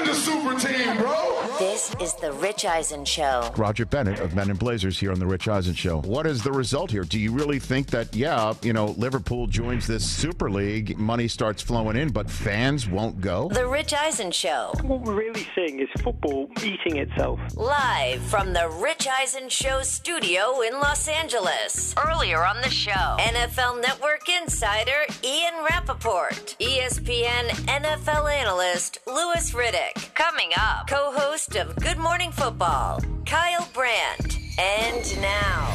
wanted 0.00 0.14
the 0.14 0.18
super 0.18 0.58
team, 0.58 0.96
bro. 0.96 1.36
This 1.58 1.94
is 2.00 2.14
the 2.14 2.32
Rich 2.32 2.64
Eisen 2.64 3.04
Show. 3.04 3.50
Roger 3.56 3.84
Bennett 3.84 4.20
of 4.20 4.34
Men 4.34 4.50
in 4.50 4.56
Blazers 4.56 4.98
here 4.98 5.12
on 5.12 5.18
the 5.18 5.26
Rich 5.26 5.46
Eisen 5.46 5.74
Show. 5.74 6.00
What 6.02 6.26
is 6.26 6.42
the 6.42 6.52
result 6.52 6.90
here? 6.90 7.04
Do 7.04 7.18
you 7.18 7.32
really 7.32 7.58
think 7.58 7.88
that, 7.88 8.14
yeah, 8.14 8.54
you 8.62 8.72
know, 8.72 8.94
Liverpool 8.96 9.46
joins 9.46 9.86
this 9.86 10.08
Super 10.08 10.50
League, 10.50 10.98
money 10.98 11.28
starts 11.28 11.62
flowing 11.62 11.96
in, 11.96 12.10
but 12.10 12.30
fans 12.30 12.88
won't 12.88 13.20
go? 13.20 13.48
The 13.52 13.66
Rich 13.66 13.92
Eisen 13.92 14.30
Show. 14.30 14.72
What 14.82 15.02
we're 15.02 15.14
really 15.14 15.46
seeing 15.54 15.80
is 15.80 15.88
football 16.02 16.48
eating 16.62 16.96
itself. 16.96 17.38
Live 17.56 18.22
from 18.22 18.52
the 18.52 18.70
Rich 18.82 19.06
Eisen 19.06 19.48
Show 19.48 19.82
studio 19.82 20.62
in 20.62 20.74
Los 20.74 21.08
Angeles. 21.08 21.94
Earlier 22.02 22.42
on 22.44 22.56
the 22.62 22.70
show, 22.70 23.16
NFL 23.18 23.82
Network 23.82 24.28
insider 24.28 25.04
Ian 25.22 25.54
Rapoport, 25.68 26.56
ESPN 26.58 27.48
NFL 27.66 28.32
analyst 28.32 28.98
Louis 29.06 29.52
Riddick. 29.52 29.89
Coming 30.14 30.50
up, 30.56 30.86
co 30.88 31.12
host 31.12 31.56
of 31.56 31.74
Good 31.76 31.98
Morning 31.98 32.30
Football, 32.30 33.00
Kyle 33.26 33.68
Brandt. 33.72 34.38
And 34.58 35.20
now, 35.20 35.72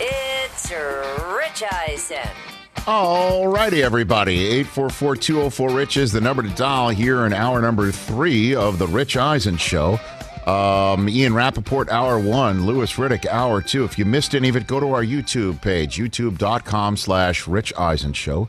it's 0.00 0.70
Rich 0.70 1.62
Eisen. 1.70 2.30
All 2.86 3.48
righty, 3.48 3.82
everybody. 3.82 4.64
844-204-RICH 4.64 5.96
is 5.96 6.12
the 6.12 6.20
number 6.20 6.42
to 6.42 6.48
dial 6.50 6.88
here 6.88 7.24
in 7.26 7.32
hour 7.32 7.60
number 7.60 7.90
three 7.92 8.54
of 8.54 8.78
the 8.78 8.86
Rich 8.86 9.16
Eisen 9.16 9.56
Show. 9.56 9.98
Um, 10.46 11.08
Ian 11.08 11.34
Rapoport, 11.34 11.88
hour 11.90 12.18
one. 12.18 12.66
Louis 12.66 12.92
Riddick, 12.94 13.26
hour 13.26 13.62
two. 13.62 13.84
If 13.84 13.98
you 13.98 14.04
missed 14.04 14.34
any 14.34 14.48
of 14.48 14.56
it, 14.56 14.66
go 14.66 14.80
to 14.80 14.92
our 14.92 15.04
YouTube 15.04 15.62
page, 15.62 15.96
youtube.com 15.96 16.96
slash 16.96 17.46
Rich 17.46 17.72
Eisen 17.78 18.12
Show 18.12 18.48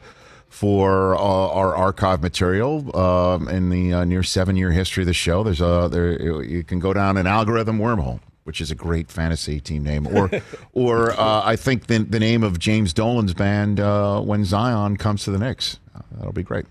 for 0.53 1.15
uh, 1.15 1.19
our 1.19 1.75
archive 1.75 2.21
material 2.21 2.95
um, 2.95 3.49
in 3.49 3.71
the 3.71 3.91
uh, 3.91 4.05
near 4.05 4.21
seven-year 4.21 4.69
history 4.69 5.01
of 5.01 5.07
the 5.07 5.13
show. 5.13 5.41
There's 5.41 5.61
a 5.61 5.89
there 5.91 6.43
you 6.43 6.63
can 6.63 6.77
go 6.77 6.93
down 6.93 7.17
an 7.17 7.25
algorithm 7.25 7.79
wormhole, 7.79 8.19
which 8.43 8.61
is 8.61 8.69
a 8.69 8.75
great 8.75 9.11
fantasy 9.11 9.59
team 9.59 9.83
name, 9.83 10.05
or 10.05 10.29
or 10.73 11.11
uh, 11.19 11.41
I 11.43 11.55
think 11.55 11.87
the 11.87 11.97
the 11.97 12.19
name 12.19 12.43
of 12.43 12.59
James 12.59 12.93
Dolan's 12.93 13.33
band 13.33 13.79
uh, 13.79 14.21
when 14.21 14.45
Zion 14.45 14.97
comes 14.97 15.23
to 15.23 15.31
the 15.31 15.39
Knicks. 15.39 15.79
Uh, 15.95 16.01
that'll 16.17 16.33
be 16.33 16.43
great. 16.43 16.67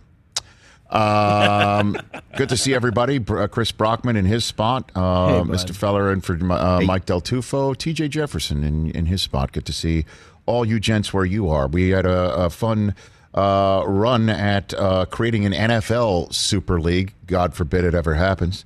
Um, 0.89 1.97
good 2.37 2.51
to 2.51 2.57
see 2.57 2.75
everybody. 2.75 3.19
Chris 3.19 3.73
Brockman 3.73 4.15
in 4.15 4.27
his 4.27 4.45
spot, 4.45 4.93
uh, 4.95 5.43
Mr. 5.43 5.75
Feller, 5.75 6.13
and 6.13 6.25
for 6.25 6.35
uh, 6.53 6.83
Mike 6.83 7.07
Del 7.07 7.21
Tufo, 7.21 7.77
T.J. 7.77 8.09
Jefferson 8.09 8.63
in, 8.63 8.91
in 8.93 9.07
his 9.07 9.23
spot. 9.23 9.51
Good 9.51 9.67
to 9.67 9.73
see 9.73 10.05
all 10.47 10.65
you 10.65 10.79
gents 10.79 11.13
where 11.13 11.25
you 11.25 11.49
are. 11.49 11.67
We 11.67 11.91
had 11.91 12.07
a, 12.07 12.35
a 12.35 12.51
fun 12.51 12.95
uh, 13.35 13.85
run 13.87 14.29
at 14.29 14.75
uh, 14.75 15.07
creating 15.07 15.47
an 15.47 15.53
NFL 15.53 16.33
Super 16.33 16.81
League. 16.81 17.15
God 17.27 17.55
forbid 17.55 17.85
it 17.85 17.95
ever 17.95 18.15
happens. 18.15 18.65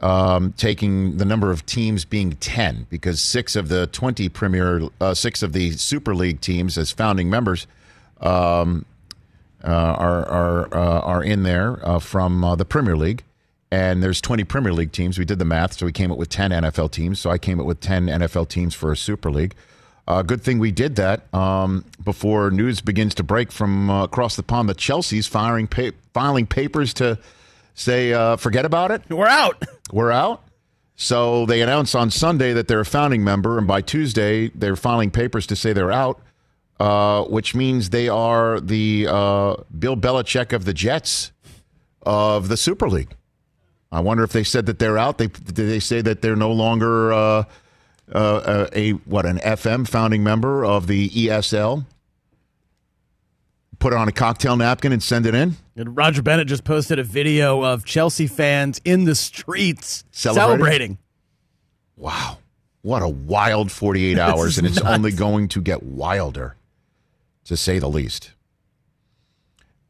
Um, 0.00 0.54
taking 0.54 1.18
the 1.18 1.26
number 1.26 1.50
of 1.50 1.66
teams 1.66 2.06
being 2.06 2.32
10 2.32 2.86
because 2.88 3.20
six 3.20 3.54
of 3.54 3.68
the 3.68 3.86
20 3.88 4.30
premier, 4.30 4.88
uh, 4.98 5.12
six 5.12 5.42
of 5.42 5.52
the 5.52 5.72
Super 5.72 6.14
League 6.14 6.40
teams 6.40 6.78
as 6.78 6.90
founding 6.90 7.28
members 7.28 7.66
um, 8.20 8.86
uh, 9.62 9.68
are 9.68 10.26
are 10.26 10.74
uh, 10.74 11.00
are 11.00 11.22
in 11.22 11.42
there 11.42 11.86
uh, 11.86 11.98
from 11.98 12.42
uh, 12.42 12.54
the 12.54 12.64
Premier 12.64 12.96
League, 12.96 13.24
and 13.70 14.02
there's 14.02 14.20
20 14.20 14.44
Premier 14.44 14.72
League 14.72 14.92
teams. 14.92 15.18
We 15.18 15.26
did 15.26 15.38
the 15.38 15.44
math, 15.44 15.74
so 15.74 15.84
we 15.84 15.92
came 15.92 16.10
up 16.10 16.16
with 16.16 16.30
10 16.30 16.50
NFL 16.50 16.90
teams. 16.92 17.20
So 17.20 17.30
I 17.30 17.38
came 17.38 17.60
up 17.60 17.66
with 17.66 17.80
10 17.80 18.06
NFL 18.06 18.48
teams 18.48 18.74
for 18.74 18.90
a 18.90 18.96
Super 18.96 19.30
League. 19.30 19.54
Uh, 20.10 20.22
good 20.22 20.42
thing 20.42 20.58
we 20.58 20.72
did 20.72 20.96
that 20.96 21.32
um, 21.32 21.84
before 22.02 22.50
news 22.50 22.80
begins 22.80 23.14
to 23.14 23.22
break 23.22 23.52
from 23.52 23.88
uh, 23.88 24.02
across 24.02 24.34
the 24.34 24.42
pond 24.42 24.68
that 24.68 24.76
Chelsea's 24.76 25.28
firing 25.28 25.68
pa- 25.68 25.92
filing 26.12 26.48
papers 26.48 26.92
to 26.94 27.16
say 27.74 28.12
uh, 28.12 28.34
forget 28.34 28.64
about 28.64 28.90
it. 28.90 29.02
We're 29.08 29.28
out. 29.28 29.62
We're 29.92 30.10
out. 30.10 30.42
So 30.96 31.46
they 31.46 31.62
announced 31.62 31.94
on 31.94 32.10
Sunday 32.10 32.52
that 32.54 32.66
they're 32.66 32.80
a 32.80 32.84
founding 32.84 33.22
member, 33.22 33.56
and 33.56 33.68
by 33.68 33.82
Tuesday 33.82 34.48
they're 34.48 34.74
filing 34.74 35.12
papers 35.12 35.46
to 35.46 35.54
say 35.54 35.72
they're 35.72 35.92
out, 35.92 36.20
uh, 36.80 37.22
which 37.26 37.54
means 37.54 37.90
they 37.90 38.08
are 38.08 38.58
the 38.58 39.06
uh, 39.08 39.54
Bill 39.78 39.96
Belichick 39.96 40.52
of 40.52 40.64
the 40.64 40.74
Jets 40.74 41.30
of 42.02 42.48
the 42.48 42.56
Super 42.56 42.88
League. 42.88 43.14
I 43.92 44.00
wonder 44.00 44.24
if 44.24 44.32
they 44.32 44.42
said 44.42 44.66
that 44.66 44.80
they're 44.80 44.98
out. 44.98 45.18
They 45.18 45.28
did 45.28 45.54
they 45.54 45.78
say 45.78 46.00
that 46.02 46.20
they're 46.20 46.34
no 46.34 46.50
longer 46.50 47.46
uh, 48.14 48.18
uh, 48.18 48.66
a 48.72 48.90
what 48.92 49.26
an 49.26 49.38
FM 49.38 49.88
founding 49.88 50.22
member 50.22 50.64
of 50.64 50.86
the 50.86 51.08
ESL? 51.10 51.84
Put 53.78 53.92
it 53.94 53.96
on 53.96 54.08
a 54.08 54.12
cocktail 54.12 54.56
napkin 54.56 54.92
and 54.92 55.02
send 55.02 55.24
it 55.24 55.34
in. 55.34 55.56
And 55.74 55.96
Roger 55.96 56.20
Bennett 56.20 56.48
just 56.48 56.64
posted 56.64 56.98
a 56.98 57.02
video 57.02 57.62
of 57.62 57.84
Chelsea 57.86 58.26
fans 58.26 58.80
in 58.84 59.04
the 59.04 59.14
streets 59.14 60.04
Celebrating? 60.10 60.58
celebrating. 60.58 60.98
Wow. 61.96 62.38
What 62.82 63.02
a 63.02 63.08
wild 63.08 63.70
48 63.72 64.18
hours, 64.18 64.58
and 64.58 64.66
it's 64.66 64.76
nuts. 64.82 64.96
only 64.96 65.12
going 65.12 65.48
to 65.48 65.60
get 65.62 65.82
wilder, 65.82 66.56
to 67.44 67.56
say 67.56 67.78
the 67.78 67.88
least. 67.88 68.32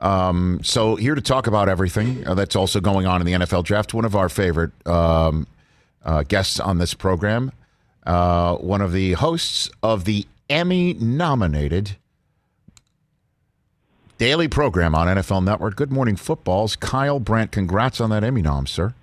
Um, 0.01 0.61
so, 0.63 0.97
here 0.97 1.15
to 1.15 1.21
talk 1.21 1.47
about 1.47 1.69
everything 1.69 2.27
uh, 2.27 2.35
that's 2.35 2.57
also 2.57 2.81
going 2.81 3.07
on 3.07 3.21
in 3.21 3.27
the 3.27 3.33
NFL 3.45 3.65
draft, 3.65 3.93
one 3.93 4.05
of 4.05 4.17
our 4.17 4.29
favorite 4.29 4.71
um, 4.87 5.47
uh, 6.05 6.23
guests 6.23 6.59
on 6.59 6.79
this 6.79 6.95
program, 6.95 7.53
uh, 8.07 8.57
one 8.57 8.81
of 8.81 8.93
the 8.93 9.13
hosts 9.13 9.71
of 9.83 10.05
the 10.05 10.27
Emmy 10.49 10.95
nominated 10.95 11.97
daily 14.19 14.49
program 14.49 14.95
on 14.95 15.07
NFL 15.07 15.45
Network, 15.45 15.77
Good 15.77 15.93
Morning 15.93 16.17
Footballs, 16.17 16.77
Kyle 16.77 17.21
Brandt. 17.21 17.53
Congrats 17.53 18.01
on 18.01 18.11
that 18.11 18.25
Emmy 18.25 18.43
nom, 18.43 18.67
sir. 18.67 18.95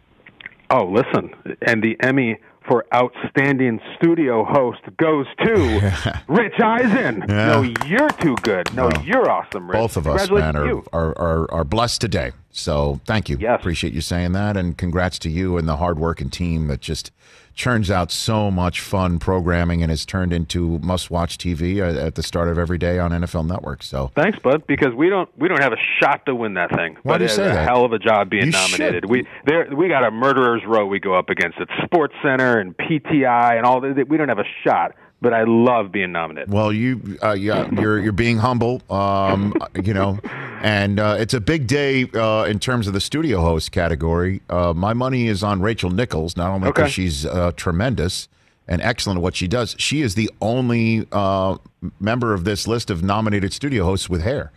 Oh, 0.69 0.85
listen, 0.85 1.33
and 1.61 1.81
the 1.81 1.95
Emmy 2.01 2.37
for 2.67 2.85
outstanding 2.93 3.79
studio 3.95 4.43
host 4.43 4.81
goes 4.97 5.25
to 5.43 6.21
Rich 6.27 6.59
Eisen. 6.59 7.23
No, 7.27 7.61
you're 7.85 8.09
too 8.09 8.35
good. 8.41 8.73
No, 8.73 8.89
you're 9.03 9.29
awesome, 9.29 9.69
Rich. 9.69 9.77
Both 9.79 9.97
of 9.97 10.07
us, 10.07 10.29
man, 10.29 10.55
are, 10.55 10.83
are, 10.91 11.17
are, 11.17 11.51
are 11.51 11.63
blessed 11.63 12.01
today. 12.01 12.31
So 12.51 12.99
thank 13.05 13.29
you. 13.29 13.37
Yes. 13.39 13.59
Appreciate 13.59 13.93
you 13.93 14.01
saying 14.01 14.33
that. 14.33 14.57
And 14.57 14.77
congrats 14.77 15.17
to 15.19 15.29
you 15.29 15.57
and 15.57 15.67
the 15.67 15.77
hardworking 15.77 16.29
team 16.29 16.67
that 16.67 16.81
just 16.81 17.11
churns 17.57 17.91
out 17.91 18.11
so 18.11 18.49
much 18.49 18.79
fun 18.79 19.19
programming 19.19 19.81
and 19.81 19.89
has 19.89 20.05
turned 20.05 20.31
into 20.31 20.77
must 20.79 21.09
watch 21.11 21.37
TV 21.37 21.79
at, 21.79 21.97
uh, 21.97 22.05
at 22.07 22.15
the 22.15 22.23
start 22.23 22.47
of 22.47 22.57
every 22.57 22.77
day 22.77 22.99
on 22.99 23.11
NFL 23.11 23.45
Network. 23.47 23.83
So 23.83 24.11
Thanks, 24.15 24.39
bud. 24.39 24.65
Because 24.67 24.93
we 24.93 25.09
don't 25.09 25.27
we 25.37 25.47
don't 25.49 25.61
have 25.61 25.73
a 25.73 25.81
shot 25.99 26.25
to 26.27 26.35
win 26.35 26.53
that 26.53 26.69
thing. 26.73 26.95
Why 27.03 27.13
but 27.13 27.17
do 27.17 27.23
you 27.23 27.25
it's 27.25 27.35
say 27.35 27.49
a 27.49 27.53
that? 27.53 27.67
hell 27.67 27.83
of 27.83 27.91
a 27.91 27.99
job 27.99 28.29
being 28.29 28.45
You 28.45 28.51
nominated. 28.51 29.03
should. 29.03 29.09
We 29.09 29.27
there 29.45 29.67
we 29.75 29.89
got 29.89 30.05
a 30.05 30.11
murderer's 30.11 30.61
row 30.65 30.85
we 30.85 30.99
go 30.99 31.15
up 31.17 31.29
against. 31.29 31.57
It's 31.59 31.71
Sports 31.83 32.13
Center 32.23 32.59
and 32.59 32.77
PTI 32.77 33.57
and 33.57 33.65
all 33.65 33.81
that. 33.81 34.07
We 34.07 34.15
don't 34.17 34.29
have 34.29 34.39
a 34.39 34.47
shot. 34.63 34.93
But 35.19 35.33
I 35.33 35.43
love 35.45 35.91
being 35.91 36.11
nominated. 36.11 36.53
Well, 36.53 36.71
you, 36.71 37.17
uh, 37.23 37.31
yeah, 37.31 37.67
you're 37.79 37.99
you're 37.99 38.11
being 38.11 38.37
humble, 38.37 38.81
um, 38.91 39.53
you 39.83 39.93
know, 39.93 40.19
and 40.61 40.99
uh, 40.99 41.15
it's 41.19 41.33
a 41.33 41.41
big 41.41 41.65
day 41.65 42.07
uh, 42.13 42.43
in 42.43 42.59
terms 42.59 42.85
of 42.87 42.93
the 42.93 43.01
studio 43.01 43.41
host 43.41 43.71
category. 43.71 44.41
Uh, 44.49 44.73
my 44.75 44.93
money 44.93 45.27
is 45.27 45.41
on 45.43 45.61
Rachel 45.61 45.89
Nichols, 45.89 46.37
not 46.37 46.51
only 46.51 46.67
because 46.69 46.83
Okay. 46.83 46.91
she's 46.91 47.25
uh, 47.25 47.51
tremendous 47.55 48.27
and 48.67 48.79
excellent 48.81 49.17
at 49.17 49.23
what 49.23 49.35
she 49.35 49.47
does. 49.47 49.75
She 49.79 50.01
is 50.01 50.13
the 50.15 50.29
only 50.39 51.07
uh, 51.11 51.57
member 51.99 52.33
of 52.35 52.43
this 52.43 52.67
list 52.67 52.91
of 52.91 53.01
nominated 53.01 53.53
studio 53.53 53.85
hosts 53.85 54.09
with 54.09 54.21
hair. 54.21 54.51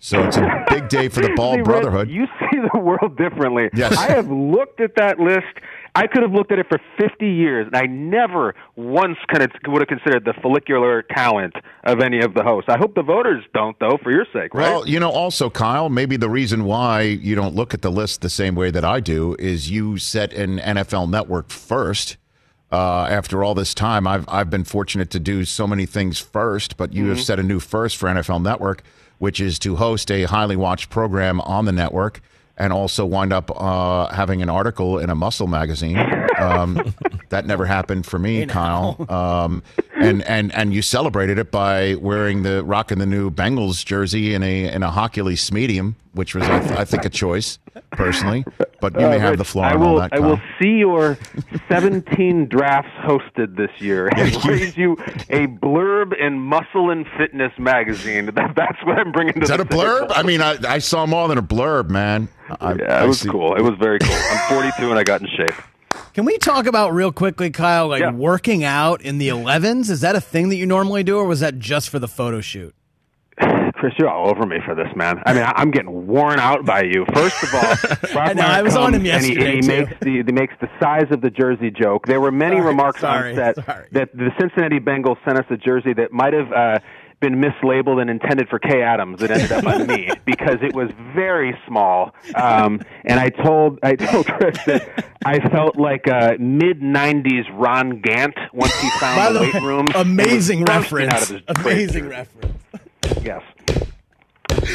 So 0.00 0.22
it's 0.22 0.36
a 0.36 0.64
big 0.68 0.88
day 0.90 1.08
for 1.08 1.22
the 1.22 1.28
See, 1.28 1.34
Bald 1.34 1.56
Rich, 1.58 1.64
Brotherhood. 1.64 2.10
You 2.10 2.26
see 2.38 2.58
the 2.72 2.78
world 2.78 3.16
differently. 3.16 3.70
Yes. 3.74 3.96
I 3.96 4.08
have 4.10 4.30
looked 4.30 4.80
at 4.82 4.94
that 4.96 5.18
list. 5.18 5.46
I 5.96 6.08
could 6.08 6.22
have 6.22 6.32
looked 6.32 6.50
at 6.50 6.58
it 6.58 6.66
for 6.68 6.80
50 6.98 7.24
years, 7.24 7.68
and 7.68 7.76
I 7.76 7.86
never 7.86 8.56
once 8.74 9.16
kind 9.28 9.44
of 9.44 9.52
would 9.68 9.80
have 9.80 9.88
considered 9.88 10.24
the 10.24 10.34
follicular 10.42 11.02
talent 11.02 11.54
of 11.84 12.00
any 12.00 12.18
of 12.20 12.34
the 12.34 12.42
hosts. 12.42 12.68
I 12.68 12.78
hope 12.78 12.96
the 12.96 13.02
voters 13.02 13.44
don't, 13.54 13.78
though, 13.78 13.98
for 14.02 14.10
your 14.10 14.26
sake, 14.32 14.54
right? 14.54 14.70
Well, 14.70 14.88
you 14.88 14.98
know, 14.98 15.10
also, 15.10 15.50
Kyle, 15.50 15.88
maybe 15.88 16.16
the 16.16 16.28
reason 16.28 16.64
why 16.64 17.02
you 17.02 17.36
don't 17.36 17.54
look 17.54 17.74
at 17.74 17.82
the 17.82 17.92
list 17.92 18.22
the 18.22 18.30
same 18.30 18.56
way 18.56 18.72
that 18.72 18.84
I 18.84 18.98
do 18.98 19.36
is 19.38 19.70
you 19.70 19.96
set 19.98 20.32
an 20.32 20.58
NFL 20.58 21.10
network 21.10 21.50
first. 21.50 22.16
Uh, 22.72 23.06
after 23.08 23.44
all 23.44 23.54
this 23.54 23.72
time, 23.72 24.04
I've 24.04 24.24
I've 24.28 24.50
been 24.50 24.64
fortunate 24.64 25.10
to 25.10 25.20
do 25.20 25.44
so 25.44 25.64
many 25.64 25.86
things 25.86 26.18
first, 26.18 26.76
but 26.76 26.92
you 26.92 27.06
have 27.06 27.20
set 27.20 27.38
a 27.38 27.42
new 27.44 27.60
first 27.60 27.96
for 27.96 28.08
NFL 28.08 28.42
Network, 28.42 28.82
which 29.18 29.40
is 29.40 29.60
to 29.60 29.76
host 29.76 30.10
a 30.10 30.24
highly 30.24 30.56
watched 30.56 30.90
program 30.90 31.40
on 31.42 31.66
the 31.66 31.72
network 31.72 32.20
and 32.56 32.72
also 32.72 33.04
wind 33.04 33.32
up 33.32 33.50
uh, 33.60 34.08
having 34.14 34.42
an 34.42 34.48
article 34.48 34.98
in 34.98 35.10
a 35.10 35.14
muscle 35.14 35.46
magazine. 35.46 35.98
Um, 36.38 36.94
that 37.30 37.46
never 37.46 37.64
happened 37.66 38.06
for 38.06 38.18
me, 38.18 38.46
Kyle. 38.46 39.04
Um, 39.08 39.62
and 40.04 40.22
and 40.24 40.54
and 40.54 40.74
you 40.74 40.82
celebrated 40.82 41.38
it 41.38 41.50
by 41.50 41.94
wearing 41.96 42.42
the 42.42 42.62
rocking 42.64 42.98
the 42.98 43.06
new 43.06 43.30
Bengals 43.30 43.84
jersey 43.84 44.34
in 44.34 44.42
a 44.42 44.72
in 44.72 44.82
a 44.82 44.90
Hochuli's 44.90 45.50
medium, 45.52 45.96
which 46.12 46.34
was 46.34 46.44
I, 46.44 46.60
th- 46.60 46.72
I 46.78 46.84
think 46.84 47.04
a 47.04 47.08
choice 47.10 47.58
personally. 47.92 48.44
But 48.80 48.94
you 49.00 49.06
may 49.08 49.16
Uh, 49.16 49.20
have 49.20 49.38
the 49.38 49.44
floor 49.44 49.64
I 49.64 49.74
on 49.74 49.80
will. 49.80 50.08
I 50.12 50.18
will 50.18 50.40
see 50.60 50.76
your 50.78 51.16
17 51.68 52.46
drafts 52.50 52.90
hosted 53.02 53.56
this 53.56 53.70
year 53.80 54.08
and 54.08 54.44
raise 54.44 54.76
you 54.76 54.92
a 55.30 55.46
blurb 55.46 56.12
in 56.18 56.38
Muscle 56.38 56.90
and 56.90 57.06
Fitness 57.16 57.52
magazine. 57.58 58.26
That, 58.26 58.52
that's 58.56 58.78
what 58.84 58.98
I'm 58.98 59.12
bringing 59.12 59.34
to 59.34 59.40
Is 59.42 59.48
that 59.48 59.56
the 59.56 59.62
a 59.62 59.66
blurb? 59.66 60.00
table. 60.02 60.12
I 60.16 60.22
mean, 60.22 60.40
I, 60.42 60.56
I 60.68 60.78
saw 60.78 61.06
more 61.06 61.28
than 61.28 61.38
a 61.38 61.42
blurb, 61.42 61.88
man. 61.88 62.28
I- 62.60 62.74
yeah, 62.74 63.02
it 63.04 63.06
was 63.06 63.20
see. 63.20 63.28
cool. 63.30 63.54
It 63.56 63.62
was 63.62 63.74
very 63.80 63.98
cool. 63.98 64.14
I'm 64.14 64.54
42 64.54 64.90
and 64.90 64.98
I 64.98 65.04
got 65.04 65.22
in 65.22 65.28
shape. 65.28 65.54
Can 66.14 66.24
we 66.24 66.38
talk 66.38 66.66
about 66.66 66.92
real 66.94 67.10
quickly, 67.10 67.50
Kyle, 67.50 67.88
like 67.88 68.00
Yeah. 68.00 68.12
working 68.12 68.62
out 68.62 69.02
in 69.02 69.18
the 69.18 69.28
11s? 69.28 69.90
Is 69.90 70.00
that 70.02 70.14
a 70.14 70.20
thing 70.20 70.48
that 70.50 70.56
you 70.56 70.64
normally 70.64 71.02
do, 71.02 71.18
or 71.18 71.24
was 71.24 71.40
that 71.40 71.58
just 71.58 71.90
for 71.90 71.98
the 71.98 72.06
photo 72.06 72.40
shoot? 72.40 72.72
Chris, 73.74 73.94
you're 73.98 74.08
all 74.08 74.30
over 74.30 74.46
me 74.46 74.58
for 74.64 74.76
this, 74.76 74.86
man. 74.94 75.20
I 75.26 75.32
mean, 75.34 75.42
I'm 75.44 75.72
getting 75.72 76.06
worn 76.06 76.38
out 76.38 76.64
by 76.64 76.82
you. 76.84 77.04
First 77.12 77.42
of 77.42 77.52
all, 77.54 78.20
I 78.20 78.32
know, 78.32 78.42
I 78.44 78.62
was 78.62 78.76
on 78.76 78.94
him 78.94 79.02
comes 79.04 79.12
and 79.12 79.24
he- 79.24 79.32
yesterday, 79.34 79.54
and 79.58 79.64
he, 79.64 79.70
makes 79.80 79.92
the 80.00 80.10
he 80.24 80.32
makes 80.32 80.54
the 80.60 80.68
size 80.80 81.06
of 81.10 81.20
the 81.20 81.30
jersey 81.30 81.72
joke. 81.72 82.06
There 82.06 82.20
were 82.20 82.30
many 82.30 82.58
Sorry, 82.58 82.66
remarks 82.68 83.00
sorry, 83.00 83.30
on 83.30 83.36
set 83.36 83.64
sorry. 83.64 83.88
that 83.90 84.16
the 84.16 84.30
Cincinnati 84.40 84.78
Bengals 84.78 85.16
sent 85.24 85.36
us 85.36 85.46
a 85.50 85.56
jersey 85.56 85.92
that 85.94 86.12
might 86.12 86.32
have 86.32 86.52
uh, 86.52 86.78
been 87.24 87.40
mislabeled 87.40 88.00
and 88.00 88.10
intended 88.10 88.48
for 88.48 88.58
Kay 88.58 88.82
Adams. 88.82 89.22
It 89.22 89.30
ended 89.30 89.50
up 89.52 89.66
on 89.66 89.86
me 89.86 90.10
because 90.26 90.58
it 90.62 90.74
was 90.74 90.90
very 91.14 91.56
small. 91.66 92.14
Um, 92.34 92.82
and 93.04 93.18
I 93.18 93.30
told 93.30 93.78
I 93.82 93.96
told 93.96 94.26
Chris 94.26 94.58
that 94.66 95.06
I 95.24 95.38
felt 95.48 95.76
like 95.76 96.06
a 96.06 96.36
mid 96.38 96.80
'90s 96.80 97.44
Ron 97.52 98.00
Gant 98.00 98.34
once 98.52 98.78
he 98.80 98.90
found 99.00 99.34
the 99.34 99.38
the 99.38 99.44
weight 99.52 99.62
room. 99.62 99.86
amazing 99.94 100.60
and 100.60 100.68
was 100.68 100.90
bursting 100.90 101.08
reference. 101.08 101.14
Out 101.14 101.30
of 101.30 101.56
his 101.56 101.64
Amazing 101.64 102.08
reference. 102.08 102.54
Yes. 103.22 103.42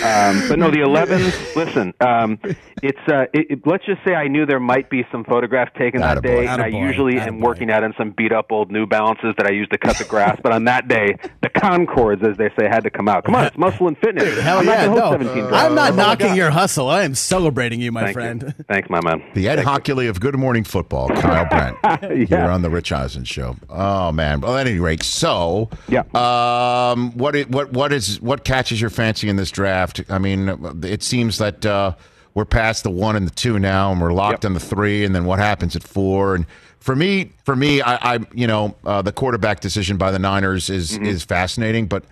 Um, 0.04 0.48
but 0.50 0.60
no, 0.60 0.70
the 0.72 0.78
11s. 0.78 1.56
Listen, 1.56 1.94
um, 2.00 2.40
it's 2.82 2.98
uh, 3.08 3.24
it, 3.34 3.48
it- 3.52 3.60
let's 3.66 3.86
just 3.86 4.02
say 4.06 4.14
I 4.16 4.28
knew 4.28 4.46
there 4.46 4.60
might 4.60 4.90
be 4.90 5.06
some 5.12 5.24
photographs 5.24 5.72
taken 5.78 6.02
that 6.02 6.18
Attaboy. 6.20 6.22
day, 6.24 6.48
and 6.48 6.62
I 6.62 6.70
Attaboy. 6.72 6.88
usually 6.88 7.20
am 7.20 7.36
Attaboy. 7.38 7.42
working 7.42 7.72
out 7.72 7.84
in 7.84 7.94
some 7.98 8.12
beat 8.12 8.32
up 8.32 8.52
old 8.52 8.72
New 8.72 8.86
Balances 8.86 9.34
that 9.38 9.46
I 9.48 9.52
used 9.52 9.72
to 9.72 9.78
cut 9.78 9.98
the 9.98 10.06
grass. 10.06 10.40
but 10.42 10.52
on 10.52 10.66
that 10.66 10.88
day, 10.88 11.18
the 11.42 11.50
Concords, 11.50 12.22
as 12.26 12.38
they 12.38 12.50
say, 12.60 12.68
had 12.68 12.84
to 12.84 12.90
come 12.90 13.08
out. 13.10 13.26
Come 13.26 13.36
on, 13.36 13.46
it's 13.46 13.58
muscle 13.58 13.88
and 13.88 13.98
fitness. 13.98 14.40
Hell 14.40 14.60
I'm 14.60 14.66
not 14.66 14.72
yeah, 14.78 14.86
gonna 14.88 15.00
no. 15.00 15.12
17 15.12 15.44
I'm 15.54 15.76
not 15.76 15.92
Oh 15.94 15.96
knocking 15.96 16.36
your 16.36 16.50
hustle. 16.52 16.88
I 16.90 17.04
am 17.04 17.16
celebrating 17.16 17.82
you, 17.82 17.92
my 17.92 18.04
Thank 18.04 18.14
friend. 18.14 18.42
You. 18.58 18.64
Thanks, 18.70 18.90
my 18.90 19.02
man. 19.04 19.24
The 19.34 19.50
Ed 19.50 19.60
Hochuli 19.60 20.10
of 20.10 20.20
Good 20.20 20.36
Morning 20.38 20.64
Football, 20.64 21.10
Kyle 21.10 21.46
Brandt, 21.50 21.78
Yeah. 21.84 22.26
here 22.26 22.50
on 22.52 22.62
the 22.62 22.70
Rich 22.70 22.92
Eisen 22.92 23.24
Show. 23.26 23.56
Oh 23.70 24.12
man! 24.12 24.42
Well, 24.42 24.56
at 24.58 24.68
any 24.68 24.80
rate, 24.80 25.04
so 25.04 25.70
Yeah. 25.88 26.04
Um, 26.14 27.12
what 27.18 27.36
what 27.50 27.72
what 27.74 27.92
is 27.92 28.22
what 28.22 28.44
catches 28.44 28.80
your 28.80 28.90
fancy 28.90 29.28
in 29.30 29.36
this 29.36 29.52
draft? 29.52 29.69
I 30.10 30.18
mean, 30.20 30.84
it 30.84 31.04
seems 31.04 31.38
that 31.40 31.66
uh, 31.66 31.94
we're 32.34 32.46
past 32.46 32.84
the 32.84 32.90
one 32.92 33.16
and 33.16 33.26
the 33.28 33.32
two 33.36 33.60
now, 33.60 33.92
and 33.92 34.02
we're 34.02 34.14
locked 34.14 34.44
Yep. 34.44 34.50
on 34.50 34.54
the 34.54 34.60
three, 34.60 35.04
and 35.06 35.14
then 35.16 35.26
what 35.26 35.40
happens 35.40 35.76
at 35.76 35.84
four? 35.84 36.36
And 36.36 36.46
for 36.80 36.96
me, 36.96 37.32
for 37.46 37.56
me, 37.56 37.82
I, 37.82 38.16
I 38.16 38.20
you 38.34 38.48
know, 38.48 38.76
uh, 38.86 39.02
the 39.02 39.12
quarterback 39.12 39.60
decision 39.60 39.98
by 39.98 40.12
the 40.12 40.20
Niners 40.20 40.70
is 40.70 40.92
Mm-hmm. 40.94 41.06
is 41.06 41.24
fascinating, 41.24 41.88
but 41.88 42.04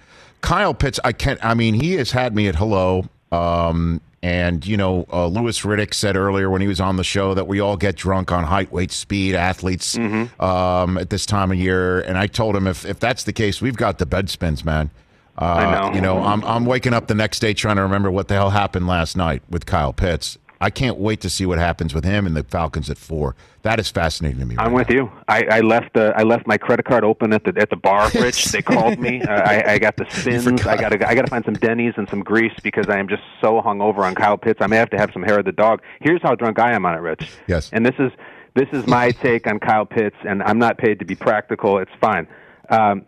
Kyle 0.42 0.74
Pitts, 0.74 1.00
I 1.04 1.12
can't. 1.14 1.44
I 1.44 1.54
mean, 1.54 1.74
he 1.74 1.94
has 1.94 2.12
had 2.12 2.36
me 2.36 2.48
at 2.48 2.56
hello. 2.56 3.06
Um, 3.32 4.02
and 4.24 4.66
you 4.66 4.78
know, 4.78 5.06
uh, 5.14 5.28
Louis 5.28 5.60
Riddick 5.62 5.94
said 5.94 6.16
earlier 6.18 6.50
when 6.50 6.60
he 6.62 6.68
was 6.68 6.80
on 6.82 6.96
the 6.98 7.04
show 7.04 7.34
that 7.36 7.48
we 7.48 7.60
all 7.60 7.78
get 7.78 7.96
drunk 7.96 8.32
on 8.32 8.44
height, 8.44 8.72
weight, 8.72 8.92
speed 8.92 9.36
athletes 9.36 9.96
Mm-hmm. 9.96 10.42
um, 10.44 10.98
at 10.98 11.10
this 11.12 11.26
time 11.26 11.52
of 11.52 11.58
year. 11.58 12.00
And 12.02 12.18
I 12.18 12.28
told 12.28 12.56
him 12.56 12.68
if 12.68 12.84
if 12.86 13.00
that's 13.00 13.24
the 13.24 13.34
case, 13.34 13.62
we've 13.62 13.78
got 13.78 14.00
the 14.00 14.06
bed 14.06 14.30
spins, 14.30 14.66
man. 14.66 14.90
Uh, 15.38 15.46
I 15.46 15.90
know. 15.90 15.96
You 15.96 16.02
know, 16.02 16.24
I'm 16.24 16.44
I'm 16.44 16.66
waking 16.66 16.94
up 16.94 17.08
the 17.08 17.16
next 17.16 17.40
day 17.40 17.54
trying 17.54 17.76
to 17.76 17.84
remember 17.84 18.10
what 18.10 18.28
the 18.28 18.34
hell 18.34 18.50
happened 18.50 18.88
last 18.88 19.16
night 19.16 19.44
with 19.50 19.66
Kyle 19.66 19.94
Pitts. 19.94 20.38
I 20.60 20.70
can't 20.72 20.98
wait 20.98 21.22
to 21.22 21.30
see 21.30 21.46
what 21.46 21.60
happens 21.60 21.94
with 21.94 22.04
him 22.04 22.26
and 22.26 22.36
the 22.36 22.44
Falcons 22.44 22.90
at 22.90 22.98
four. 22.98 23.36
That 23.62 23.80
is 23.80 23.92
fascinating 23.92 24.40
to 24.40 24.46
me. 24.46 24.56
I'm 24.58 24.74
right 24.74 24.88
with 24.88 24.90
you. 24.90 25.12
I, 25.28 25.44
I 25.44 25.60
left 25.60 25.96
uh, 25.96 26.14
I 26.16 26.24
left 26.24 26.48
my 26.48 26.58
credit 26.58 26.86
card 26.86 27.04
open 27.04 27.34
at 27.34 27.44
the 27.44 27.54
at 27.58 27.70
the 27.70 27.76
bar, 27.76 28.10
Rich. 28.16 28.46
They 28.46 28.62
called 28.62 28.98
me. 28.98 29.22
Uh, 29.22 29.42
I, 29.42 29.74
I 29.74 29.78
got 29.78 29.98
the 29.98 30.06
spins. 30.10 30.66
I 30.66 30.78
got 30.78 30.90
to 30.90 31.08
I 31.08 31.14
got 31.14 31.26
to 31.26 31.30
find 31.30 31.46
some 31.46 31.54
Denny's 31.54 31.94
and 31.98 32.10
some 32.10 32.22
grease 32.22 32.54
because 32.64 32.88
I 32.90 32.98
am 32.98 33.08
just 33.08 33.24
so 33.40 33.62
hungover 33.62 34.00
on 34.00 34.16
Kyle 34.16 34.38
Pitts. 34.38 34.62
I 34.62 34.68
may 34.68 34.78
have 34.78 34.90
to 34.92 34.98
have 34.98 35.12
some 35.14 35.22
hair 35.22 35.40
of 35.40 35.46
the 35.46 35.52
dog. 35.52 35.82
Here's 36.02 36.22
how 36.24 36.34
drunk 36.34 36.60
I 36.60 36.74
am 36.74 36.86
on 36.86 36.96
it, 36.96 37.02
Rich. 37.02 37.30
Yes. 37.48 37.70
And 37.72 37.86
this 37.86 37.96
is 38.00 38.12
this 38.56 38.68
is 38.72 38.88
my 38.88 39.12
take 39.24 39.46
on 39.46 39.60
Kyle 39.60 39.86
Pitts, 39.86 40.18
and 40.28 40.42
I'm 40.42 40.58
not 40.58 40.78
paid 40.80 40.98
to 41.00 41.06
be 41.06 41.16
practical. 41.16 41.78
It's 41.78 41.92
fine. 42.02 42.28
Um, 42.70 43.06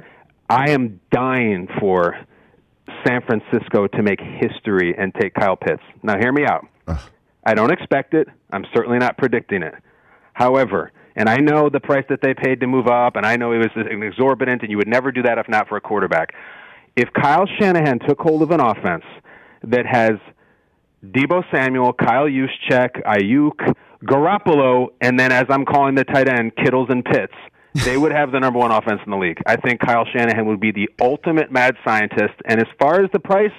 I 0.49 0.71
am 0.71 0.99
dying 1.11 1.67
for 1.79 2.15
San 3.05 3.21
Francisco 3.21 3.87
to 3.87 4.01
make 4.01 4.19
history 4.19 4.95
and 4.97 5.13
take 5.13 5.35
Kyle 5.35 5.55
Pitts. 5.55 5.83
Now, 6.01 6.17
hear 6.17 6.31
me 6.31 6.43
out. 6.45 6.65
I 7.45 7.53
don't 7.53 7.71
expect 7.71 8.13
it. 8.13 8.27
I'm 8.51 8.65
certainly 8.73 8.97
not 8.97 9.17
predicting 9.17 9.61
it. 9.61 9.75
However, 10.33 10.91
and 11.15 11.29
I 11.29 11.37
know 11.37 11.69
the 11.69 11.79
price 11.79 12.05
that 12.09 12.21
they 12.21 12.33
paid 12.33 12.61
to 12.61 12.67
move 12.67 12.87
up, 12.87 13.15
and 13.15 13.25
I 13.25 13.35
know 13.35 13.51
it 13.51 13.57
was 13.57 13.69
an 13.75 14.01
exorbitant, 14.03 14.61
and 14.63 14.71
you 14.71 14.77
would 14.77 14.87
never 14.87 15.11
do 15.11 15.21
that 15.23 15.37
if 15.37 15.47
not 15.47 15.67
for 15.67 15.77
a 15.77 15.81
quarterback. 15.81 16.33
If 16.95 17.09
Kyle 17.13 17.45
Shanahan 17.59 17.99
took 17.99 18.19
hold 18.19 18.41
of 18.41 18.51
an 18.51 18.59
offense 18.59 19.03
that 19.63 19.85
has 19.85 20.13
Deebo 21.05 21.43
Samuel, 21.53 21.93
Kyle 21.93 22.25
Juszczyk, 22.25 23.03
Aiyuk, 23.03 23.73
Garoppolo, 24.03 24.87
and 24.99 25.19
then 25.19 25.31
as 25.31 25.45
I'm 25.49 25.65
calling 25.65 25.95
the 25.95 26.05
tight 26.05 26.27
end, 26.27 26.55
Kittles 26.55 26.87
and 26.89 27.05
Pitts, 27.05 27.33
they 27.83 27.97
would 27.97 28.11
have 28.11 28.31
the 28.31 28.39
number 28.39 28.59
one 28.59 28.71
offense 28.71 29.01
in 29.05 29.11
the 29.11 29.17
league. 29.17 29.39
I 29.45 29.55
think 29.55 29.79
Kyle 29.79 30.05
Shanahan 30.05 30.45
would 30.47 30.59
be 30.59 30.71
the 30.71 30.89
ultimate 30.99 31.51
mad 31.51 31.75
scientist. 31.85 32.33
And 32.45 32.59
as 32.59 32.67
far 32.79 33.03
as 33.03 33.09
the 33.11 33.19
price, 33.19 33.51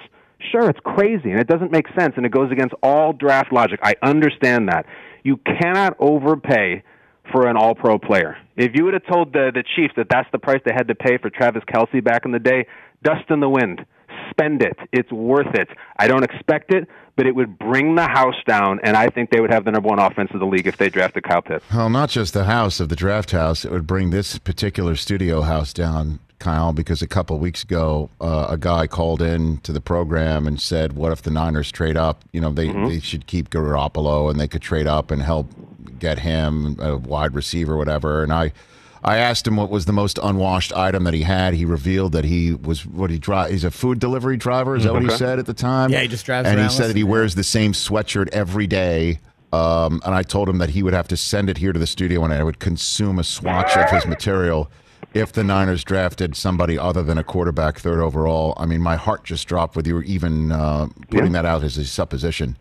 sure, 0.51 0.69
it's 0.69 0.79
crazy 0.83 1.31
and 1.31 1.39
it 1.39 1.47
doesn't 1.47 1.71
make 1.71 1.87
sense 1.97 2.13
and 2.17 2.25
it 2.25 2.31
goes 2.31 2.51
against 2.51 2.73
all 2.83 3.13
draft 3.13 3.51
logic. 3.51 3.79
I 3.83 3.95
understand 4.01 4.69
that. 4.69 4.85
You 5.23 5.37
cannot 5.37 5.95
overpay 5.99 6.83
for 7.31 7.47
an 7.47 7.55
all 7.55 7.75
pro 7.75 7.97
player. 7.99 8.37
If 8.57 8.71
you 8.75 8.85
would 8.85 8.93
have 8.93 9.05
told 9.11 9.33
the, 9.33 9.51
the 9.53 9.63
Chiefs 9.75 9.93
that 9.97 10.07
that's 10.09 10.29
the 10.31 10.39
price 10.39 10.61
they 10.65 10.73
had 10.73 10.87
to 10.87 10.95
pay 10.95 11.17
for 11.17 11.29
Travis 11.29 11.63
Kelce 11.63 12.03
back 12.03 12.25
in 12.25 12.31
the 12.31 12.39
day, 12.39 12.65
dust 13.03 13.29
in 13.29 13.39
the 13.39 13.49
wind. 13.49 13.85
Spend 14.31 14.61
it. 14.61 14.77
It's 14.91 15.11
worth 15.11 15.53
it. 15.53 15.67
I 15.97 16.07
don't 16.07 16.23
expect 16.23 16.73
it, 16.73 16.87
but 17.21 17.27
it 17.27 17.35
would 17.35 17.59
bring 17.59 17.93
the 17.93 18.07
house 18.07 18.43
down, 18.47 18.79
and 18.81 18.97
I 18.97 19.07
think 19.07 19.29
they 19.29 19.41
would 19.41 19.51
have 19.51 19.63
the 19.63 19.69
number 19.69 19.89
one 19.89 19.99
offense 19.99 20.31
of 20.33 20.39
the 20.39 20.45
league 20.47 20.65
if 20.65 20.77
they 20.77 20.89
drafted 20.89 21.21
Kyle 21.21 21.43
Pitts. 21.43 21.63
Well, 21.71 21.87
not 21.87 22.09
just 22.09 22.33
the 22.33 22.45
house 22.45 22.79
of 22.79 22.89
the 22.89 22.95
draft 22.95 23.29
house. 23.29 23.63
It 23.63 23.69
would 23.69 23.85
bring 23.85 24.09
this 24.09 24.39
particular 24.39 24.95
studio 24.95 25.41
house 25.41 25.71
down, 25.71 26.17
Kyle, 26.39 26.73
because 26.73 27.03
a 27.03 27.07
couple 27.07 27.35
of 27.35 27.41
weeks 27.43 27.61
ago, 27.61 28.09
uh, 28.19 28.47
a 28.49 28.57
guy 28.57 28.87
called 28.87 29.21
in 29.21 29.57
to 29.57 29.71
the 29.71 29.79
program 29.79 30.47
and 30.47 30.59
said, 30.59 30.93
"What 30.93 31.11
if 31.11 31.21
the 31.21 31.29
Niners 31.29 31.71
trade 31.71 31.95
up? 31.95 32.23
You 32.31 32.41
know, 32.41 32.51
they 32.51 32.71
they 32.71 32.99
should 32.99 33.27
keep 33.27 33.51
Garoppolo 33.51 34.31
and 34.31 34.39
they 34.39 34.47
could 34.47 34.63
trade 34.63 34.87
up 34.87 35.11
and 35.11 35.21
help 35.21 35.47
get 35.99 36.17
him 36.17 36.75
a 36.79 36.97
wide 36.97 37.35
receiver, 37.35 37.77
whatever." 37.77 38.23
And 38.23 38.33
I. 38.33 38.51
I 39.03 39.17
asked 39.17 39.47
him 39.47 39.55
what 39.55 39.69
was 39.69 39.85
the 39.85 39.93
most 39.93 40.19
unwashed 40.21 40.73
item 40.73 41.05
that 41.05 41.13
he 41.13 41.23
had. 41.23 41.53
He 41.55 41.65
revealed 41.65 42.11
that 42.11 42.25
he 42.25 42.53
was 42.53 42.85
what 42.85 43.09
he 43.09 43.17
drive. 43.17 43.51
He's 43.51 43.63
a 43.63 43.71
food 43.71 43.99
delivery 43.99 44.37
driver. 44.37 44.75
Is 44.75 44.83
that 44.83 44.93
what 44.93 45.01
he 45.03 45.09
said 45.09 45.39
at 45.39 45.47
the 45.47 45.53
time? 45.53 45.91
Yeah, 45.91 46.01
he 46.01 46.07
just 46.07 46.25
drives 46.25 46.47
And 46.47 46.59
he 46.59 46.69
said 46.69 46.87
that 46.87 46.95
he 46.95 47.03
wears 47.03 47.33
the 47.35 47.43
same 47.43 47.73
sweatshirt 47.73 48.29
every 48.31 48.67
day. 48.67 49.19
Um, 49.51 50.01
and 50.05 50.15
I 50.15 50.23
told 50.23 50.47
him 50.47 50.59
that 50.59 50.69
he 50.69 50.83
would 50.83 50.93
have 50.93 51.07
to 51.09 51.17
send 51.17 51.49
it 51.49 51.57
here 51.57 51.73
to 51.73 51.79
the 51.79 51.87
studio 51.87 52.23
and 52.23 52.31
I 52.33 52.43
would 52.43 52.59
consume 52.59 53.19
a 53.19 53.23
swatch 53.23 53.75
of 53.75 53.89
his 53.89 54.05
material 54.05 54.71
if 55.13 55.33
the 55.33 55.43
Niners 55.43 55.83
drafted 55.83 56.35
somebody 56.37 56.77
other 56.77 57.03
than 57.03 57.17
a 57.17 57.23
quarterback 57.23 57.79
third 57.79 57.99
overall. 57.99 58.53
I 58.57 58.65
mean, 58.65 58.81
my 58.81 58.95
heart 58.95 59.25
just 59.25 59.47
dropped 59.47 59.75
with 59.75 59.87
you 59.87 60.01
even 60.03 60.51
uh, 60.51 60.87
putting 61.09 61.33
that 61.33 61.45
out 61.45 61.63
as 61.63 61.77
a 61.77 61.83
supposition, 61.85 62.57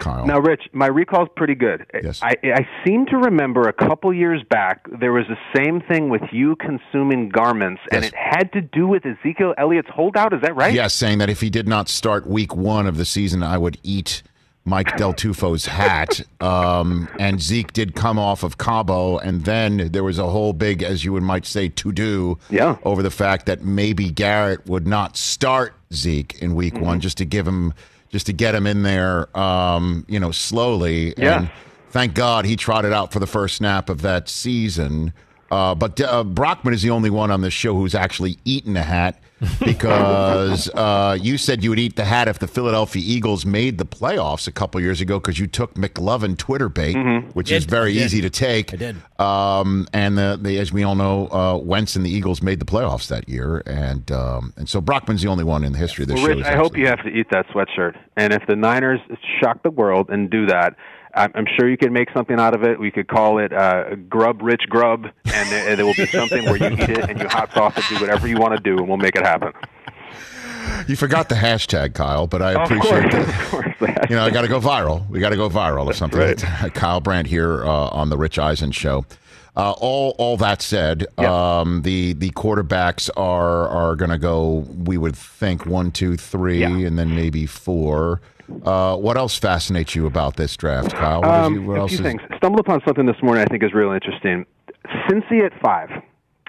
Kyle. 0.00 0.26
Now, 0.26 0.38
Rich, 0.40 0.68
my 0.72 0.86
recall's 0.86 1.28
pretty 1.36 1.54
good. 1.54 1.86
Yes. 2.02 2.20
I, 2.22 2.34
I 2.44 2.66
seem 2.84 3.06
to 3.06 3.16
remember 3.16 3.62
a 3.62 3.72
couple 3.72 4.12
years 4.12 4.42
back 4.48 4.86
there 5.00 5.12
was 5.12 5.26
the 5.28 5.38
same 5.56 5.80
thing 5.80 6.08
with 6.08 6.22
you 6.32 6.56
consuming 6.56 7.28
garments, 7.28 7.82
and 7.90 8.04
it 8.04 8.14
had 8.14 8.52
to 8.52 8.60
do 8.60 8.86
with 8.86 9.04
Ezekiel 9.06 9.54
Elliott's 9.58 9.88
holdout. 9.90 10.32
Is 10.32 10.40
that 10.42 10.54
right? 10.56 10.74
Yes, 10.74 10.94
saying 10.94 11.18
that 11.18 11.30
if 11.30 11.40
he 11.40 11.50
did 11.50 11.68
not 11.68 11.88
start 11.88 12.26
week 12.26 12.54
one 12.54 12.86
of 12.86 12.96
the 12.96 13.04
season, 13.04 13.42
I 13.42 13.58
would 13.58 13.78
eat 13.82 14.22
Mike 14.64 14.96
Del 14.96 15.12
Tufo's 15.12 15.66
hat. 15.66 16.20
Um, 16.40 17.08
and 17.18 17.40
Zeke 17.40 17.72
did 17.72 17.94
come 17.94 18.18
off 18.18 18.42
of 18.42 18.58
Cabo, 18.58 19.18
and 19.18 19.44
then 19.44 19.88
there 19.92 20.04
was 20.04 20.18
a 20.18 20.26
whole 20.28 20.52
big, 20.52 20.82
as 20.82 21.04
you 21.04 21.12
would 21.12 21.22
might 21.24 21.46
say, 21.46 21.68
to 21.68 21.92
do 21.92 22.38
Yeah. 22.50 22.76
over 22.84 23.02
the 23.02 23.10
fact 23.10 23.46
that 23.46 23.62
maybe 23.64 24.10
Garrett 24.10 24.66
would 24.66 24.86
not 24.86 25.16
start 25.16 25.74
Zeke 25.92 26.40
in 26.40 26.54
week 26.54 26.74
Mm-hmm. 26.74 26.84
one 26.84 27.00
just 27.00 27.18
to 27.18 27.24
give 27.24 27.46
him, 27.46 27.74
just 28.12 28.26
to 28.26 28.32
get 28.32 28.54
him 28.54 28.66
in 28.66 28.82
there, 28.82 29.36
um, 29.36 30.04
you 30.08 30.20
know, 30.20 30.30
slowly. 30.30 31.14
Yeah. 31.16 31.38
And 31.38 31.50
thank 31.90 32.14
God 32.14 32.44
he 32.44 32.56
trotted 32.56 32.92
out 32.92 33.12
for 33.12 33.18
the 33.18 33.26
first 33.26 33.56
snap 33.56 33.88
of 33.88 34.02
that 34.02 34.28
season. 34.28 35.12
Uh, 35.50 35.74
but 35.74 36.00
uh, 36.00 36.22
Brockman 36.22 36.74
is 36.74 36.82
the 36.82 36.90
only 36.90 37.10
one 37.10 37.30
on 37.30 37.40
this 37.40 37.54
show 37.54 37.74
who's 37.74 37.94
actually 37.94 38.38
eaten 38.44 38.76
a 38.76 38.82
hat 38.82 39.18
because 39.64 40.68
uh, 40.70 41.16
you 41.20 41.36
said 41.36 41.64
you 41.64 41.70
would 41.70 41.78
eat 41.78 41.96
the 41.96 42.04
hat 42.04 42.28
if 42.28 42.38
the 42.38 42.46
Philadelphia 42.46 43.02
Eagles 43.04 43.44
made 43.44 43.78
the 43.78 43.84
playoffs 43.84 44.46
a 44.46 44.52
couple 44.52 44.80
years 44.80 45.00
ago 45.00 45.18
because 45.18 45.38
you 45.38 45.46
took 45.46 45.74
McLovin 45.74 46.36
Twitter 46.38 46.68
bait, 46.68 46.94
which 47.34 47.50
is 47.50 47.64
very 47.64 47.92
easy 47.92 48.20
to 48.20 48.30
take. 48.30 48.72
I 48.72 48.76
did. 48.76 48.96
Um, 49.18 49.88
and 49.92 50.16
the, 50.16 50.38
the, 50.40 50.58
as 50.58 50.72
we 50.72 50.82
all 50.82 50.94
know, 50.94 51.28
uh, 51.28 51.56
Wentz 51.56 51.96
and 51.96 52.04
the 52.04 52.10
Eagles 52.10 52.42
made 52.42 52.60
the 52.60 52.64
playoffs 52.64 53.08
that 53.08 53.28
year, 53.28 53.62
and 53.66 54.10
um, 54.12 54.52
and 54.56 54.68
so 54.68 54.80
Brockman's 54.80 55.22
the 55.22 55.28
only 55.28 55.44
one 55.44 55.64
in 55.64 55.72
the 55.72 55.78
history 55.78 56.02
of 56.04 56.08
this 56.08 56.16
Well, 56.16 56.26
show. 56.26 56.36
Rich, 56.36 56.46
I 56.46 56.56
hope 56.56 56.76
you 56.76 56.86
have 56.86 57.02
to 57.02 57.08
eat 57.08 57.26
that 57.30 57.46
sweatshirt. 57.48 57.96
And 58.16 58.32
if 58.32 58.46
the 58.46 58.56
Niners 58.56 59.00
shock 59.40 59.62
the 59.62 59.70
world 59.70 60.08
and 60.10 60.30
do 60.30 60.46
that, 60.46 60.76
I'm, 61.14 61.30
I'm 61.34 61.46
sure 61.58 61.68
you 61.68 61.76
could 61.76 61.92
make 61.92 62.08
something 62.12 62.38
out 62.38 62.54
of 62.54 62.62
it. 62.64 62.78
We 62.78 62.90
could 62.90 63.08
call 63.08 63.38
it 63.38 63.52
uh, 63.52 63.96
Grub 64.08 64.42
Rich 64.42 64.62
Grub, 64.68 65.04
and 65.24 65.50
there, 65.50 65.76
there 65.76 65.86
will 65.86 65.94
be 65.94 66.06
something 66.06 66.44
where 66.44 66.56
you 66.56 66.68
eat 66.68 66.88
it 66.90 67.10
and 67.10 67.20
you 67.20 67.28
hot 67.28 67.52
sauce 67.52 67.76
it, 67.76 67.84
do 67.88 68.00
whatever 68.00 68.26
you 68.26 68.38
want 68.38 68.56
to 68.56 68.62
do, 68.62 68.78
and 68.78 68.88
we'll 68.88 68.96
make 68.96 69.16
it 69.16 69.22
happen. 69.24 69.52
You 70.88 70.96
forgot 70.96 71.28
the 71.28 71.34
hashtag, 71.34 71.94
Kyle, 71.94 72.26
but 72.26 72.40
I 72.42 72.52
appreciate 72.52 73.10
course, 73.10 73.12
that. 73.12 73.28
of 73.42 73.50
course. 73.50 73.74
the 73.78 74.06
You 74.10 74.16
know, 74.16 74.24
I 74.24 74.30
got 74.30 74.42
to 74.42 74.48
go 74.48 74.60
viral. 74.60 75.08
We 75.08 75.20
got 75.20 75.30
to 75.30 75.36
go 75.36 75.48
viral 75.48 75.86
or 75.86 75.92
something. 75.92 76.18
Right. 76.20 76.38
Kyle 76.74 77.00
Brandt 77.00 77.28
here 77.28 77.64
uh, 77.64 77.88
on 77.88 78.10
the 78.10 78.16
Rich 78.16 78.38
Eisen 78.38 78.70
show. 78.72 79.04
Uh, 79.54 79.72
all 79.72 80.14
all 80.16 80.38
that 80.38 80.62
said, 80.62 81.06
um, 81.18 81.82
the 81.82 82.14
the 82.14 82.30
quarterbacks 82.30 83.10
are 83.18 83.68
are 83.68 83.96
going 83.96 84.10
to 84.10 84.16
go. 84.18 84.64
We 84.84 84.96
would 84.96 85.14
think 85.14 85.66
one, 85.66 85.90
two, 85.90 86.16
three, 86.16 86.60
Yeah. 86.60 86.68
and 86.86 86.98
then 86.98 87.14
maybe 87.14 87.44
four. 87.44 88.22
Uh, 88.64 88.96
what 88.96 89.16
else 89.16 89.38
fascinates 89.38 89.94
you 89.94 90.06
about 90.06 90.36
this 90.36 90.56
draft, 90.56 90.92
Kyle? 90.94 91.20
What, 91.20 91.30
Um, 91.30 91.54
you- 91.54 91.62
what 91.62 91.76
a 91.78 91.80
else 91.80 91.90
few 91.96 91.98
is- 92.04 92.04
things. 92.04 92.22
Stumbled 92.36 92.60
upon 92.60 92.80
something 92.84 93.06
this 93.06 93.20
morning 93.22 93.42
I 93.44 93.46
think 93.50 93.62
is 93.62 93.72
really 93.74 93.94
interesting. 93.94 94.46
Cincy 95.08 95.44
at 95.44 95.52
five. 95.62 95.90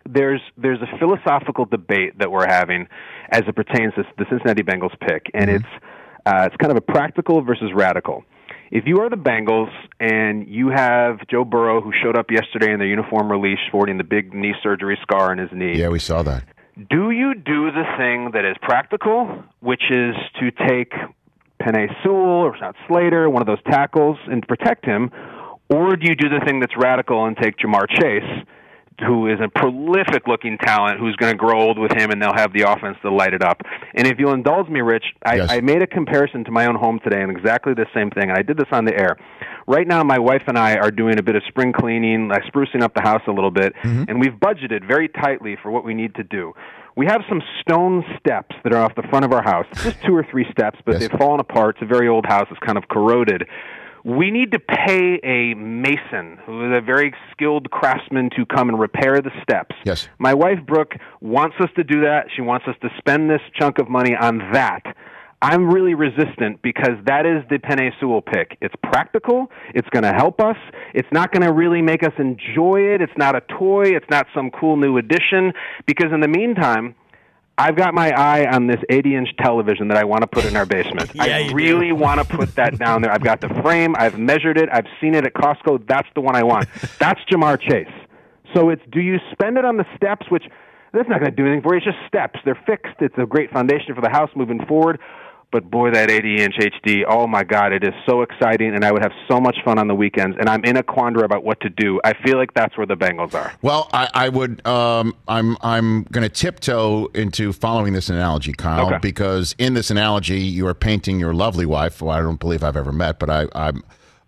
There's 0.05 0.41
there's 0.57 0.81
a 0.81 0.97
philosophical 0.97 1.65
debate 1.65 2.19
that 2.19 2.29
we're 2.31 2.47
having 2.47 2.87
as 3.29 3.43
it 3.47 3.55
pertains 3.55 3.93
to 3.95 4.03
the 4.17 4.25
Cincinnati 4.29 4.61
Bengals 4.63 4.97
pick, 4.99 5.27
and 5.33 5.45
Mm-hmm. 5.49 5.55
it's 5.57 5.83
uh, 6.25 6.43
it's 6.47 6.55
kind 6.57 6.71
of 6.71 6.77
a 6.77 6.81
practical 6.81 7.41
versus 7.41 7.71
radical. 7.73 8.23
If 8.71 8.85
you 8.87 9.01
are 9.01 9.09
the 9.09 9.17
Bengals 9.17 9.71
and 9.99 10.47
you 10.47 10.69
have 10.69 11.19
Joe 11.29 11.45
Burrow, 11.45 11.79
who 11.79 11.91
showed 12.01 12.17
up 12.17 12.31
yesterday 12.31 12.71
in 12.73 12.79
their 12.79 12.87
uniform 12.87 13.31
release, 13.31 13.59
sporting 13.67 13.97
the 13.97 14.03
big 14.03 14.33
knee 14.33 14.55
surgery 14.63 14.97
scar 15.03 15.31
on 15.31 15.37
his 15.37 15.49
knee, 15.51 15.75
Yeah, 15.77 15.89
we 15.89 15.99
saw 15.99 16.23
that. 16.23 16.43
do 16.89 17.11
you 17.11 17.35
do 17.35 17.71
the 17.71 17.83
thing 17.97 18.31
that 18.31 18.45
is 18.45 18.55
practical, 18.61 19.43
which 19.59 19.83
is 19.91 20.15
to 20.39 20.49
take 20.67 20.93
Penei 21.63 21.87
Sewell 22.03 22.43
or 22.43 22.57
not 22.59 22.75
Slater, 22.87 23.29
one 23.29 23.41
of 23.41 23.47
those 23.47 23.63
tackles, 23.69 24.17
and 24.27 24.45
protect 24.47 24.85
him, 24.85 25.09
or 25.69 25.95
do 25.95 26.07
you 26.07 26.15
do 26.15 26.29
the 26.29 26.43
thing 26.45 26.59
that's 26.59 26.75
radical 26.77 27.25
and 27.25 27.37
take 27.37 27.57
Ja'Marr 27.57 27.87
Chase, 27.89 28.45
who 28.99 29.27
is 29.27 29.39
a 29.43 29.47
prolific 29.47 30.27
looking 30.27 30.57
talent 30.57 30.99
who's 30.99 31.15
going 31.15 31.31
to 31.31 31.37
grow 31.37 31.59
old 31.59 31.79
with 31.79 31.91
him 31.93 32.11
and 32.11 32.21
they'll 32.21 32.35
have 32.35 32.53
the 32.53 32.61
offense 32.61 32.97
to 33.01 33.11
light 33.11 33.33
it 33.33 33.43
up? 33.43 33.61
And 33.95 34.05
if 34.05 34.19
you'll 34.19 34.33
indulge 34.33 34.67
me, 34.67 34.81
Rich, 34.81 35.05
I, 35.25 35.35
Yes. 35.37 35.51
I 35.51 35.61
made 35.61 35.81
a 35.81 35.87
comparison 35.87 36.43
to 36.43 36.51
my 36.51 36.65
own 36.67 36.75
home 36.75 36.99
today 37.03 37.21
and 37.21 37.31
exactly 37.31 37.73
the 37.73 37.87
same 37.93 38.11
thing. 38.11 38.29
And 38.29 38.37
I 38.37 38.43
did 38.43 38.57
this 38.57 38.67
on 38.71 38.85
the 38.85 38.93
air. 38.93 39.17
Right 39.65 39.87
now, 39.87 40.03
my 40.03 40.19
wife 40.19 40.43
and 40.47 40.57
I 40.57 40.75
are 40.75 40.91
doing 40.91 41.17
a 41.17 41.23
bit 41.23 41.35
of 41.35 41.43
spring 41.47 41.71
cleaning, 41.71 42.27
like 42.27 42.43
sprucing 42.43 42.83
up 42.83 42.93
the 42.93 43.01
house 43.01 43.21
a 43.27 43.31
little 43.31 43.51
bit, 43.51 43.73
mm-hmm. 43.81 44.03
and 44.09 44.19
we've 44.19 44.33
budgeted 44.33 44.85
very 44.85 45.07
tightly 45.07 45.57
for 45.61 45.71
what 45.71 45.85
we 45.85 45.93
need 45.93 46.13
to 46.15 46.23
do. 46.23 46.53
We 46.95 47.05
have 47.07 47.21
some 47.27 47.41
stone 47.61 48.03
steps 48.19 48.55
that 48.63 48.73
are 48.73 48.83
off 48.83 48.93
the 48.95 49.03
front 49.09 49.25
of 49.25 49.31
our 49.31 49.41
house, 49.43 49.65
just 49.83 50.01
two 50.03 50.15
or 50.15 50.23
three 50.29 50.45
steps, 50.51 50.79
but 50.85 50.93
Yes. 50.93 51.01
they've 51.09 51.19
fallen 51.19 51.39
apart. 51.39 51.75
It's 51.77 51.83
a 51.83 51.85
very 51.87 52.07
old 52.07 52.25
house, 52.25 52.47
it's 52.51 52.59
kind 52.59 52.77
of 52.77 52.87
corroded. 52.87 53.47
We 54.05 54.31
need 54.31 54.51
to 54.51 54.59
pay 54.59 55.19
a 55.23 55.53
mason 55.55 56.37
who 56.45 56.65
is 56.73 56.77
a 56.77 56.81
very 56.81 57.13
skilled 57.31 57.71
craftsman 57.71 58.29
to 58.35 58.45
come 58.45 58.67
and 58.67 58.77
repair 58.77 59.21
the 59.21 59.31
steps. 59.41 59.75
Yes. 59.85 60.09
My 60.19 60.33
wife, 60.33 60.59
Brooke, 60.67 60.95
wants 61.21 61.55
us 61.61 61.69
to 61.77 61.85
do 61.85 62.01
that. 62.01 62.25
She 62.35 62.41
wants 62.41 62.67
us 62.67 62.75
to 62.81 62.89
spend 62.97 63.29
this 63.29 63.41
chunk 63.57 63.79
of 63.79 63.89
money 63.89 64.13
on 64.13 64.39
that. 64.51 64.83
I'm 65.43 65.69
really 65.69 65.93
resistant 65.93 66.61
because 66.61 66.95
that 67.05 67.25
is 67.25 67.43
the 67.49 67.57
Penei 67.59 67.91
Sewell 67.99 68.21
pick. 68.21 68.57
It's 68.61 68.73
practical. 68.81 69.51
It's 69.75 69.89
going 69.89 70.03
to 70.03 70.13
help 70.13 70.39
us. 70.39 70.55
It's 70.93 71.07
not 71.11 71.33
going 71.33 71.41
to 71.41 71.51
really 71.51 71.81
make 71.81 72.01
us 72.01 72.13
enjoy 72.17 72.93
it. 72.93 73.01
It's 73.01 73.11
not 73.17 73.35
a 73.35 73.41
toy. 73.59 73.87
It's 73.87 74.09
not 74.09 74.25
some 74.33 74.51
cool 74.51 74.77
new 74.77 74.97
addition. 74.97 75.51
Because 75.85 76.13
in 76.13 76.21
the 76.21 76.29
meantime, 76.29 76.95
I've 77.57 77.75
got 77.75 77.93
my 77.93 78.11
eye 78.11 78.45
on 78.49 78.67
this 78.67 78.79
80 78.89 79.17
inch 79.17 79.29
television 79.37 79.89
that 79.89 79.97
I 79.97 80.05
want 80.05 80.21
to 80.21 80.27
put 80.27 80.45
in 80.45 80.55
our 80.55 80.65
basement. 80.65 81.11
Yeah, 81.15 81.23
I 81.23 81.51
really 81.51 81.91
want 81.91 82.21
to 82.21 82.37
put 82.37 82.55
that 82.55 82.79
down 82.79 83.01
there. 83.01 83.11
I've 83.11 83.23
got 83.23 83.41
the 83.41 83.49
frame. 83.61 83.95
I've 83.97 84.17
measured 84.17 84.57
it. 84.57 84.69
I've 84.71 84.87
seen 85.01 85.13
it 85.13 85.25
at 85.25 85.33
Costco. 85.33 85.85
That's 85.89 86.07
the 86.15 86.21
one 86.21 86.37
I 86.37 86.43
want. 86.43 86.69
That's 86.99 87.19
Ja'Marr 87.29 87.59
Chase. 87.59 87.93
So 88.55 88.69
it's 88.69 88.81
do 88.93 89.01
you 89.01 89.17
spend 89.33 89.57
it 89.57 89.65
on 89.65 89.75
the 89.75 89.85
steps, 89.97 90.27
which 90.29 90.43
that's 90.93 91.09
not 91.09 91.19
going 91.19 91.31
to 91.31 91.35
do 91.35 91.45
anything 91.45 91.63
for 91.63 91.73
you. 91.73 91.77
It's 91.77 91.85
just 91.85 91.97
steps. 92.07 92.39
They're 92.45 92.59
fixed. 92.67 92.95
It's 92.99 93.15
a 93.17 93.25
great 93.25 93.51
foundation 93.51 93.95
for 93.95 94.01
the 94.01 94.11
house 94.11 94.29
moving 94.35 94.63
forward. 94.67 94.99
But 95.53 95.69
boy, 95.69 95.91
that 95.91 96.09
80 96.09 96.37
inch 96.41 96.55
HD, 96.55 97.03
oh 97.07 97.27
my 97.27 97.43
God, 97.43 97.71
it 97.73 97.83
is 97.83 97.93
so 98.07 98.23
exciting, 98.23 98.73
and 98.73 98.83
I 98.83 98.91
would 98.91 99.03
have 99.03 99.11
so 99.27 99.39
much 99.39 99.55
fun 99.63 99.77
on 99.77 99.87
the 99.87 99.93
weekends. 99.93 100.35
And 100.39 100.49
I'm 100.49 100.65
in 100.65 100.77
a 100.77 100.83
quandary 100.83 101.23
about 101.25 101.43
what 101.43 101.61
to 101.61 101.69
do. 101.69 102.01
I 102.03 102.13
feel 102.25 102.37
like 102.39 102.55
that's 102.55 102.75
where 102.75 102.87
the 102.87 102.95
Bengals 102.95 103.35
are. 103.35 103.53
Well, 103.61 103.87
I, 103.93 104.09
I 104.15 104.29
would. 104.29 104.65
Um, 104.65 105.15
I'm. 105.27 105.55
I'm 105.61 106.03
going 106.05 106.23
to 106.27 106.29
tiptoe 106.29 107.05
into 107.13 107.53
following 107.53 107.93
this 107.93 108.09
analogy, 108.09 108.51
Kyle, 108.51 108.87
Okay. 108.87 108.97
because 108.99 109.53
in 109.59 109.75
this 109.75 109.91
analogy, 109.91 110.39
you 110.39 110.65
are 110.65 110.73
painting 110.73 111.19
your 111.19 111.35
lovely 111.35 111.67
wife, 111.67 111.99
who 111.99 112.09
I 112.09 112.19
don't 112.19 112.39
believe 112.39 112.63
I've 112.63 112.75
ever 112.75 112.91
met, 112.91 113.19
but 113.19 113.29
I, 113.29 113.45
I'm. 113.53 113.83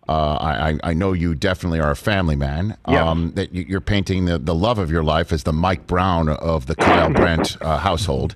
Uh, 0.08 0.38
I, 0.40 0.78
I- 0.84 0.94
know 0.94 1.14
you 1.14 1.34
definitely 1.34 1.80
are 1.80 1.90
a 1.90 1.96
family 1.96 2.36
man. 2.36 2.78
Yeah. 2.88 3.10
Um, 3.10 3.32
that 3.34 3.52
you- 3.56 3.66
you're 3.68 3.82
painting 3.82 4.26
the, 4.26 4.38
the 4.38 4.54
love 4.54 4.78
of 4.78 4.92
your 4.92 5.04
life 5.04 5.34
as 5.34 5.42
the 5.42 5.54
Mike 5.54 5.88
Brown 5.88 6.30
of 6.30 6.68
the 6.68 6.76
Kyle 6.76 7.10
Brandt 7.12 7.58
uh, 7.62 7.80
household, 7.80 8.36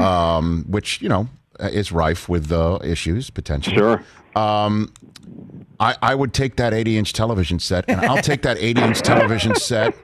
um, 0.00 0.64
which 0.68 1.02
you 1.02 1.08
know 1.08 1.28
is 1.60 1.90
rife 1.92 2.28
with 2.28 2.50
uh, 2.52 2.78
issues 2.84 3.30
potentially. 3.30 3.76
Sure. 3.76 4.02
I, 4.36 5.96
I 6.02 6.14
would 6.14 6.32
take 6.34 6.56
that 6.56 6.74
80 6.74 6.98
inch 6.98 7.12
television 7.12 7.58
set, 7.58 7.84
and 7.88 8.00
I'll 8.00 8.22
take 8.22 8.42
that 8.42 8.58
80 8.58 8.82
inch 8.82 9.00
television 9.02 9.54
set 9.54 9.94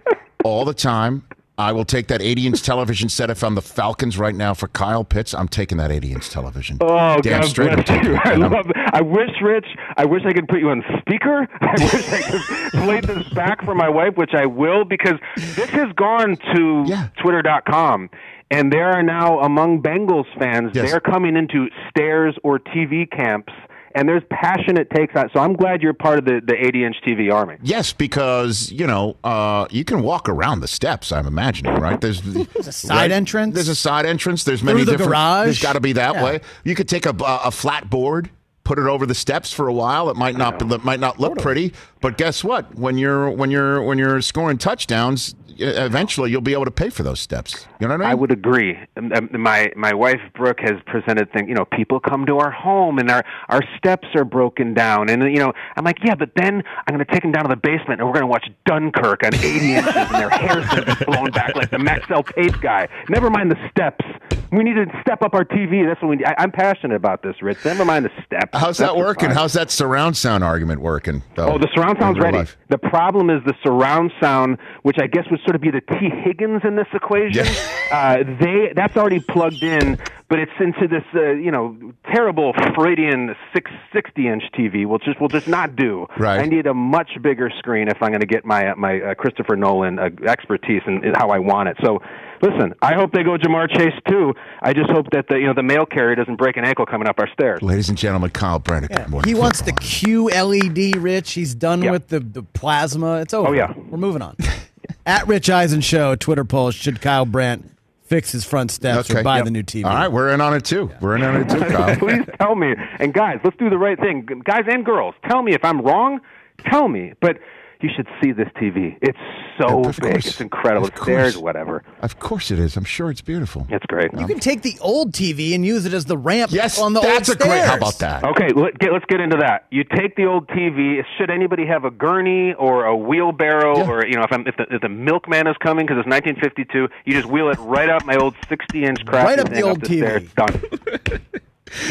all 0.45 0.65
the 0.65 0.75
time. 0.75 1.25
I 1.57 1.71
will 1.71 1.85
take 1.85 2.09
that 2.09 2.21
80 2.21 2.49
inch 2.49 2.63
television 2.63 3.09
set 3.09 3.31
if 3.31 3.45
I'm 3.45 3.55
the 3.55 3.63
Falcons 3.63 4.19
right 4.19 4.35
now 4.35 4.55
for 4.55 4.67
Kyle 4.69 5.05
Pitts. 5.05 5.33
I'm 5.35 5.47
taking 5.47 5.79
that 5.79 5.93
80 5.93 6.13
inch 6.13 6.29
television. 6.31 6.79
Oh, 6.81 7.21
Damn 7.21 7.43
God 7.43 7.49
straight 7.49 7.69
I'm 7.71 7.77
bless 7.77 7.87
taking 7.89 8.11
you. 8.11 8.15
it. 8.17 8.21
I 8.27 8.31
I'm- 8.33 8.41
love. 8.53 8.67
I 8.93 9.01
wish, 9.03 9.31
Rich. 9.41 9.67
I 9.97 10.05
wish 10.05 10.23
I 10.25 10.33
could 10.33 10.49
put 10.49 10.59
you 10.61 10.71
on 10.71 10.83
speaker. 11.01 11.47
I 11.61 11.73
wish 11.79 12.13
I 12.13 12.23
could 12.23 12.71
play 12.83 13.01
this 13.01 13.29
back 13.35 13.65
for 13.65 13.75
my 13.75 13.89
wife, 13.89 14.17
which 14.17 14.35
I 14.35 14.47
will, 14.47 14.85
because 14.85 15.15
this 15.37 15.71
has 15.71 15.93
gone 15.93 16.37
to 16.55 16.85
Yeah. 16.89 17.09
Twitter.com, 17.21 18.11
and 18.51 18.73
there 18.73 18.91
are 18.91 19.03
now 19.03 19.41
among 19.41 19.83
Bengals 19.83 20.27
fans. 20.39 20.73
Yes. 20.75 20.91
They're 20.91 21.01
coming 21.01 21.37
into 21.37 21.69
stairs 21.91 22.37
or 22.45 22.59
TV 22.59 23.11
camps, 23.11 23.53
and 23.95 24.09
there's 24.09 24.23
passionate 24.31 24.91
takes 24.91 25.15
on. 25.17 25.31
So 25.33 25.41
I'm 25.41 25.55
glad 25.55 25.83
you're 25.83 25.93
part 25.95 26.19
of 26.19 26.25
the 26.25 26.41
the 26.45 26.55
80 26.55 26.85
inch 26.85 26.97
TV 27.07 27.33
army. 27.33 27.57
Yes, 27.63 27.93
because 27.93 28.71
you 28.73 28.87
know 28.87 29.17
uh, 29.25 29.67
you 29.71 29.85
can 29.85 30.03
walk 30.03 30.29
around 30.29 30.61
the 30.61 30.69
steps. 30.69 31.13
I'm 31.13 31.27
imagining, 31.27 31.75
right? 31.77 32.01
There's, 32.01 32.21
there's 32.23 32.67
a 32.69 32.73
side 32.73 33.11
entrance? 33.13 33.55
There's 33.55 33.69
a 33.69 33.75
side 33.75 34.07
entrance. 34.07 34.45
There's 34.45 34.63
many 34.63 34.81
the 34.85 34.93
different. 34.93 35.11
garage? 35.11 35.45
There's 35.47 35.63
got 35.63 35.73
to 35.75 35.81
be 35.81 35.93
that 35.95 36.15
Yeah. 36.15 36.25
way. 36.25 36.41
You 36.65 36.75
could 36.75 36.89
take 36.89 37.07
a, 37.07 37.15
a 37.21 37.51
flat 37.51 37.89
board, 37.91 38.31
put 38.65 38.79
it 38.79 38.87
over 38.87 39.07
the 39.07 39.15
steps 39.15 39.53
for 39.53 39.69
a 39.69 39.73
while. 39.75 40.11
It 40.11 40.17
might 40.17 40.37
not 40.37 40.61
it 40.61 40.85
might 40.85 41.01
not 41.01 41.19
look 41.21 41.39
pretty, 41.39 41.73
but 42.01 42.17
guess 42.19 42.43
what? 42.45 42.75
When 42.75 42.99
you're 42.99 43.31
when 43.31 43.51
you're 43.51 43.83
when 43.83 43.99
you're 43.99 44.21
scoring 44.23 44.59
touchdowns, 44.59 45.35
eventually 45.59 46.31
you'll 46.31 46.41
be 46.41 46.53
able 46.53 46.65
to 46.65 46.71
pay 46.71 46.91
for 46.91 47.03
those 47.03 47.21
steps. 47.21 47.67
You 47.81 47.87
know 47.89 47.95
what 47.95 48.01
I 48.03 48.05
mean? 48.05 48.11
I 48.11 48.15
would 48.15 48.31
agree. 48.33 48.79
Um, 48.97 49.13
um, 49.13 49.29
My 49.33 49.73
my 49.77 49.95
wife 49.95 50.21
Brooke 50.35 50.61
has 50.61 50.81
presented 50.87 51.33
things. 51.33 51.49
You 51.49 51.55
know, 51.55 51.65
people 51.65 52.01
come 52.01 52.27
to 52.27 52.39
our 52.39 52.51
home 52.51 52.99
and 52.99 53.11
our 53.11 53.25
our 53.49 53.61
steps 53.77 54.09
are 54.15 54.25
broken 54.25 54.75
down, 54.75 55.09
and 55.11 55.23
you 55.25 55.39
know, 55.41 55.53
I'm 55.77 55.85
like, 55.85 55.99
yeah, 56.05 56.15
but 56.15 56.31
then 56.37 56.63
I'm 56.87 56.95
going 56.95 57.05
to 57.05 57.13
take 57.13 57.23
them 57.23 57.33
down 57.33 57.45
to 57.45 57.49
the 57.51 57.57
basement 57.57 58.01
and 58.01 58.07
we're 58.09 58.15
going 58.15 58.23
to 58.23 58.27
watch 58.27 58.49
Dunkirk 58.67 59.23
on 59.25 59.35
80 59.35 59.47
inches, 59.75 59.97
and 59.97 60.11
their 60.15 60.31
hair's 60.31 60.67
going 60.69 60.85
to 60.85 60.97
be 60.97 61.05
blown 61.05 61.31
back 61.31 61.55
like 61.55 61.71
the 61.71 61.79
Maxell 61.79 62.25
tape 62.35 62.61
guy. 62.61 62.89
Never 63.09 63.31
mind 63.31 63.51
the 63.51 63.69
steps. 63.71 64.05
We 64.53 64.63
need 64.63 64.75
to 64.75 64.87
step 65.01 65.23
up 65.23 65.35
our 65.35 65.45
TV. 65.45 65.85
That's 65.87 66.01
what 66.01 66.11
we. 66.11 66.17
Need. 66.17 66.27
I, 66.27 66.35
I'm 66.39 66.53
passionate 66.53 66.95
about 66.95 67.23
this, 67.23 67.35
Rich. 67.43 67.65
Never 67.65 67.85
mind 67.85 68.05
the 68.05 68.11
steps. 68.25 68.51
How's 68.53 68.79
that 68.79 68.95
what's 68.95 69.05
working? 69.07 69.29
fine. 69.31 69.37
How's 69.37 69.53
that 69.55 69.71
surround 69.71 70.17
sound 70.17 70.45
argument 70.45 70.81
working? 70.81 71.23
Though, 71.35 71.55
Oh, 71.55 71.59
the 71.59 71.69
surround 71.75 71.99
sound's 71.99 72.21
ready. 72.21 72.39
life? 72.39 72.57
The 72.69 72.79
problem 72.79 73.31
is 73.31 73.43
the 73.45 73.55
surround 73.65 74.13
sound, 74.21 74.59
which 74.83 74.97
I 75.01 75.09
guess 75.09 75.25
would 75.31 75.41
sort 75.45 75.55
of 75.57 75.61
be 75.63 75.71
the 75.71 75.81
Tee 75.81 76.11
Higgins 76.11 76.63
in 76.65 76.77
this 76.77 76.89
equation. 76.93 77.47
Uh, 77.93 78.25
they 78.41 78.73
that's 78.75 78.97
already 78.97 79.21
plugged 79.21 79.63
in, 79.63 79.99
but 80.29 80.39
it's 80.41 80.51
into 80.59 80.89
this 80.89 81.05
uh, 81.15 81.33
you 81.33 81.51
know 81.51 81.77
terrible 82.11 82.53
Freudian 82.75 83.37
six 83.53 83.71
sixty 83.93 84.27
inch 84.27 84.43
TV. 84.59 84.87
Will 84.87 84.99
just 84.99 85.21
will 85.21 85.29
just 85.29 85.47
not 85.47 85.77
do. 85.77 86.07
Right. 86.19 86.41
I 86.41 86.47
need 86.47 86.67
a 86.67 86.73
much 86.75 87.11
bigger 87.23 87.51
screen 87.59 87.89
if 87.89 88.03
I'm 88.03 88.09
going 88.09 88.21
to 88.21 88.27
get 88.27 88.45
my 88.45 88.71
uh, 88.71 88.75
my 88.77 89.01
uh, 89.01 89.15
Christopher 89.15 89.55
Nolan 89.55 89.99
uh, 89.99 90.09
expertise 90.27 90.81
in, 90.87 91.05
in 91.05 91.15
how 91.15 91.29
I 91.29 91.39
want 91.39 91.69
it. 91.69 91.77
So. 91.85 92.01
Listen, 92.43 92.75
I 92.83 92.95
hope 92.95 93.13
they 93.13 93.23
go 93.23 93.39
Ja'Marr 93.39 93.71
Chase 93.75 93.95
too. 94.07 94.35
I 94.61 94.75
just 94.75 94.91
hope 94.91 95.07
that 95.13 95.29
the 95.29 95.37
you 95.39 95.47
know 95.47 95.55
the 95.55 95.63
mail 95.63 95.87
carrier 95.87 96.15
doesn't 96.15 96.37
break 96.37 96.59
an 96.59 96.65
ankle 96.67 96.85
coming 96.85 97.09
up 97.09 97.19
our 97.19 97.29
stairs. 97.33 97.63
Ladies 97.63 97.89
and 97.89 97.97
gentlemen, 97.97 98.31
Kyle 98.31 98.59
Brandt. 98.59 98.89
Good 98.91 99.09
morning. 99.09 99.27
He 99.29 99.35
wants 99.39 99.63
the 99.63 99.73
QLED, 99.73 101.01
Rich. 101.03 101.33
He's 101.33 101.55
done 101.55 101.83
Yeah. 101.83 101.93
with 101.93 102.09
the, 102.09 102.21
the 102.21 102.43
plasma. 102.43 103.21
It's 103.21 103.33
over. 103.33 103.49
Oh, 103.49 103.53
yeah. 103.53 103.73
We're 103.89 103.97
moving 103.99 104.21
on. 104.21 104.37
At 105.07 105.27
Rich 105.29 105.51
Eisen 105.51 105.81
Show, 105.81 106.17
Twitter 106.17 106.45
poll 106.45 106.71
Should 106.71 107.01
Kyle 107.01 107.27
Brandt 107.27 107.71
fix 108.05 108.33
his 108.33 108.45
front 108.45 108.71
steps 108.71 109.11
or 109.11 109.23
buy 109.23 109.37
yep. 109.37 109.45
the 109.45 109.51
new 109.51 109.63
TV? 109.63 109.85
All 109.85 109.95
right, 109.95 110.13
we're 110.13 110.31
in 110.31 110.41
on 110.41 110.55
it 110.55 110.65
too. 110.65 110.91
We're 111.01 111.17
in 111.17 111.23
on 111.23 111.37
it 111.37 111.49
too, 111.49 111.61
Kyle. 111.75 111.97
Please 111.97 112.25
tell 112.39 112.55
me. 112.55 112.75
And 112.99 113.13
guys, 113.13 113.41
let's 113.45 113.57
do 113.57 113.71
the 113.71 113.79
right 113.79 113.99
thing. 113.99 114.27
Guys 114.45 114.65
and 114.69 114.85
girls, 114.85 115.15
tell 115.29 115.43
me 115.43 115.55
if 115.55 115.65
I'm 115.65 115.81
wrong. 115.81 116.21
Tell 116.59 116.89
me. 116.89 117.15
But 117.21 117.39
You 117.85 117.91
should 117.95 118.09
see 118.23 118.33
this 118.33 118.49
TV. 118.57 118.97
It's 119.03 119.19
so 119.61 119.81
Of 119.85 119.97
big. 120.01 120.13
course. 120.13 120.27
It's 120.27 120.41
incredible. 120.41 120.87
Of 120.87 120.95
It 120.95 121.03
stairs, 121.03 121.37
whatever. 121.37 121.83
Of 122.01 122.19
course 122.19 122.51
it 122.51 122.59
is. 122.59 122.79
I'm 122.79 122.85
sure 122.85 123.11
it's 123.11 123.21
beautiful. 123.21 123.67
It's 123.69 123.85
great. 123.85 124.11
You 124.19 124.27
can 124.27 124.39
take 124.41 124.63
the 124.63 124.79
old 124.81 125.13
TV 125.13 125.55
and 125.55 125.67
use 125.67 125.85
it 125.85 125.93
as 125.93 126.07
the 126.07 126.17
ramp 126.17 126.51
Yes, 126.51 126.79
on 126.81 126.95
the 126.95 127.01
that's 127.03 127.29
a 127.29 127.33
old 127.33 127.39
great. 127.41 127.51
stairs. 127.51 127.69
How 127.69 127.77
about 127.77 127.99
that? 127.99 128.25
Okay, 128.25 128.49
let, 128.55 128.79
get, 128.79 128.91
let's 128.91 129.05
get 129.05 129.21
into 129.21 129.37
that. 129.37 129.67
You 129.71 129.85
take 129.85 130.17
the 130.17 130.25
old 130.25 130.49
TV. 130.49 131.03
Should 131.19 131.29
anybody 131.31 131.67
have 131.67 131.85
a 131.85 131.91
gurney 131.91 132.55
or 132.55 132.87
a 132.87 132.97
wheelbarrow, 132.97 133.77
Yeah. 133.81 133.91
or 133.91 134.07
you 134.07 134.15
know, 134.17 134.23
if, 134.23 134.33
I'm, 134.33 134.47
if, 134.47 134.57
the, 134.57 134.65
if 134.75 134.81
the 134.81 134.89
milkman 134.89 135.47
is 135.47 135.57
coming 135.63 135.85
because 135.85 135.99
it's 135.99 136.09
1952, 136.09 136.89
you 137.05 137.13
just 137.13 137.27
wheel 137.31 137.51
it 137.51 137.59
right 137.59 137.91
up 137.91 138.07
my 138.07 138.17
old 138.17 138.35
60-inch 138.49 139.05
crap. 139.05 139.27
Right 139.27 139.39
up 139.39 139.51
the 139.51 139.61
old 139.61 139.83
TV. 139.83 139.99
Stairs. 139.99 141.21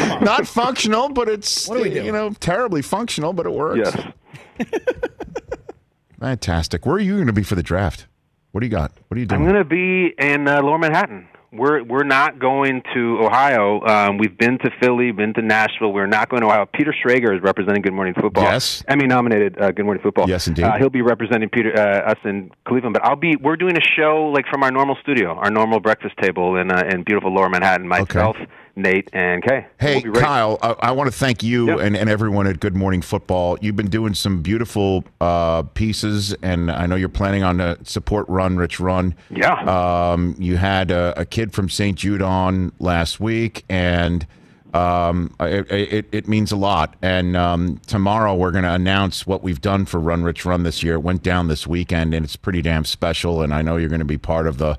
Done. 0.08 0.20
Not 0.24 0.48
functional, 0.48 1.10
but 1.10 1.28
it's 1.28 1.68
What 1.68 1.78
are 1.78 1.82
we 1.82 1.90
doing? 1.90 2.06
you 2.06 2.12
know 2.12 2.30
terribly 2.40 2.82
functional, 2.82 3.32
but 3.32 3.46
it 3.46 3.52
works. 3.52 3.92
Yes. 4.58 4.68
Fantastic. 6.24 6.86
Where 6.86 6.96
are 6.96 7.00
you 7.00 7.16
going 7.16 7.26
to 7.26 7.34
be 7.34 7.42
for 7.42 7.54
the 7.54 7.62
draft? 7.62 8.06
What 8.52 8.62
do 8.62 8.66
you 8.66 8.70
got? 8.70 8.92
What 9.08 9.18
are 9.18 9.20
you 9.20 9.26
doing? 9.26 9.42
I'm 9.42 9.46
going 9.46 9.62
to 9.62 9.68
be 9.68 10.14
in 10.18 10.48
uh, 10.48 10.62
Lower 10.62 10.78
Manhattan. 10.78 11.28
We're 11.52 11.84
we're 11.84 12.02
not 12.02 12.38
going 12.38 12.82
to 12.94 13.18
Ohio. 13.20 13.82
Um, 13.82 14.16
we've 14.16 14.36
been 14.36 14.58
to 14.60 14.70
Philly, 14.80 15.12
been 15.12 15.34
to 15.34 15.42
Nashville. 15.42 15.92
We're 15.92 16.06
not 16.06 16.30
going 16.30 16.40
to 16.40 16.48
Ohio. 16.48 16.66
Peter 16.72 16.92
Schrager 16.92 17.36
is 17.36 17.42
representing 17.42 17.82
Good 17.82 17.92
Morning 17.92 18.14
Football. 18.18 18.44
Yes. 18.44 18.82
Emmy 18.88 19.06
nominated 19.06 19.60
uh, 19.60 19.70
Good 19.72 19.84
Morning 19.84 20.02
Football. 20.02 20.26
Yes, 20.28 20.48
indeed. 20.48 20.64
Uh, 20.64 20.78
he'll 20.78 20.88
be 20.88 21.02
representing 21.02 21.50
Peter 21.50 21.78
uh, 21.78 22.12
us 22.12 22.18
in 22.24 22.50
Cleveland. 22.66 22.94
But 22.94 23.04
I'll 23.04 23.16
be. 23.16 23.36
We're 23.36 23.56
doing 23.56 23.76
a 23.76 23.84
show 23.96 24.32
like 24.34 24.46
from 24.50 24.62
our 24.62 24.70
normal 24.70 24.96
studio, 25.02 25.34
our 25.34 25.50
normal 25.50 25.78
breakfast 25.78 26.14
table 26.22 26.56
in 26.56 26.72
uh, 26.72 26.84
in 26.90 27.04
beautiful 27.04 27.34
Lower 27.34 27.50
Manhattan. 27.50 27.86
Myself, 27.86 28.36
Nate, 28.76 29.08
and 29.12 29.42
Kay. 29.42 29.66
Hey, 29.78 30.02
We'll. 30.04 30.20
Kyle, 30.20 30.58
I, 30.62 30.88
I 30.88 30.90
want 30.92 31.10
to 31.10 31.16
thank 31.16 31.42
you 31.42 31.66
Yep. 31.68 31.78
and, 31.80 31.96
and 31.96 32.10
everyone 32.10 32.46
at 32.46 32.58
Good 32.60 32.74
Morning 32.74 33.02
Football. 33.02 33.56
You've 33.60 33.76
been 33.76 33.88
doing 33.90 34.14
some 34.14 34.42
beautiful 34.42 35.04
uh, 35.20 35.62
pieces, 35.62 36.32
and 36.42 36.70
I 36.70 36.86
know 36.86 36.96
you're 36.96 37.08
planning 37.08 37.42
on 37.44 37.60
a 37.60 37.76
support 37.84 38.28
run, 38.28 38.56
Rich 38.56 38.80
Run. 38.80 39.14
Yeah. 39.30 39.52
Um, 40.12 40.34
you 40.38 40.56
had 40.56 40.90
a, 40.90 41.14
a 41.20 41.24
kid 41.24 41.52
from 41.52 41.68
St. 41.68 41.96
Jude 41.96 42.22
on 42.22 42.72
last 42.80 43.20
week, 43.20 43.64
and 43.68 44.26
um, 44.74 45.32
it, 45.38 45.70
it, 45.70 46.06
it 46.10 46.26
means 46.28 46.50
a 46.50 46.56
lot. 46.56 46.96
And 47.00 47.36
um, 47.36 47.80
tomorrow 47.86 48.34
we're 48.34 48.50
going 48.50 48.64
to 48.64 48.72
announce 48.72 49.24
what 49.24 49.44
we've 49.44 49.60
done 49.60 49.86
for 49.86 50.00
Run 50.00 50.24
Rich 50.24 50.44
Run 50.44 50.64
this 50.64 50.82
year. 50.82 50.94
It 50.94 51.02
went 51.04 51.22
down 51.22 51.46
this 51.46 51.64
weekend, 51.64 52.12
and 52.12 52.24
it's 52.24 52.34
pretty 52.34 52.60
damn 52.60 52.84
special. 52.84 53.40
And 53.40 53.54
I 53.54 53.62
know 53.62 53.76
you're 53.76 53.88
going 53.88 54.00
to 54.00 54.04
be 54.04 54.18
part 54.18 54.48
of 54.48 54.58
the 54.58 54.76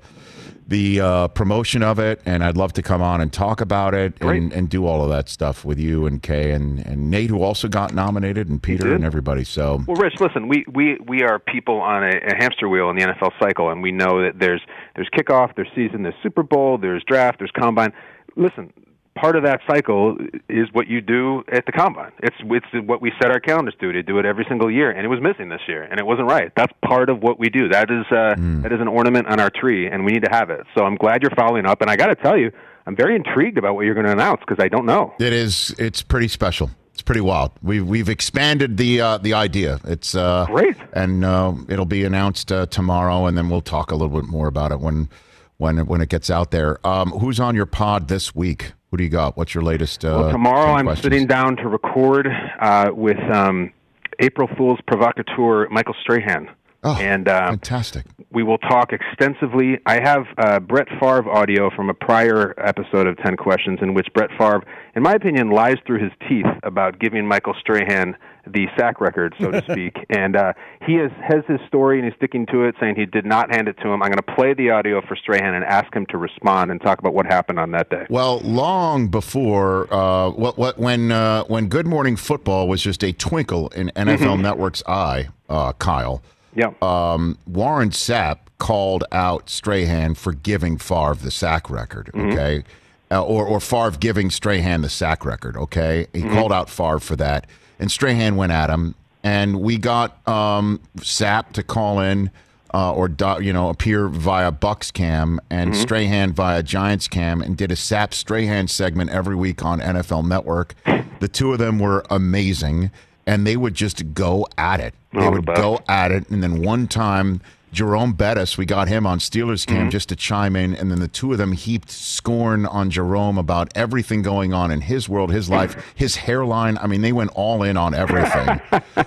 the 0.67 0.99
uh, 0.99 1.27
promotion 1.29 1.83
of 1.83 1.99
it, 1.99 2.21
and 2.25 2.43
I'd 2.43 2.57
love 2.57 2.73
to 2.73 2.81
come 2.81 3.01
on 3.01 3.21
and 3.21 3.31
talk 3.31 3.61
about 3.61 3.93
it 3.93 4.13
and, 4.21 4.51
and 4.51 4.69
do 4.69 4.85
all 4.85 5.03
of 5.03 5.09
that 5.09 5.29
stuff 5.29 5.63
with 5.63 5.77
you 5.77 6.07
and 6.07 6.21
Kay 6.21 6.51
and, 6.51 6.79
and 6.85 7.11
Nate, 7.11 7.29
who 7.29 7.43
also 7.43 7.67
got 7.67 7.93
nominated, 7.93 8.49
and 8.49 8.61
Peter 8.61 8.93
and 8.93 9.05
everybody. 9.05 9.43
So 9.43 9.83
Well, 9.87 9.97
Rich, 9.97 10.19
listen, 10.19 10.47
we, 10.47 10.65
we, 10.73 10.97
we 11.07 11.23
are 11.23 11.37
people 11.37 11.79
on 11.81 12.03
a, 12.03 12.17
a 12.25 12.35
hamster 12.35 12.67
wheel 12.67 12.89
in 12.89 12.95
the 12.95 13.03
NFL 13.03 13.31
cycle, 13.39 13.69
and 13.69 13.83
we 13.83 13.91
know 13.91 14.23
that 14.23 14.39
there's 14.39 14.61
there's 14.95 15.09
kickoff, 15.15 15.55
there's 15.55 15.69
season, 15.75 16.03
there's 16.03 16.15
Super 16.23 16.43
Bowl, 16.43 16.77
there's 16.77 17.03
draft, 17.03 17.39
there's 17.39 17.51
combine. 17.51 17.93
Listen, 18.35 18.73
part 19.15 19.35
of 19.35 19.43
that 19.43 19.61
cycle 19.67 20.17
is 20.49 20.67
what 20.73 20.87
you 20.87 21.01
do 21.01 21.43
at 21.51 21.65
the 21.65 21.71
combine. 21.71 22.11
It's 22.21 22.35
it's 22.41 22.87
what 22.87 23.01
we 23.01 23.11
set 23.21 23.31
our 23.31 23.39
calendars 23.39 23.73
to 23.81 23.91
to 23.91 24.03
do 24.03 24.19
it 24.19 24.25
every 24.25 24.45
single 24.47 24.69
year, 24.69 24.91
and 24.91 25.05
it 25.05 25.07
was 25.09 25.19
missing 25.21 25.49
this 25.49 25.61
year, 25.67 25.83
and 25.83 25.99
it 25.99 26.05
wasn't 26.05 26.29
right. 26.29 26.51
That's 26.55 26.73
part 26.85 27.09
of 27.09 27.21
what 27.21 27.39
we 27.39 27.49
do. 27.49 27.69
That 27.69 27.89
is 27.89 28.05
uh, 28.11 28.35
that 28.61 28.71
is 28.71 28.81
an 28.81 28.87
ornament 28.87 29.27
on 29.27 29.39
our 29.39 29.49
tree, 29.49 29.87
and 29.87 30.05
we 30.05 30.11
need 30.11 30.23
to 30.23 30.31
have 30.31 30.49
it. 30.49 30.61
So 30.77 30.85
I'm 30.85 30.95
glad 30.95 31.21
you're 31.21 31.31
following 31.35 31.65
up, 31.65 31.81
and 31.81 31.89
I 31.89 31.95
got 31.95 32.07
to 32.07 32.15
tell 32.15 32.37
you, 32.37 32.51
I'm 32.85 32.95
very 32.95 33.15
intrigued 33.15 33.57
about 33.57 33.75
what 33.75 33.85
you're 33.85 33.95
going 33.95 34.05
to 34.05 34.11
announce 34.11 34.41
because 34.41 34.63
I 34.63 34.67
don't 34.67 34.85
know. 34.85 35.13
it 35.19 35.33
is 35.33 35.73
it's 35.77 36.01
pretty 36.01 36.27
special. 36.27 36.69
It's 36.93 37.01
pretty 37.01 37.21
wild. 37.21 37.51
We've 37.61 37.85
we've 37.85 38.07
expanded 38.09 38.77
the 38.77 39.01
uh, 39.01 39.17
the 39.17 39.33
idea. 39.33 39.79
It's 39.85 40.15
uh, 40.15 40.45
Great. 40.47 40.77
and 40.93 41.25
uh, 41.25 41.53
it'll 41.67 41.85
be 41.85 42.05
announced 42.05 42.51
uh, 42.51 42.67
tomorrow, 42.67 43.25
and 43.25 43.37
then 43.37 43.49
we'll 43.49 43.61
talk 43.61 43.91
a 43.91 43.95
little 43.95 44.17
bit 44.21 44.29
more 44.29 44.47
about 44.47 44.71
it 44.71 44.79
when 44.79 45.09
when 45.57 45.79
it, 45.79 45.87
when 45.87 45.99
it 46.01 46.09
gets 46.09 46.29
out 46.29 46.51
there. 46.51 46.85
Um, 46.87 47.11
who's 47.11 47.39
on 47.39 47.55
your 47.55 47.65
pod 47.65 48.07
this 48.07 48.33
week? 48.35 48.73
Who 48.95 48.99
do 48.99 49.03
you 49.03 49.09
got? 49.09 49.35
What's 49.35 49.53
your 49.53 49.61
latest? 49.61 50.05
Uh, 50.05 50.19
Well, 50.21 50.31
tomorrow 50.31 50.71
I'm 50.71 50.85
questions? 50.85 51.03
sitting 51.03 51.27
down 51.27 51.57
to 51.57 51.67
record 51.67 52.29
uh, 52.61 52.91
with 52.93 53.17
um, 53.29 53.73
April 54.19 54.47
Fool's 54.55 54.79
provocateur 54.87 55.67
Michael 55.69 55.95
Strahan, 56.01 56.49
Oh, 56.81 56.95
and 56.95 57.27
uh, 57.27 57.49
fantastic. 57.49 58.05
we 58.31 58.41
will 58.43 58.57
talk 58.57 58.93
extensively. 58.93 59.79
I 59.85 59.99
have 60.01 60.27
uh, 60.37 60.61
Brett 60.61 60.87
Favre 60.97 61.29
audio 61.29 61.69
from 61.75 61.89
a 61.89 61.93
prior 61.93 62.53
episode 62.57 63.05
of 63.05 63.17
Ten 63.17 63.35
Questions, 63.35 63.79
in 63.81 63.93
which 63.95 64.07
Brett 64.13 64.29
Favre, 64.37 64.63
in 64.95 65.03
my 65.03 65.11
opinion, 65.11 65.49
lies 65.49 65.75
through 65.85 66.01
his 66.01 66.13
teeth 66.29 66.45
about 66.63 66.97
giving 66.97 67.27
Michael 67.27 67.53
Strahan 67.59 68.15
the 68.47 68.67
sack 68.77 69.01
record, 69.01 69.33
so 69.39 69.51
to 69.51 69.61
speak. 69.71 69.97
and 70.09 70.35
uh, 70.35 70.53
he 70.85 70.93
is, 70.97 71.11
has 71.23 71.43
his 71.47 71.59
story 71.67 71.97
and 71.99 72.05
he's 72.07 72.15
sticking 72.17 72.45
to 72.47 72.63
it, 72.65 72.75
saying 72.79 72.95
he 72.95 73.05
did 73.05 73.25
not 73.25 73.53
hand 73.53 73.67
it 73.67 73.77
to 73.81 73.87
him. 73.89 74.03
I'm 74.03 74.09
going 74.11 74.17
to 74.17 74.35
play 74.35 74.53
the 74.53 74.69
audio 74.69 75.01
for 75.07 75.15
Strahan 75.15 75.53
and 75.55 75.63
ask 75.65 75.93
him 75.95 76.05
to 76.07 76.17
respond 76.17 76.71
and 76.71 76.79
talk 76.81 76.99
about 76.99 77.13
what 77.13 77.25
happened 77.25 77.59
on 77.59 77.71
that 77.71 77.89
day. 77.89 78.05
Well, 78.09 78.39
long 78.41 79.07
before 79.07 79.91
uh, 79.93 80.29
what, 80.29 80.57
what 80.57 80.77
when 80.77 81.11
uh, 81.11 81.43
when 81.45 81.67
Good 81.67 81.87
Morning 81.87 82.15
Football 82.15 82.67
was 82.67 82.81
just 82.81 83.03
a 83.03 83.11
twinkle 83.13 83.69
in 83.69 83.91
NFL 83.95 84.17
Mm-hmm. 84.17 84.41
Network's 84.41 84.83
eye, 84.87 85.27
uh, 85.49 85.73
Kyle. 85.73 86.21
Yeah. 86.55 86.71
Um, 86.81 87.37
Warren 87.47 87.89
Sapp 87.89 88.37
called 88.57 89.03
out 89.11 89.49
Strahan 89.49 90.15
for 90.15 90.31
giving 90.33 90.77
Favre 90.77 91.15
the 91.15 91.31
sack 91.31 91.69
record. 91.69 92.09
Mm-hmm. 92.13 92.31
Okay, 92.31 92.63
uh, 93.11 93.21
or 93.23 93.45
or 93.45 93.59
Favre 93.59 93.97
giving 93.99 94.29
Strahan 94.29 94.81
the 94.81 94.89
sack 94.89 95.25
record. 95.25 95.57
Okay, 95.57 96.07
he 96.13 96.21
Mm-hmm. 96.21 96.33
called 96.33 96.53
out 96.53 96.69
Favre 96.69 96.99
for 96.99 97.15
that, 97.17 97.47
and 97.79 97.91
Strahan 97.91 98.35
went 98.35 98.51
at 98.51 98.69
him, 98.69 98.95
and 99.23 99.61
we 99.61 99.77
got 99.77 100.25
um, 100.27 100.79
Sapp 100.97 101.51
to 101.53 101.63
call 101.63 101.99
in. 101.99 102.31
Uh, 102.73 102.91
or 102.91 103.09
you 103.41 103.53
know 103.53 103.69
appear 103.69 104.09
via 104.09 104.51
Bucks 104.51 104.91
Cam 104.91 105.39
and 105.49 105.71
Mm-hmm. 105.71 105.81
Strahan 105.81 106.33
via 106.33 106.61
Giants 106.61 107.07
Cam 107.07 107.41
and 107.41 107.55
did 107.55 107.71
a 107.71 107.75
Sapp 107.75 108.13
Strahan 108.13 108.67
segment 108.67 109.11
every 109.11 109.35
week 109.37 109.63
on 109.63 109.79
NFL 109.79 110.27
Network. 110.27 110.73
The 111.21 111.29
two 111.29 111.53
of 111.53 111.59
them 111.59 111.79
were 111.79 112.03
amazing, 112.09 112.91
and 113.25 113.47
they 113.47 113.55
would 113.55 113.75
just 113.75 114.13
go 114.13 114.45
at 114.57 114.81
it. 114.81 114.93
They 115.13 115.21
Oh, 115.25 115.31
would 115.31 115.45
go 115.45 115.79
at 115.87 116.11
it, 116.11 116.29
and 116.29 116.43
then 116.43 116.61
one 116.63 116.87
time. 116.87 117.39
Jerome 117.75 118.13
Bettis, 118.13 118.57
we 118.57 118.65
got 118.65 118.87
him 118.87 119.05
on 119.05 119.19
Steelers 119.19 119.65
Cam 119.67 119.75
Mm-hmm. 119.75 119.89
just 119.89 120.07
to 120.09 120.15
chime 120.15 120.55
in, 120.55 120.73
and 120.73 120.89
then 120.89 120.99
the 121.01 121.09
two 121.09 121.33
of 121.33 121.37
them 121.37 121.51
heaped 121.51 121.91
scorn 121.91 122.65
on 122.65 122.89
Jerome 122.89 123.37
about 123.37 123.69
everything 123.75 124.21
going 124.21 124.53
on 124.53 124.71
in 124.71 124.79
his 124.79 125.09
world, 125.09 125.31
his 125.31 125.49
life, 125.49 125.75
his 125.95 126.15
hairline. 126.15 126.77
I 126.77 126.87
mean, 126.87 127.01
they 127.01 127.11
went 127.11 127.31
all 127.35 127.61
in 127.63 127.75
on 127.75 127.93
everything. 127.93 128.61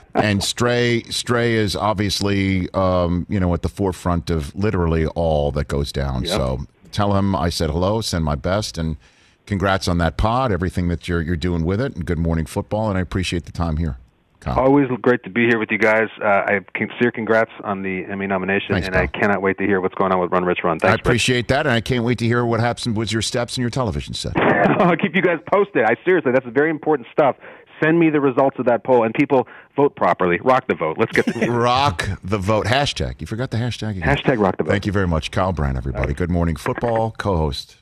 and 0.15 0.45
Stray, 0.45 1.03
Stray 1.05 1.55
is 1.55 1.75
obviously, 1.75 2.69
um, 2.75 3.25
you 3.31 3.41
know, 3.41 3.55
at 3.55 3.63
the 3.63 3.71
forefront 3.71 4.29
of 4.29 4.55
literally 4.55 5.07
all 5.07 5.51
that 5.53 5.69
goes 5.69 5.91
down. 5.91 6.27
So 6.27 6.67
tell 6.93 7.17
him 7.17 7.35
I 7.35 7.49
said 7.49 7.71
hello, 7.71 8.03
send 8.03 8.25
my 8.25 8.35
best, 8.35 8.77
and 8.77 8.99
congrats 9.47 9.89
on 9.89 9.97
that 9.99 10.19
pod, 10.19 10.53
everything 10.53 10.89
that 10.89 11.09
you're 11.09 11.23
you're 11.23 11.37
doing 11.37 11.65
with 11.65 11.81
it, 11.81 11.95
and 11.97 12.05
good 12.05 12.19
morning 12.19 12.45
football, 12.45 12.91
and 12.91 12.99
I 12.99 13.01
appreciate 13.01 13.47
the 13.47 13.53
time 13.53 13.79
here. 13.79 13.97
Kyle. 14.41 14.59
Always 14.59 14.89
great 15.03 15.23
to 15.25 15.31
be 15.31 15.47
here 15.47 15.59
with 15.59 15.71
you 15.71 15.79
guys. 15.79 16.09
Uh, 16.23 16.27
I 16.27 16.61
sincere 16.77 17.11
congrats 17.11 17.51
on 17.65 17.83
the 17.83 18.05
Emmy 18.05 18.27
nomination, 18.27 18.73
Thanks, 18.75 18.87
and 18.87 18.97
I 18.97 19.07
pal. 19.07 19.21
cannot 19.21 19.43
wait 19.43 19.59
to 19.59 19.65
hear 19.65 19.81
what's 19.81 19.95
going 19.97 20.13
on 20.13 20.21
with 20.21 20.31
Run 20.31 20.45
Rich 20.45 20.61
Run. 20.65 20.77
I 20.77 20.79
Thanks, 20.79 20.93
Rich. 20.95 21.01
appreciate 21.01 21.49
that, 21.49 21.67
and 21.67 21.75
I 21.75 21.81
can't 21.81 22.05
wait 22.05 22.19
to 22.19 22.25
hear 22.27 22.45
what 22.45 22.61
happens 22.61 22.95
with 22.97 23.13
your 23.13 23.23
steps 23.23 23.57
and 23.57 23.63
your 23.63 23.71
television 23.71 24.15
set. 24.15 24.33
I'll 24.81 24.97
keep 24.97 25.15
you 25.17 25.23
guys 25.23 25.39
posted. 25.53 25.85
I 25.85 25.97
seriously, 26.05 26.33
that's 26.33 26.47
very 26.47 26.71
important 26.71 27.09
stuff. 27.13 27.37
Send 27.83 27.99
me 28.01 28.11
the 28.11 28.21
results 28.21 28.57
of 28.59 28.67
that 28.67 28.83
poll, 28.85 29.05
and 29.05 29.15
people 29.15 29.47
vote 29.77 29.95
properly. 29.97 30.39
Rock 30.43 30.67
the 30.67 30.75
vote. 30.75 30.99
Let's 30.99 31.13
get 31.13 31.27
the 31.27 31.47
rock 31.51 32.09
the 32.25 32.39
vote. 32.39 32.67
Hashtag. 32.67 33.21
You 33.21 33.27
forgot 33.27 33.51
the 33.53 33.57
hashtag 33.57 33.91
again. 33.91 34.03
hashtag 34.03 34.41
rock 34.41 34.57
the 34.57 34.65
vote. 34.65 34.71
Thank 34.71 34.87
you 34.87 34.93
very 34.93 35.07
much, 35.07 35.31
Kyle 35.31 35.53
Brandt, 35.53 35.77
everybody. 35.77 36.13
Good 36.15 36.31
morning, 36.31 36.57
football 36.57 37.13
co-host, 37.19 37.77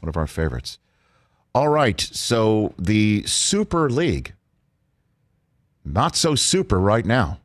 one 0.00 0.08
of 0.08 0.16
our 0.16 0.26
favorites. 0.26 0.78
All 1.54 1.68
right, 1.68 2.00
so 2.00 2.74
the 2.78 3.22
Super 3.24 3.88
League, 3.88 4.34
not 5.86 6.16
so 6.16 6.34
super 6.34 6.78
right 6.78 7.06
now. 7.06 7.38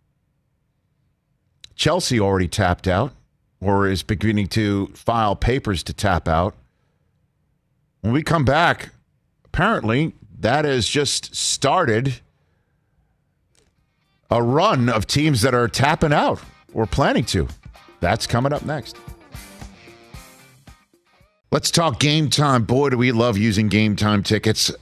Chelsea 1.75 2.19
already 2.19 2.47
tapped 2.47 2.87
out, 2.87 3.13
or 3.59 3.87
is 3.87 4.03
beginning 4.03 4.47
to 4.47 4.87
file 4.87 5.35
papers 5.35 5.83
to 5.83 5.93
tap 5.93 6.27
out. 6.27 6.55
When 8.01 8.13
we 8.13 8.23
come 8.23 8.45
back, 8.45 8.89
apparently 9.45 10.13
that 10.39 10.65
has 10.65 10.87
just 10.87 11.35
started 11.35 12.19
a 14.31 14.41
run 14.41 14.89
of 14.89 15.05
teams 15.05 15.41
that 15.41 15.53
are 15.53 15.67
tapping 15.67 16.13
out 16.13 16.41
or 16.73 16.85
planning 16.85 17.25
to. 17.25 17.47
That's 17.99 18.25
coming 18.25 18.53
up 18.53 18.63
next. 18.63 18.97
Let's 21.51 21.69
talk 21.69 21.99
game 21.99 22.29
time. 22.29 22.63
Boy, 22.63 22.89
do 22.89 22.97
we 22.97 23.11
love 23.11 23.37
using 23.37 23.67
game 23.67 23.95
time 23.95 24.23
tickets. 24.23 24.71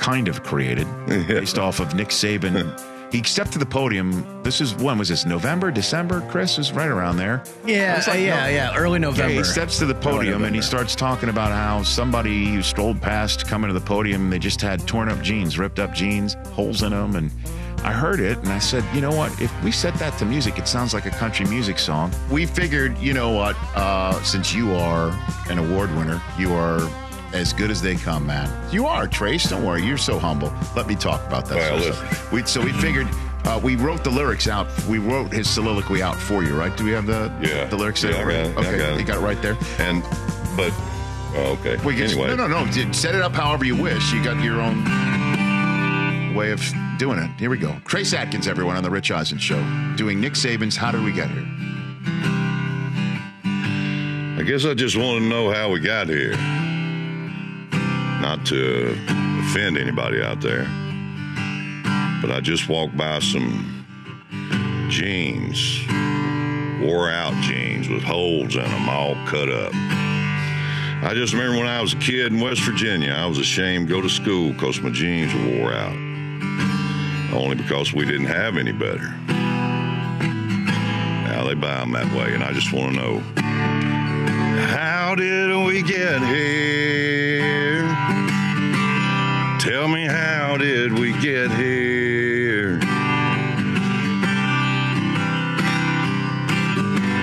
kind 0.00 0.26
of 0.28 0.42
created 0.42 0.86
based 1.06 1.58
off 1.58 1.78
of 1.80 1.94
Nick 1.94 2.08
Saban. 2.08 2.78
He 3.10 3.24
stepped 3.24 3.50
to 3.54 3.58
the 3.58 3.66
podium. 3.66 4.24
This 4.44 4.60
is 4.60 4.72
when 4.76 4.96
was 4.96 5.08
this? 5.08 5.26
November, 5.26 5.72
December? 5.72 6.20
Chris 6.30 6.56
was 6.58 6.70
right 6.70 6.86
around 6.88 7.16
there. 7.16 7.42
Yeah, 7.66 7.96
It's 7.96 8.06
like 8.06 8.20
yeah, 8.20 8.42
no- 8.44 8.48
yeah. 8.50 8.76
Early 8.76 9.00
November. 9.00 9.32
Yeah, 9.32 9.38
he 9.38 9.42
steps 9.44 9.80
to 9.80 9.86
the 9.86 9.96
podium 9.96 10.44
and 10.44 10.54
he 10.54 10.62
starts 10.62 10.94
talking 10.94 11.28
about 11.28 11.50
how 11.50 11.82
somebody 11.82 12.46
who 12.54 12.62
strolled 12.62 13.02
past 13.02 13.48
coming 13.48 13.66
to 13.66 13.74
the 13.74 13.84
podium, 13.84 14.30
they 14.30 14.38
just 14.38 14.60
had 14.60 14.86
torn 14.86 15.08
up 15.08 15.20
jeans, 15.22 15.58
ripped 15.58 15.80
up 15.80 15.92
jeans, 15.92 16.34
holes 16.52 16.84
in 16.84 16.90
them. 16.92 17.16
And 17.16 17.32
I 17.82 17.92
heard 17.92 18.20
it 18.20 18.38
and 18.38 18.48
I 18.50 18.60
said, 18.60 18.84
you 18.94 19.00
know 19.00 19.10
what? 19.10 19.32
If 19.42 19.50
we 19.64 19.72
set 19.72 19.94
that 19.94 20.16
to 20.18 20.24
music, 20.24 20.56
it 20.60 20.68
sounds 20.68 20.94
like 20.94 21.06
a 21.06 21.10
country 21.10 21.46
music 21.46 21.80
song. 21.80 22.12
We 22.30 22.46
figured, 22.46 22.96
you 22.98 23.12
know 23.12 23.30
what? 23.30 23.56
Uh, 23.74 24.22
since 24.22 24.54
you 24.54 24.72
are 24.76 25.10
an 25.50 25.58
award 25.58 25.90
winner, 25.96 26.22
you 26.38 26.52
are 26.54 26.78
as 27.32 27.52
good 27.52 27.70
as 27.70 27.80
they 27.80 27.94
come, 27.94 28.26
man. 28.26 28.48
You 28.72 28.86
are, 28.86 29.06
Trace. 29.06 29.48
Don't 29.48 29.64
worry. 29.64 29.84
You're 29.84 29.96
so 29.98 30.18
humble. 30.18 30.52
Let 30.74 30.86
me 30.86 30.94
talk 30.96 31.24
about 31.26 31.46
that. 31.46 31.56
Well, 31.56 31.78
sort 31.82 31.90
of 31.90 31.96
stuff. 31.96 32.32
we, 32.32 32.44
so 32.44 32.60
we 32.62 32.72
figured. 32.72 33.08
Uh, 33.44 33.58
we 33.62 33.74
wrote 33.76 34.04
the 34.04 34.10
lyrics 34.10 34.48
out. 34.48 34.66
We 34.86 34.98
wrote 34.98 35.32
his 35.32 35.48
soliloquy 35.48 36.02
out 36.02 36.16
for 36.16 36.42
you, 36.44 36.54
right? 36.54 36.76
Do 36.76 36.84
we 36.84 36.90
have 36.90 37.06
the 37.06 37.32
Yeah. 37.40 37.64
the 37.64 37.76
lyrics 37.76 38.02
Yeah, 38.02 38.10
there? 38.12 38.26
Right? 38.26 38.54
got 38.54 38.64
it. 38.64 38.66
I 38.66 38.68
Okay, 38.68 38.78
got 38.78 38.98
you 39.00 39.04
got 39.06 39.16
it 39.16 39.20
right 39.20 39.40
there. 39.40 39.56
And 39.78 40.02
but 40.56 40.72
oh, 41.36 41.56
okay. 41.60 41.76
We 41.84 41.94
can 41.94 42.02
anyway, 42.04 42.28
no, 42.36 42.46
no, 42.46 42.64
no. 42.64 42.92
Set 42.92 43.14
it 43.14 43.22
up 43.22 43.32
however 43.32 43.64
you 43.64 43.76
wish. 43.76 44.12
You 44.12 44.22
got 44.22 44.42
your 44.44 44.60
own 44.60 46.34
way 46.34 46.50
of 46.50 46.62
doing 46.98 47.18
it. 47.18 47.30
Here 47.40 47.48
we 47.48 47.56
go. 47.56 47.74
Trace 47.86 48.12
Atkins, 48.12 48.46
everyone, 48.46 48.76
on 48.76 48.82
the 48.82 48.90
Rich 48.90 49.10
Eisen 49.10 49.38
Show, 49.38 49.62
doing 49.96 50.20
Nick 50.20 50.34
Saban's 50.34 50.76
"How 50.76 50.90
Did 50.90 51.02
We 51.02 51.12
Get 51.12 51.30
Here." 51.30 51.46
I 54.38 54.42
guess 54.46 54.64
I 54.66 54.74
just 54.74 54.96
want 54.96 55.22
to 55.22 55.28
know 55.28 55.50
how 55.50 55.70
we 55.70 55.80
got 55.80 56.08
here. 56.08 56.34
Not 58.20 58.44
to 58.46 58.96
offend 59.40 59.78
anybody 59.78 60.22
out 60.22 60.40
there, 60.40 60.64
but 62.20 62.30
I 62.30 62.40
just 62.42 62.68
walked 62.68 62.96
by 62.96 63.18
some 63.20 63.86
jeans, 64.90 65.80
wore 66.82 67.10
out 67.10 67.32
jeans 67.42 67.88
with 67.88 68.02
holes 68.02 68.56
in 68.56 68.62
them, 68.62 68.88
all 68.88 69.14
cut 69.26 69.48
up. 69.48 69.72
I 71.02 71.12
just 71.14 71.32
remember 71.32 71.58
when 71.58 71.66
I 71.66 71.80
was 71.80 71.94
a 71.94 71.96
kid 71.96 72.30
in 72.30 72.40
West 72.40 72.60
Virginia, 72.60 73.12
I 73.12 73.24
was 73.24 73.38
ashamed 73.38 73.88
to 73.88 73.94
go 73.94 74.02
to 74.02 74.08
school 74.10 74.52
because 74.52 74.82
my 74.82 74.90
jeans 74.90 75.32
were 75.32 75.58
wore 75.58 75.72
out. 75.72 75.96
Only 77.32 77.56
because 77.56 77.94
we 77.94 78.04
didn't 78.04 78.26
have 78.26 78.58
any 78.58 78.72
better. 78.72 79.14
Now 81.24 81.44
they 81.44 81.54
buy 81.54 81.80
them 81.80 81.92
that 81.92 82.14
way, 82.14 82.34
and 82.34 82.44
I 82.44 82.52
just 82.52 82.70
want 82.72 82.94
to 82.94 83.00
know 83.00 83.22
how 84.66 85.14
did 85.14 85.64
we 85.64 85.80
get 85.82 86.20
here? 86.22 86.99
Tell 89.60 89.88
me, 89.88 90.06
how 90.06 90.56
did 90.56 90.98
we 90.98 91.12
get 91.20 91.50
here? 91.50 92.78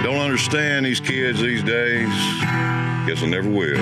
Don't 0.03 0.19
understand 0.19 0.85
these 0.85 0.99
kids 0.99 1.41
these 1.41 1.63
days. 1.63 2.13
Guess 3.07 3.23
I 3.23 3.25
never 3.25 3.49
will. 3.49 3.77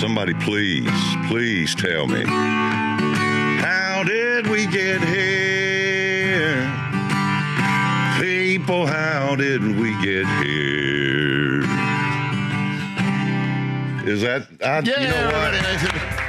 Somebody, 0.00 0.34
please, 0.34 0.88
please 1.26 1.74
tell 1.74 2.06
me. 2.06 2.22
How 2.24 4.04
did 4.06 4.46
we 4.46 4.66
get 4.68 5.02
here? 5.02 6.62
People, 8.20 8.86
how 8.86 9.34
did 9.34 9.60
we 9.60 9.90
get 10.04 10.24
here? 10.44 11.62
Is 14.08 14.22
that 14.22 14.46
I, 14.64 14.78
you 14.78 15.08
know 15.08 15.26
what? 15.32 16.22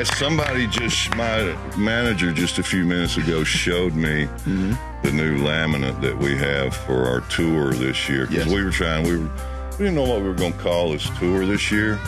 I 0.00 0.04
somebody 0.04 0.66
just 0.66 1.14
my 1.14 1.54
manager 1.76 2.32
just 2.32 2.58
a 2.58 2.62
few 2.62 2.86
minutes 2.86 3.18
ago 3.18 3.44
showed 3.44 3.94
me 3.94 4.24
mm-hmm. 4.24 4.72
the 5.02 5.12
new 5.12 5.36
laminate 5.40 6.00
that 6.00 6.16
we 6.16 6.38
have 6.38 6.74
for 6.74 7.04
our 7.04 7.20
tour 7.28 7.74
this 7.74 8.08
year 8.08 8.26
because 8.26 8.46
Yes. 8.46 8.54
we 8.54 8.64
were 8.64 8.70
trying 8.70 9.04
we 9.06 9.18
were 9.18 9.30
we 9.72 9.76
didn't 9.84 9.96
know 9.96 10.04
what 10.04 10.22
we 10.22 10.28
were 10.28 10.34
going 10.34 10.54
to 10.54 10.58
call 10.58 10.92
this 10.92 11.06
tour 11.18 11.44
this 11.44 11.70
year. 11.70 11.98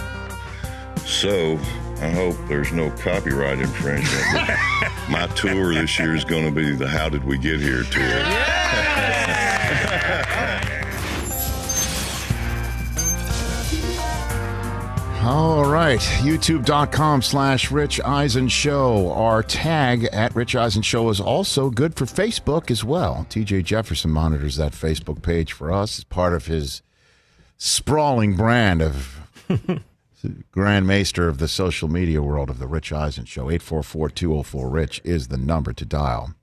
So 1.05 1.59
I 2.01 2.09
hope 2.09 2.37
there's 2.49 2.73
no 2.73 2.91
copyright 2.93 3.59
infringement. 3.59 4.39
my 5.11 5.27
tour 5.37 5.75
this 5.75 5.99
year 5.99 6.15
is 6.15 6.25
going 6.25 6.47
to 6.47 6.51
be 6.51 6.75
the 6.75 6.89
How 6.89 7.11
Did 7.11 7.25
We 7.25 7.37
Get 7.37 7.61
Here 7.61 7.83
tour. 7.83 8.62
All 15.25 15.65
right, 15.65 16.01
youtube.com 16.01 17.23
slash 17.23 17.71
Rich 17.71 18.01
Eisen 18.01 18.49
Show. 18.49 19.13
Our 19.13 19.45
tag 19.45 20.05
at 20.13 20.35
Rich 20.35 20.57
Eisen 20.57 20.83
Show 20.83 21.09
is 21.11 21.21
also 21.21 21.71
good 21.71 21.95
for 21.95 22.07
Facebook 22.07 22.73
as 22.73 22.83
well. 22.83 23.25
TJ 23.31 23.63
Jefferson 23.63 24.11
monitors 24.11 24.57
that 24.57 24.73
Facebook 24.73 25.23
page 25.23 25.53
for 25.53 25.71
us 25.71 25.99
as 25.99 26.05
part 26.05 26.35
of 26.35 26.47
his 26.47 26.83
sprawling 27.57 28.35
brand 28.35 28.83
of 28.83 29.21
Grand 30.51 30.89
Maester 30.89 31.29
of 31.29 31.39
the 31.39 31.47
social 31.47 31.87
media 31.87 32.21
world 32.21 32.51
of 32.51 32.59
the 32.59 32.67
Rich 32.67 32.93
Eisen 32.93 33.25
Show. 33.25 33.43
844 33.43 34.11
204 34.11 34.69
Rich 34.69 35.01
is 35.05 35.29
the 35.29 35.39
number 35.39 35.73
to 35.73 35.85
dial. 35.85 36.35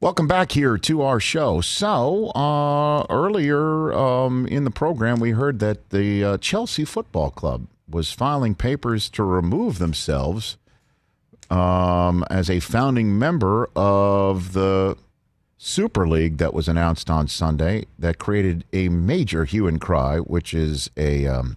Welcome 0.00 0.28
back 0.28 0.52
here 0.52 0.78
to 0.78 1.02
our 1.02 1.18
show. 1.18 1.60
So, 1.60 2.30
uh, 2.30 3.04
earlier 3.10 3.92
um, 3.92 4.46
in 4.46 4.62
the 4.62 4.70
program, 4.70 5.18
we 5.18 5.32
heard 5.32 5.58
that 5.58 5.90
the 5.90 6.22
uh, 6.22 6.38
Chelsea 6.38 6.84
Football 6.84 7.32
Club 7.32 7.66
was 7.90 8.12
filing 8.12 8.54
papers 8.54 9.08
to 9.10 9.24
remove 9.24 9.80
themselves 9.80 10.56
um, 11.50 12.24
as 12.30 12.48
a 12.48 12.60
founding 12.60 13.18
member 13.18 13.68
of 13.74 14.52
the 14.52 14.96
Super 15.56 16.06
League 16.06 16.36
that 16.36 16.54
was 16.54 16.68
announced 16.68 17.10
on 17.10 17.26
Sunday 17.26 17.84
that 17.98 18.18
created 18.18 18.64
a 18.72 18.88
major 18.88 19.46
hue 19.46 19.66
and 19.66 19.80
cry, 19.80 20.18
which 20.18 20.54
is 20.54 20.88
a 20.96 21.26
um, 21.26 21.56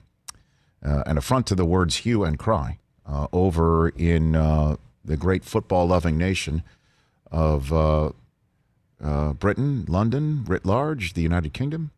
uh, 0.83 1.03
an 1.05 1.19
affront 1.19 1.45
to 1.45 1.53
the 1.53 1.63
words 1.63 1.97
hue 1.97 2.23
and 2.23 2.39
cry 2.39 2.79
uh, 3.05 3.27
over 3.31 3.89
in 3.89 4.35
uh, 4.35 4.77
the 5.05 5.15
great 5.15 5.45
football 5.45 5.85
loving 5.85 6.17
nation 6.17 6.63
of 7.29 7.71
uh, 9.03 9.33
Britain, 9.33 9.85
London, 9.87 10.43
writ 10.45 10.65
large, 10.65 11.13
the 11.13 11.21
United 11.21 11.53
Kingdom. 11.53 11.91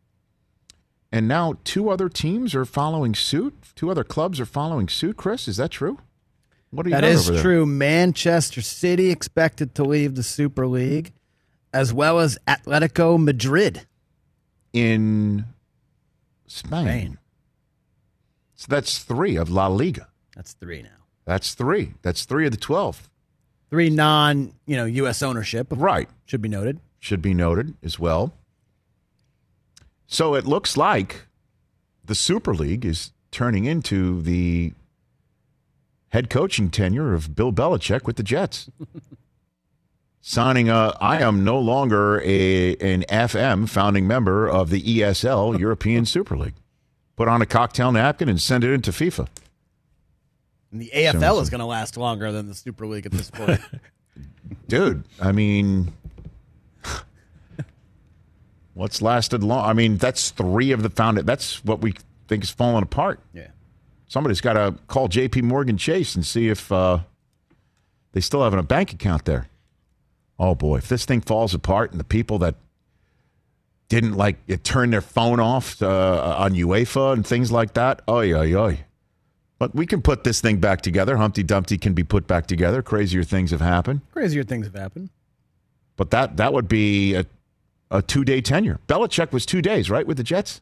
And 1.12 1.28
now 1.28 1.58
two 1.64 1.90
other 1.90 2.08
teams 2.08 2.54
are 2.54 2.64
following 2.64 3.14
suit. 3.14 3.54
Two 3.76 3.90
other 3.90 4.02
clubs 4.04 4.40
are 4.40 4.46
following 4.46 4.88
suit. 4.88 5.16
Chris, 5.16 5.46
is 5.46 5.58
that 5.58 5.70
true? 5.70 5.98
What 6.70 6.86
are 6.86 6.88
you 6.88 6.94
That 6.96 7.04
is 7.04 7.30
true. 7.40 7.64
Manchester 7.66 8.60
City 8.60 9.10
expected 9.10 9.76
to 9.76 9.84
leave 9.84 10.16
the 10.16 10.24
Super 10.24 10.66
League, 10.66 11.12
as 11.72 11.92
well 11.92 12.18
as 12.18 12.36
Atletico 12.48 13.16
Madrid. 13.22 13.86
in 14.72 15.44
Spain. 16.48 16.84
Spain. 16.86 17.18
So 18.56 18.66
that's 18.68 18.98
three 18.98 19.36
of 19.36 19.50
La 19.50 19.68
Liga. 19.68 20.08
That's 20.34 20.52
three 20.54 20.82
now. 20.82 20.88
That's 21.24 21.54
three. 21.54 21.94
That's 22.02 22.24
three 22.24 22.44
of 22.46 22.50
the 22.50 22.58
twelve. 22.58 23.08
Three 23.70 23.88
non, 23.90 24.52
you 24.66 24.76
know, 24.76 24.84
U.S. 24.84 25.22
ownership. 25.22 25.68
Right. 25.70 26.08
Should 26.26 26.42
be 26.42 26.48
noted. 26.48 26.80
Should 27.04 27.20
be 27.20 27.34
noted 27.34 27.74
as 27.82 27.98
well. 27.98 28.32
So 30.06 30.34
it 30.34 30.46
looks 30.46 30.74
like 30.74 31.26
the 32.02 32.14
Super 32.14 32.54
League 32.54 32.86
is 32.86 33.12
turning 33.30 33.66
into 33.66 34.22
the 34.22 34.72
head 36.08 36.30
coaching 36.30 36.70
tenure 36.70 37.12
of 37.12 37.34
Bill 37.34 37.52
Belichick 37.52 38.04
with 38.06 38.16
the 38.16 38.22
Jets. 38.22 38.70
Signing 40.22 40.70
a, 40.70 40.96
I 40.98 41.20
am 41.20 41.44
no 41.44 41.58
longer 41.58 42.22
a 42.22 42.74
an 42.76 43.04
FM 43.10 43.68
founding 43.68 44.06
member 44.06 44.48
of 44.48 44.70
the 44.70 44.80
ESL 44.80 45.58
European 45.60 46.06
Super 46.06 46.38
League. 46.38 46.54
Put 47.16 47.28
on 47.28 47.42
a 47.42 47.46
cocktail 47.46 47.92
napkin 47.92 48.30
and 48.30 48.40
send 48.40 48.64
it 48.64 48.72
into 48.72 48.92
FIFA. 48.92 49.28
And 50.72 50.80
the 50.80 50.90
AFL 50.94 51.42
is 51.42 51.50
going 51.50 51.60
to 51.60 51.66
last 51.66 51.98
longer 51.98 52.32
than 52.32 52.48
the 52.48 52.54
Super 52.54 52.86
League 52.86 53.04
at 53.04 53.12
this 53.12 53.30
point. 53.30 53.60
Dude, 54.68 55.04
I 55.20 55.32
mean, 55.32 55.92
what's 58.74 59.00
lasted 59.00 59.42
long? 59.42 59.64
I 59.64 59.72
mean, 59.72 59.96
that's 59.96 60.30
three 60.30 60.72
of 60.72 60.82
the 60.82 60.90
founded. 60.90 61.26
That's 61.26 61.64
what 61.64 61.80
we 61.80 61.94
think 62.28 62.44
is 62.44 62.50
falling 62.50 62.82
apart. 62.82 63.20
yeah. 63.32 63.48
Somebody's 64.06 64.40
got 64.40 64.52
to 64.52 64.76
call 64.86 65.08
J.P. 65.08 65.42
Morgan 65.42 65.76
Chase 65.76 66.14
and 66.14 66.24
see 66.24 66.48
if 66.48 66.70
uh, 66.70 66.98
they 68.12 68.20
still 68.20 68.44
have 68.44 68.54
a 68.54 68.62
bank 68.62 68.92
account 68.92 69.24
there. 69.24 69.48
Oh 70.38 70.54
boy, 70.54 70.76
if 70.76 70.88
this 70.88 71.04
thing 71.04 71.20
falls 71.20 71.52
apart 71.54 71.90
and 71.90 71.98
the 71.98 72.04
people 72.04 72.38
that 72.40 72.54
didn't 73.88 74.14
like 74.14 74.36
it 74.46 74.62
turn 74.62 74.90
their 74.90 75.00
phone 75.00 75.40
off 75.40 75.82
uh, 75.82 76.36
on 76.38 76.52
UEFA 76.54 77.12
and 77.14 77.26
things 77.26 77.50
like 77.50 77.74
that, 77.74 78.02
oy 78.08 78.32
oy 78.32 78.54
oy. 78.54 78.84
But 79.58 79.74
we 79.74 79.86
can 79.86 80.02
put 80.02 80.22
this 80.24 80.40
thing 80.40 80.58
back 80.58 80.82
together. 80.82 81.16
Humpty 81.16 81.42
Dumpty 81.42 81.78
can 81.78 81.94
be 81.94 82.04
put 82.04 82.26
back 82.26 82.46
together. 82.46 82.82
Crazier 82.82 83.24
things 83.24 83.50
have 83.52 83.60
happened. 83.60 84.02
Crazier 84.12 84.44
things 84.44 84.66
have 84.66 84.74
happened. 84.74 85.10
But 85.96 86.10
that 86.10 86.36
that 86.36 86.52
would 86.52 86.68
be 86.68 87.14
a, 87.14 87.24
a 87.90 88.02
two 88.02 88.24
day 88.24 88.40
tenure. 88.40 88.80
Belichick 88.86 89.32
was 89.32 89.46
two 89.46 89.62
days, 89.62 89.90
right, 89.90 90.06
with 90.06 90.16
the 90.16 90.24
Jets? 90.24 90.60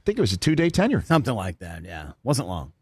I 0.00 0.02
think 0.04 0.18
it 0.18 0.20
was 0.20 0.32
a 0.32 0.36
two 0.36 0.54
day 0.54 0.70
tenure. 0.70 1.02
Something 1.02 1.34
like 1.34 1.58
that, 1.58 1.84
yeah. 1.84 2.12
Wasn't 2.22 2.48
long. 2.48 2.72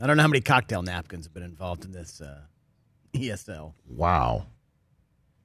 I 0.00 0.06
don't 0.06 0.16
know 0.16 0.22
how 0.22 0.28
many 0.28 0.40
cocktail 0.40 0.82
napkins 0.82 1.26
have 1.26 1.34
been 1.34 1.42
involved 1.42 1.84
in 1.84 1.92
this 1.92 2.20
uh, 2.20 2.40
ESL. 3.14 3.72
Wow. 3.88 4.46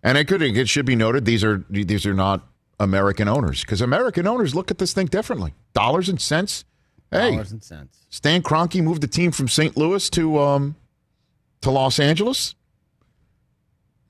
And 0.03 0.17
it 0.17 0.27
could 0.27 0.41
it 0.41 0.69
should 0.69 0.85
be 0.85 0.95
noted 0.95 1.25
these 1.25 1.43
are 1.43 1.65
these 1.69 2.05
are 2.05 2.13
not 2.13 2.45
American 2.79 3.27
owners 3.27 3.61
because 3.61 3.81
American 3.81 4.27
owners 4.27 4.53
look 4.53 4.69
at 4.69 4.77
this 4.77 4.93
thing 4.93 5.07
differently. 5.07 5.53
Dollars 5.73 6.09
and 6.09 6.19
cents. 6.19 6.65
Hey, 7.09 7.31
Dollars 7.31 7.51
and 7.51 7.63
cents. 7.63 7.99
Stan 8.09 8.43
Kroenke 8.43 8.83
moved 8.83 9.01
the 9.01 9.07
team 9.07 9.31
from 9.31 9.47
St. 9.47 9.77
Louis 9.77 10.09
to 10.11 10.39
um, 10.39 10.75
to 11.61 11.71
Los 11.71 11.99
Angeles. 11.99 12.55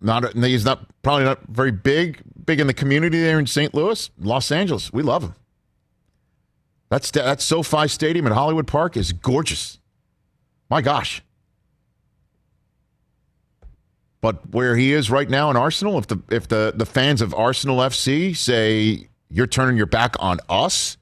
Not 0.04 0.34
he's 0.36 0.66
not 0.66 0.86
probably 1.02 1.24
not 1.24 1.40
very 1.48 1.72
big 1.72 2.22
big 2.46 2.60
in 2.60 2.68
the 2.68 2.74
community 2.74 3.22
there 3.22 3.40
in 3.40 3.48
St. 3.48 3.74
Louis, 3.74 4.12
Los 4.20 4.52
Angeles. 4.52 4.92
We 4.92 5.02
love 5.02 5.24
him. 5.24 5.36
That's 6.90 7.10
that's 7.10 7.44
SoFi 7.44 7.88
Stadium 7.88 8.28
in 8.28 8.34
Hollywood 8.34 8.68
Park 8.68 8.98
is 8.98 9.14
gorgeous. 9.14 9.80
My 10.70 10.82
gosh. 10.82 11.24
But 14.22 14.54
where 14.54 14.76
he 14.76 14.94
is 14.94 15.10
right 15.10 15.30
now 15.30 15.50
in 15.50 15.58
Arsenal, 15.58 15.98
if 15.98 16.08
the 16.08 16.22
if 16.30 16.48
the, 16.48 16.74
the 16.76 16.86
fans 16.86 17.22
of 17.22 17.34
Arsenal 17.34 17.78
FC 17.78 18.36
say 18.36 19.10
you're 19.30 19.48
turning 19.48 19.76
your 19.76 19.86
back 19.86 20.16
on 20.20 20.40
us 20.50 20.98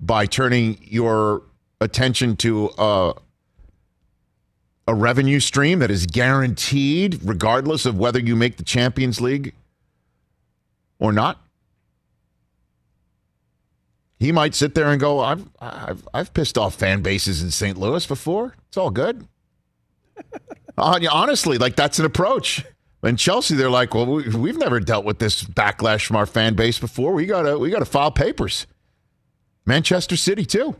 by 0.00 0.26
turning 0.26 0.78
your 0.82 1.42
attention 1.80 2.36
to 2.36 2.70
uh, 2.70 3.12
a 4.86 4.94
revenue 4.94 5.40
stream 5.40 5.78
that 5.78 5.90
is 5.90 6.06
guaranteed 6.06 7.20
regardless 7.22 7.86
of 7.86 7.98
whether 7.98 8.18
you 8.18 8.34
make 8.34 8.56
the 8.56 8.64
Champions 8.64 9.20
League 9.20 9.54
or 10.98 11.12
not. 11.12 11.40
He 14.18 14.30
might 14.30 14.54
sit 14.54 14.74
there 14.74 14.88
and 14.88 15.00
go, 15.00 15.18
"I've 15.20 15.48
I've 15.60 16.08
I've 16.14 16.34
pissed 16.34 16.56
off 16.56 16.76
fan 16.76 17.02
bases 17.02 17.42
in 17.42 17.50
St. 17.50 17.76
Louis 17.76 18.06
before. 18.06 18.54
It's 18.68 18.76
all 18.76 18.90
good." 18.90 19.26
Honestly, 20.78 21.58
like 21.58 21.74
that's 21.74 21.98
an 21.98 22.04
approach. 22.04 22.64
And 23.02 23.18
Chelsea, 23.18 23.56
they're 23.56 23.68
like, 23.68 23.94
"Well, 23.94 24.06
we've 24.06 24.58
never 24.58 24.78
dealt 24.78 25.04
with 25.04 25.18
this 25.18 25.42
backlash 25.42 26.06
from 26.06 26.16
our 26.16 26.26
fan 26.26 26.54
base 26.54 26.78
before. 26.78 27.12
We 27.12 27.26
gotta 27.26 27.58
we 27.58 27.70
gotta 27.70 27.84
file 27.84 28.12
papers." 28.12 28.68
Manchester 29.66 30.16
City 30.16 30.44
too. 30.44 30.76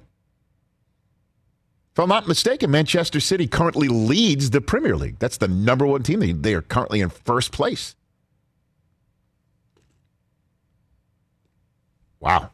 If 1.93 1.99
I'm 1.99 2.09
not 2.09 2.27
mistaken, 2.27 2.71
Manchester 2.71 3.21
City 3.21 3.47
currently 3.47 3.89
leads 3.89 4.49
the 4.49 4.63
Premier 4.63 4.97
League. 4.97 5.19
That's 5.19 5.37
the 5.37 5.49
number 5.49 5.87
one 5.87 6.03
team. 6.03 6.41
They, 6.41 6.55
are 6.55 6.63
currently 6.63 7.03
in 7.03 7.11
first 7.11 7.53
place. 7.53 7.95
Wow. 12.19 12.51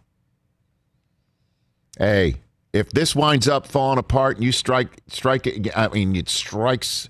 Hey, 1.96 2.36
if 2.72 2.90
this 2.90 3.14
winds 3.14 3.46
up 3.46 3.66
falling 3.68 3.98
apart 3.98 4.38
and 4.38 4.44
you 4.44 4.50
strike 4.50 5.00
strike 5.06 5.46
it, 5.46 5.76
I 5.76 5.88
mean, 5.88 6.16
it 6.16 6.28
strikes 6.28 7.08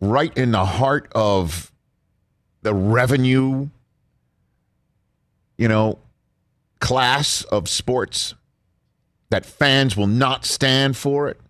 right 0.00 0.36
in 0.36 0.50
the 0.50 0.64
heart 0.64 1.12
of 1.14 1.70
the 2.62 2.74
revenue, 2.74 3.68
you 5.58 5.68
know, 5.68 5.98
class 6.80 7.44
of 7.44 7.68
sports 7.68 8.34
that 9.32 9.46
fans 9.46 9.96
will 9.96 10.06
not 10.06 10.44
stand 10.44 10.94
for 10.94 11.26
it. 11.26 11.40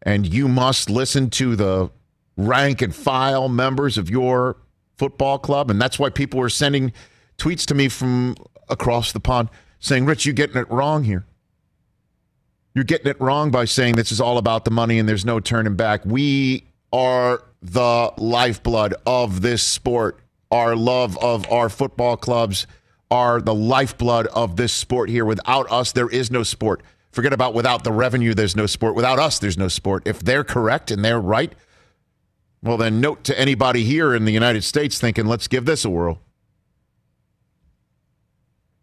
And 0.00 0.26
you 0.32 0.48
must 0.48 0.88
listen 0.88 1.28
to 1.30 1.54
the 1.54 1.90
rank 2.36 2.80
and 2.80 2.94
file 2.94 3.50
members 3.50 3.98
of 3.98 4.08
your 4.08 4.56
football 4.96 5.38
club. 5.38 5.70
And 5.70 5.80
that's 5.80 5.98
why 5.98 6.08
people 6.08 6.40
are 6.40 6.48
sending 6.48 6.94
tweets 7.36 7.66
to 7.66 7.74
me 7.74 7.90
from 7.90 8.36
across 8.70 9.12
the 9.12 9.20
pond 9.20 9.50
saying, 9.80 10.06
Rich, 10.06 10.24
you're 10.24 10.32
getting 10.32 10.56
it 10.56 10.70
wrong 10.70 11.04
here. 11.04 11.26
You're 12.74 12.84
getting 12.84 13.08
it 13.08 13.20
wrong 13.20 13.50
by 13.50 13.66
saying 13.66 13.96
this 13.96 14.10
is 14.10 14.20
all 14.20 14.38
about 14.38 14.64
the 14.64 14.70
money 14.70 14.98
and 14.98 15.06
there's 15.06 15.26
no 15.26 15.40
turning 15.40 15.76
back. 15.76 16.06
We 16.06 16.64
are 16.90 17.42
the 17.60 18.12
lifeblood 18.16 18.94
of 19.04 19.42
this 19.42 19.62
sport. 19.62 20.20
Our 20.50 20.74
love 20.74 21.18
of 21.18 21.50
our 21.52 21.68
football 21.68 22.16
clubs 22.16 22.66
are 23.10 23.40
the 23.40 23.54
lifeblood 23.54 24.26
of 24.28 24.56
this 24.56 24.72
sport 24.72 25.08
here. 25.08 25.24
Without 25.24 25.70
us, 25.70 25.92
there 25.92 26.08
is 26.08 26.30
no 26.30 26.42
sport. 26.42 26.82
Forget 27.12 27.32
about 27.32 27.54
without 27.54 27.84
the 27.84 27.92
revenue, 27.92 28.34
there's 28.34 28.56
no 28.56 28.66
sport. 28.66 28.94
Without 28.94 29.18
us, 29.18 29.38
there's 29.38 29.56
no 29.56 29.68
sport. 29.68 30.06
If 30.06 30.20
they're 30.20 30.44
correct 30.44 30.90
and 30.90 31.04
they're 31.04 31.20
right, 31.20 31.52
well, 32.62 32.76
then 32.76 33.00
note 33.00 33.24
to 33.24 33.38
anybody 33.38 33.84
here 33.84 34.14
in 34.14 34.24
the 34.24 34.32
United 34.32 34.64
States 34.64 34.98
thinking, 34.98 35.26
let's 35.26 35.48
give 35.48 35.64
this 35.64 35.84
a 35.84 35.90
whirl. 35.90 36.20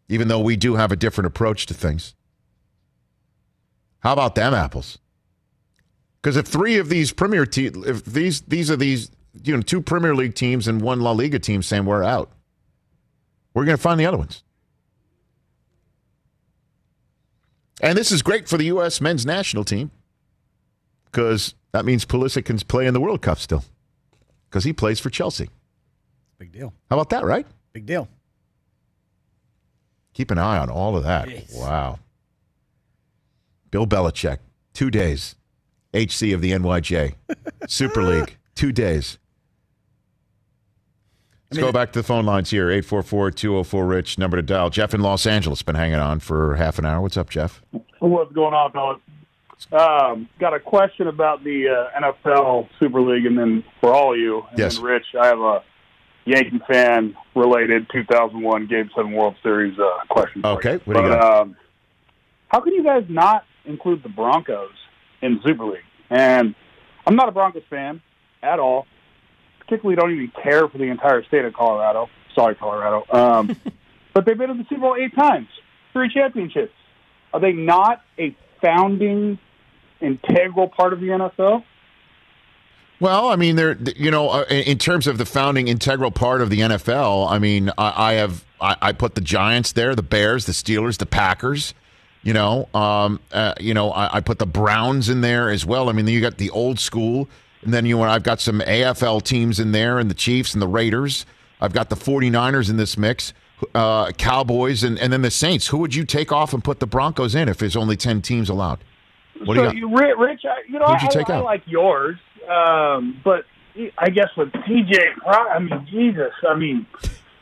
Even 0.10 0.28
though 0.28 0.40
we 0.40 0.56
do 0.56 0.76
have 0.76 0.92
a 0.92 0.96
different 0.96 1.28
approach 1.28 1.66
to 1.68 1.74
things. 1.74 2.16
How 4.00 4.14
about 4.14 4.36
them 4.36 4.54
apples? 4.54 5.00
Because 6.22 6.38
if 6.38 6.46
three 6.46 6.78
of 6.78 6.90
these 6.90 7.12
Premier 7.14 7.46
teams, 7.46 7.86
if 7.86 8.04
these 8.06 8.42
these 8.42 8.70
are 8.70 8.76
these 8.76 9.12
you 9.44 9.56
know 9.56 9.62
two 9.62 9.82
Premier 9.82 10.16
League 10.16 10.36
teams 10.36 10.68
and 10.68 10.82
one 10.82 11.02
La 11.02 11.12
Liga 11.12 11.40
team 11.40 11.62
saying 11.62 11.86
we're 11.86 12.04
out, 12.04 12.32
we're 13.54 13.66
going 13.66 13.78
to 13.78 13.82
find 13.82 14.00
the 14.00 14.06
other 14.06 14.18
ones. 14.18 14.44
And 17.82 17.98
this 17.98 18.12
is 18.12 18.22
great 18.22 18.48
for 18.48 18.58
the 18.58 18.66
U.S. 18.66 19.02
men's 19.02 19.26
national 19.26 19.64
team 19.64 19.92
because 21.06 21.54
that 21.72 21.86
means 21.86 22.06
Pulisic 22.06 22.46
can 22.46 22.58
play 22.60 22.86
in 22.88 22.94
the 22.94 23.02
World 23.02 23.22
Cup 23.22 23.40
still 23.40 23.64
because 24.50 24.64
he 24.64 24.74
plays 24.74 25.00
for 25.00 25.10
Chelsea. 25.10 25.50
Big 26.38 26.52
deal. 26.52 26.74
How 26.90 26.98
about 26.98 27.10
that, 27.10 27.26
right? 27.26 27.46
Big 27.74 27.86
deal. 27.86 28.08
Keep 30.14 30.32
an 30.32 30.38
eye 30.38 30.58
on 30.60 30.70
all 30.70 30.96
of 30.96 31.04
that. 31.04 31.28
Jeez. 31.28 31.60
Wow. 31.60 32.00
Bill 33.72 33.88
Belichick, 33.88 34.38
two 34.74 34.92
days. 34.92 35.36
HC 35.94 36.34
of 36.34 36.42
the 36.42 36.52
NYJ. 36.52 37.16
Super 37.68 38.04
League, 38.04 38.38
two 38.56 38.72
days. 38.72 39.18
Let's 41.54 41.62
mean, 41.62 41.68
go 41.68 41.72
back 41.72 41.92
to 41.94 42.00
the 42.00 42.04
phone 42.04 42.26
lines 42.26 42.50
here 42.50 42.70
844 42.72 43.32
204 43.32 43.86
Rich, 43.86 44.18
number 44.18 44.38
to 44.38 44.42
dial. 44.44 44.70
Jeff 44.72 44.94
in 44.94 45.02
Los 45.02 45.28
Angeles 45.28 45.62
been 45.62 45.76
hanging 45.76 46.00
on 46.00 46.20
for 46.20 46.56
half 46.56 46.80
an 46.80 46.86
hour. 46.86 47.00
What's 47.02 47.16
up, 47.18 47.30
Jeff? 47.30 47.62
What's 48.00 48.32
going 48.34 48.54
on, 48.56 48.72
fellas? 48.72 49.00
Um, 49.72 50.28
got 50.40 50.54
a 50.54 50.60
question 50.60 51.08
about 51.08 51.44
the 51.44 51.70
uh, 51.70 52.00
NFL 52.02 52.68
Super 52.80 53.02
League, 53.02 53.26
and 53.26 53.38
then 53.38 53.64
for 53.80 53.94
all 53.94 54.14
of 54.14 54.20
you, 54.20 54.44
and 54.50 54.58
Yes. 54.60 54.76
then 54.76 54.84
Rich, 54.86 55.06
I 55.20 55.28
have 55.28 55.40
a 55.40 55.64
Yankee 56.26 56.60
fan 56.68 57.16
related 57.36 57.88
2001 57.94 58.68
Game 58.68 58.90
Seven 58.96 59.12
World 59.14 59.36
Series 59.44 59.78
uh, 59.80 60.06
question. 60.10 60.42
For 60.42 60.48
Okay, 60.58 60.74
you. 60.74 60.82
what 60.86 60.94
do 60.96 61.02
you 61.04 61.08
but, 61.10 61.20
got? 61.20 61.42
Um, 61.42 61.56
how 62.50 62.60
can 62.62 62.74
you 62.74 62.84
guys 62.84 63.04
not 63.10 63.46
include 63.66 64.04
the 64.04 64.10
Broncos 64.10 64.72
in 65.22 65.40
Super 65.46 65.66
League? 65.66 65.80
And 66.10 66.56
I'm 67.08 67.16
not 67.16 67.30
a 67.30 67.32
Broncos 67.32 67.64
fan 67.70 68.02
at 68.42 68.60
all. 68.60 68.86
Particularly, 69.74 69.96
don't 69.96 70.12
even 70.12 70.32
care 70.44 70.68
for 70.68 70.78
the 70.78 70.84
entire 70.84 71.24
state 71.24 71.46
of 71.46 71.54
Colorado. 71.54 72.08
Sorry, 72.36 72.54
Colorado. 72.54 73.06
Um, 73.12 73.56
but 74.14 74.24
they've 74.24 74.38
been 74.38 74.50
to 74.50 74.54
the 74.54 74.66
Super 74.70 74.82
Bowl 74.82 74.96
eight 75.00 75.16
times, 75.16 75.48
three 75.94 76.14
championships. 76.14 76.74
Are 77.34 77.40
they 77.40 77.54
not 77.54 78.04
a 78.20 78.38
founding, 78.62 79.40
integral 80.00 80.68
part 80.68 80.94
of 80.94 81.00
the 81.00 81.08
NFL? 81.08 81.64
Well, 83.00 83.30
I 83.30 83.36
mean, 83.36 83.56
they're 83.56 83.76
you 83.96 84.12
know, 84.12 84.30
uh, 84.30 84.46
in 84.48 84.62
in 84.64 84.78
terms 84.78 85.08
of 85.08 85.18
the 85.18 85.26
founding 85.26 85.68
integral 85.68 86.12
part 86.12 86.42
of 86.42 86.52
the 86.52 86.60
NFL. 86.60 87.30
I 87.32 87.40
mean, 87.40 87.72
I, 87.76 88.12
I 88.12 88.14
have 88.14 88.46
I, 88.62 88.76
I 88.80 88.92
put 88.92 89.16
the 89.16 89.22
Giants 89.22 89.72
there, 89.72 89.96
the 89.96 90.04
Bears, 90.04 90.46
the 90.46 90.52
Steelers, 90.52 91.00
the 91.00 91.08
Packers. 91.08 91.74
You 92.22 92.34
know, 92.34 92.70
um, 92.76 93.20
uh, 93.32 93.56
you 93.60 93.74
know, 93.74 93.92
I, 93.92 94.18
I 94.18 94.22
put 94.22 94.38
the 94.38 94.46
Browns 94.46 95.10
in 95.10 95.22
there 95.22 95.50
as 95.50 95.66
well. 95.66 95.90
I 95.90 95.94
mean, 95.94 96.08
you 96.08 96.22
got 96.22 96.38
the 96.38 96.52
old 96.52 96.80
school, 96.80 97.28
and 97.66 97.74
then 97.74 97.86
you 97.86 97.98
know, 97.98 98.04
I've 98.04 98.24
got 98.24 98.40
some 98.40 98.60
AFL 98.62 99.22
teams 99.24 99.60
in 99.60 99.72
there, 99.72 100.00
and 100.00 100.10
the 100.10 100.14
Chiefs 100.16 100.54
and 100.54 100.62
the 100.62 100.68
Raiders. 100.68 101.26
I've 101.62 101.74
got 101.74 101.90
the 101.90 101.96
49ers 101.96 102.70
in 102.70 102.78
this 102.78 102.98
mix, 102.98 103.34
uh, 103.74 104.12
Cowboys, 104.12 104.84
and, 104.84 105.00
and 105.00 105.14
then 105.14 105.22
the 105.22 105.32
Saints. 105.32 105.68
Who 105.68 105.78
would 105.78 105.96
you 105.96 106.04
take 106.06 106.32
off 106.32 106.54
and 106.54 106.64
put 106.64 106.80
the 106.80 106.88
Broncos 106.88 107.36
in 107.36 107.48
if 107.48 107.58
there's 107.58 107.78
only 107.78 107.96
10 107.96 108.22
teams 108.22 108.50
allowed? 108.50 108.84
What 109.46 109.56
do 109.56 109.62
you 109.78 109.88
got? 109.90 110.02
Ri- 110.02 110.14
Rich, 110.28 110.42
I, 110.46 110.62
you 110.68 110.78
know, 110.80 110.86
Who'd 110.88 111.02
you 111.02 111.08
I, 111.10 111.12
take 111.14 111.30
I 111.30 111.36
out? 111.36 111.46
like 111.46 111.64
yours, 111.66 112.18
um, 112.50 113.20
but 113.24 113.46
I 113.98 114.10
guess 114.10 114.28
with 114.38 114.52
TJ, 114.52 115.00
I 115.26 115.60
mean, 115.60 115.88
Jesus, 115.90 116.32
I 116.48 116.56
mean, 116.56 116.86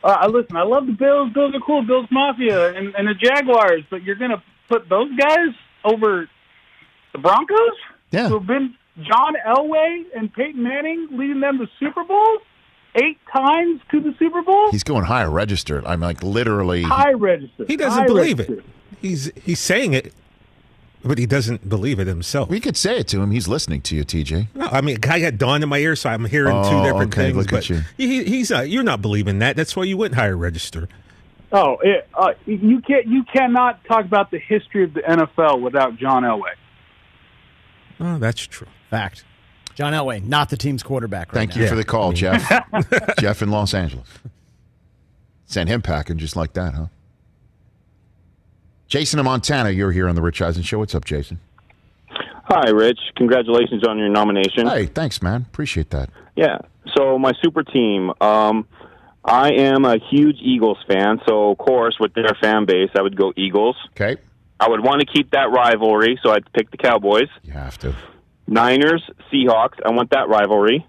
uh, 0.04 0.28
listen. 0.32 0.56
I 0.56 0.62
love 0.62 0.86
the 0.86 0.92
Bills. 0.92 1.32
Bills 1.32 1.54
are 1.54 1.60
cool. 1.60 1.82
Bills 1.82 2.06
Mafia 2.10 2.72
and, 2.74 2.94
and 2.96 3.06
the 3.08 3.14
Jaguars, 3.14 3.82
but 3.90 4.02
you're 4.02 4.16
going 4.16 4.30
to 4.30 4.42
put 4.68 4.88
those 4.88 5.10
guys 5.16 5.50
over 5.84 6.28
the 7.12 7.18
Broncos, 7.18 7.76
Yeah. 8.10 8.28
who 8.28 8.38
have 8.38 8.46
been 8.46 8.74
John 9.00 9.34
Elway 9.46 10.04
and 10.14 10.32
Peyton 10.32 10.62
Manning 10.62 11.08
leading 11.12 11.40
them 11.40 11.58
to 11.58 11.66
Super 11.80 12.04
Bowls 12.04 12.42
eight 12.94 13.18
times 13.32 13.80
to 13.90 14.00
the 14.00 14.14
Super 14.18 14.42
Bowl. 14.42 14.70
He's 14.70 14.82
going 14.84 15.04
higher 15.04 15.30
registered. 15.30 15.86
I'm 15.86 16.00
like 16.00 16.22
literally. 16.22 16.82
high 16.82 17.12
register. 17.12 17.64
He 17.66 17.76
doesn't 17.76 18.00
High 18.02 18.06
believe 18.06 18.38
register. 18.40 18.60
it. 18.60 18.64
He's 19.00 19.30
he's 19.42 19.58
saying 19.60 19.94
it, 19.94 20.12
but 21.02 21.16
he 21.16 21.24
doesn't 21.26 21.68
believe 21.68 21.98
it 22.00 22.06
himself. 22.06 22.50
We 22.50 22.60
could 22.60 22.76
say 22.76 22.98
it 22.98 23.08
to 23.08 23.20
him. 23.22 23.30
He's 23.30 23.48
listening 23.48 23.80
to 23.82 23.96
you, 23.96 24.04
TJ. 24.04 24.48
No, 24.54 24.66
I 24.66 24.82
mean, 24.82 24.98
I 25.08 25.20
got 25.20 25.38
Don 25.38 25.62
in 25.62 25.68
my 25.70 25.78
ear, 25.78 25.96
so 25.96 26.10
I'm 26.10 26.26
hearing 26.26 26.54
Oh, 26.54 26.70
two 26.70 26.82
different 26.86 27.12
okay, 27.14 27.32
things. 27.32 27.36
look 27.36 27.46
at 27.46 27.50
but 27.52 27.68
you. 27.70 27.80
He, 27.96 28.24
he's 28.24 28.50
not. 28.50 28.68
You're 28.68 28.82
not 28.84 29.00
believing 29.00 29.38
that. 29.38 29.56
That's 29.56 29.74
why 29.74 29.84
you 29.84 29.96
went 29.96 30.14
higher 30.14 30.36
register. 30.36 30.88
Oh, 31.50 31.78
it, 31.82 32.08
uh, 32.14 32.32
you 32.46 32.80
can't. 32.82 33.06
You 33.06 33.24
cannot 33.24 33.82
talk 33.86 34.04
about 34.04 34.30
the 34.30 34.38
history 34.38 34.84
of 34.84 34.92
the 34.94 35.00
NFL 35.00 35.60
without 35.62 35.96
John 35.96 36.22
Elway. 36.24 36.52
Oh, 38.00 38.18
that's 38.18 38.46
true. 38.46 38.68
Fact. 38.92 39.24
John 39.74 39.94
Elway, 39.94 40.22
not 40.22 40.50
the 40.50 40.56
team's 40.58 40.82
quarterback 40.82 41.28
right 41.32 41.38
Thank 41.38 41.50
now. 41.52 41.56
you 41.56 41.62
Yeah. 41.62 41.68
for 41.70 41.76
the 41.76 41.84
call, 41.84 42.12
Jeff. 42.12 42.46
Jeff 43.18 43.40
in 43.40 43.50
Los 43.50 43.72
Angeles. 43.72 44.06
Send 45.46 45.70
him 45.70 45.80
packing 45.80 46.18
just 46.18 46.36
like 46.36 46.52
that, 46.52 46.74
huh? 46.74 46.86
Jason 48.88 49.18
in 49.18 49.24
Montana, 49.24 49.70
you're 49.70 49.92
here 49.92 50.08
on 50.08 50.14
the 50.14 50.20
Rich 50.20 50.42
Eisen 50.42 50.62
Show. 50.62 50.78
What's 50.78 50.94
up, 50.94 51.06
Jason? 51.06 51.40
Hi, 52.44 52.68
Rich. 52.68 52.98
Congratulations 53.16 53.82
on 53.88 53.96
your 53.98 54.10
nomination. 54.10 54.66
Hey, 54.66 54.84
thanks, 54.84 55.22
man. 55.22 55.46
Appreciate 55.48 55.88
that. 55.90 56.10
Yeah. 56.36 56.58
So 56.94 57.18
my 57.18 57.32
super 57.42 57.62
team. 57.62 58.12
Um, 58.20 58.66
I 59.24 59.52
am 59.52 59.86
a 59.86 59.96
huge 60.10 60.36
Eagles 60.42 60.76
fan, 60.86 61.18
so 61.26 61.50
of 61.52 61.56
course 61.56 61.96
with 61.98 62.12
their 62.12 62.36
fan 62.42 62.66
base, 62.66 62.90
I 62.94 63.00
would 63.00 63.16
go 63.16 63.32
Eagles. 63.38 63.76
Okay. 63.92 64.20
I 64.60 64.68
would 64.68 64.80
want 64.84 65.00
to 65.00 65.06
keep 65.06 65.30
that 65.30 65.50
rivalry, 65.50 66.18
so 66.22 66.30
I'd 66.30 66.52
pick 66.52 66.70
the 66.70 66.76
Cowboys. 66.76 67.28
You 67.42 67.52
have 67.52 67.78
to. 67.78 67.94
Niners, 68.52 69.02
Seahawks. 69.32 69.78
I 69.84 69.90
want 69.90 70.10
that 70.10 70.28
rivalry. 70.28 70.86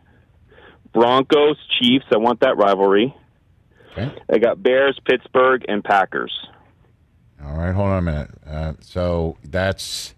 Broncos, 0.94 1.58
Chiefs. 1.80 2.06
I 2.14 2.18
want 2.18 2.42
that 2.42 2.58
rivalry. 2.58 3.16
Okay. 3.94 4.12
I 4.32 4.38
got 4.38 4.62
Bears, 4.62 5.00
Pittsburgh, 5.06 5.64
and 5.68 5.84
Packers. 5.84 6.32
All 7.44 7.56
right, 7.58 7.74
hold 7.74 7.90
on 7.90 7.98
a 8.00 8.02
minute. 8.02 8.30
Uh, 8.46 8.74
so 8.82 9.38
that's 9.44 10.14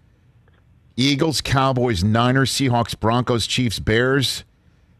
Eagles, 0.96 1.40
Cowboys, 1.40 2.02
Niners, 2.02 2.50
Seahawks, 2.50 2.98
Broncos, 2.98 3.46
Chiefs, 3.46 3.78
Bears, 3.78 4.44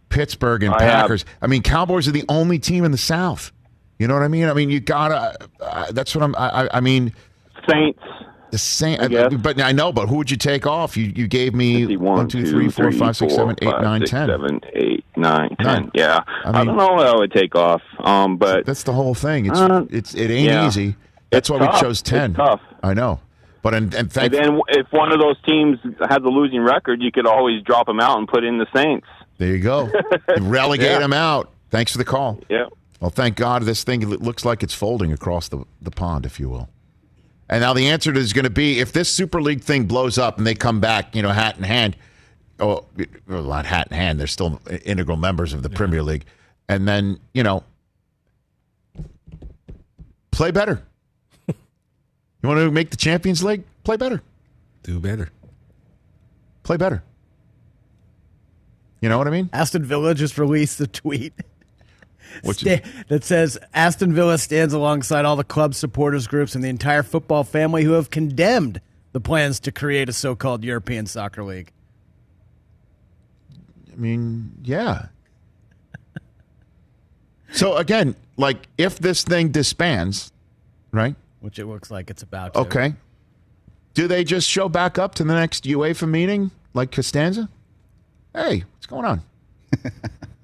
Pittsburgh, 0.08 0.62
and 0.62 0.74
I 0.74 0.82
have- 0.82 1.02
Packers. 1.02 1.24
I 1.42 1.46
mean, 1.46 1.62
Cowboys 1.62 2.06
are 2.06 2.12
the 2.12 2.24
only 2.28 2.58
team 2.58 2.84
in 2.84 2.92
the 2.92 2.98
South. 2.98 3.52
You 3.98 4.06
know 4.08 4.14
what 4.14 4.22
I 4.22 4.28
mean? 4.28 4.48
I 4.48 4.52
mean, 4.54 4.70
you 4.70 4.78
gotta. 4.80 5.36
Uh, 5.60 5.90
that's 5.92 6.14
what 6.14 6.22
I'm. 6.22 6.34
I- 6.36 6.68
I 6.72 6.80
mean, 6.80 7.12
Saints. 7.68 7.98
The 8.50 8.58
same. 8.58 9.00
I 9.00 9.08
guess. 9.08 9.34
but 9.34 9.60
I 9.60 9.72
know. 9.72 9.92
But 9.92 10.08
who 10.08 10.16
would 10.16 10.30
you 10.30 10.36
take 10.36 10.66
off? 10.66 10.96
You 10.96 11.12
you 11.14 11.26
gave 11.26 11.54
me 11.54 11.96
one, 11.96 12.28
two, 12.28 12.46
three, 12.46 12.68
four, 12.70 12.90
five, 12.92 13.16
six, 13.16 13.34
seven, 13.34 13.56
eight, 13.62 13.68
nine, 13.82 14.00
ten. 14.02 14.28
seven, 14.28 14.60
eight, 14.72 15.04
nine, 15.16 15.56
ten. 15.60 15.90
Yeah, 15.94 16.20
I 16.44 16.60
I, 16.60 16.64
don't 16.64 16.76
know 16.76 16.92
what 16.92 17.06
I 17.06 17.14
would 17.16 17.32
take 17.32 17.54
off. 17.54 17.82
Um, 18.00 18.36
but 18.36 18.66
That's 18.66 18.82
the 18.84 18.92
whole 18.92 19.14
thing. 19.14 19.46
It's 19.46 19.58
Uh, 19.58 19.84
it's 19.90 20.14
it 20.14 20.30
ain't 20.30 20.46
yeah. 20.46 20.66
easy. 20.66 20.96
That's 21.30 21.48
It's 21.48 21.50
why 21.50 21.70
we 21.72 21.80
chose 21.80 22.02
ten. 22.02 22.30
It's 22.30 22.38
tough. 22.38 22.60
I 22.82 22.94
know. 22.94 23.20
But 23.62 23.74
and, 23.74 23.92
and 23.94 24.16
And 24.16 24.32
then 24.32 24.60
if 24.68 24.86
one 24.92 25.10
of 25.10 25.18
those 25.18 25.36
teams 25.44 25.78
has 26.08 26.18
a 26.24 26.28
losing 26.28 26.60
record, 26.60 27.02
you 27.02 27.10
could 27.10 27.26
always 27.26 27.62
drop 27.64 27.86
them 27.88 27.98
out 27.98 28.16
and 28.18 28.28
put 28.28 28.44
in 28.44 28.58
the 28.58 28.66
Saints. 28.74 29.08
there 29.38 29.48
you 29.56 29.58
go. 29.58 29.90
Relegate 30.38 30.86
Yeah. 30.92 30.98
them 31.00 31.12
out. 31.12 31.50
Thanks 31.70 31.90
for 31.90 31.98
the 31.98 32.04
call. 32.04 32.38
Yeah. 32.48 32.66
Well, 33.00 33.10
thank 33.10 33.34
God 33.36 33.62
this 33.64 33.82
thing 33.82 34.06
looks 34.08 34.44
like 34.44 34.62
it's 34.62 34.72
folding 34.72 35.12
across 35.12 35.48
the, 35.48 35.64
the 35.82 35.90
pond, 35.90 36.24
if 36.24 36.38
you 36.38 36.48
will. 36.48 36.68
And 37.48 37.60
now 37.60 37.72
the 37.72 37.88
answer 37.88 38.12
is 38.16 38.32
going 38.32 38.44
to 38.44 38.50
be 38.50 38.80
if 38.80 38.92
this 38.92 39.08
Super 39.08 39.40
League 39.40 39.62
thing 39.62 39.86
blows 39.86 40.18
up 40.18 40.38
and 40.38 40.46
they 40.46 40.54
come 40.54 40.80
back, 40.80 41.14
you 41.14 41.22
know, 41.22 41.30
hat 41.30 41.56
in 41.56 41.62
hand, 41.62 41.96
oh, 42.58 42.84
well, 43.28 43.44
not 43.44 43.66
hat 43.66 43.88
in 43.90 43.96
hand, 43.96 44.18
they're 44.18 44.26
still 44.26 44.60
integral 44.84 45.16
members 45.16 45.52
of 45.52 45.62
the 45.62 45.70
Premier 45.70 46.02
League. 46.02 46.24
And 46.68 46.88
then, 46.88 47.20
you 47.34 47.44
know, 47.44 47.62
play 50.32 50.50
better. 50.50 50.82
you 51.46 51.54
want 52.42 52.58
to 52.58 52.70
make 52.72 52.90
the 52.90 52.96
Champions 52.96 53.44
League? 53.44 53.62
Play 53.84 53.96
better. 53.96 54.22
Do 54.82 54.98
better. 54.98 55.30
Play 56.64 56.76
better. 56.76 57.04
You 59.00 59.08
know 59.08 59.18
what 59.18 59.28
I 59.28 59.30
mean? 59.30 59.50
Aston 59.52 59.84
Villa 59.84 60.14
just 60.14 60.36
released 60.36 60.80
a 60.80 60.86
tweet 60.88 61.32
Which 61.34 61.55
sta- 62.44 62.82
that 63.08 63.24
says 63.24 63.58
Aston 63.74 64.12
Villa 64.12 64.38
stands 64.38 64.74
alongside 64.74 65.24
all 65.24 65.36
the 65.36 65.44
club 65.44 65.74
supporters 65.74 66.26
groups 66.26 66.54
and 66.54 66.62
the 66.62 66.68
entire 66.68 67.02
football 67.02 67.44
family 67.44 67.84
who 67.84 67.92
have 67.92 68.10
condemned 68.10 68.80
the 69.12 69.20
plans 69.20 69.60
to 69.60 69.72
create 69.72 70.08
a 70.08 70.12
so-called 70.12 70.64
European 70.64 71.06
soccer 71.06 71.42
league. 71.42 71.72
I 73.92 73.96
mean, 73.96 74.52
yeah. 74.62 75.06
so 77.52 77.76
again, 77.76 78.14
like 78.36 78.68
if 78.76 78.98
this 78.98 79.24
thing 79.24 79.48
disbands, 79.50 80.32
right? 80.92 81.16
Which 81.40 81.58
it 81.58 81.66
looks 81.66 81.90
like 81.90 82.10
it's 82.10 82.22
about 82.22 82.54
to. 82.54 82.60
Okay. 82.60 82.94
Do 83.94 84.06
they 84.06 84.24
just 84.24 84.48
show 84.48 84.68
back 84.68 84.98
up 84.98 85.14
to 85.14 85.24
the 85.24 85.34
next 85.34 85.64
UEFA 85.64 86.08
meeting 86.08 86.50
like 86.74 86.92
Costanza? 86.92 87.48
Hey, 88.34 88.64
what's 88.74 88.86
going 88.86 89.06
on? 89.06 89.22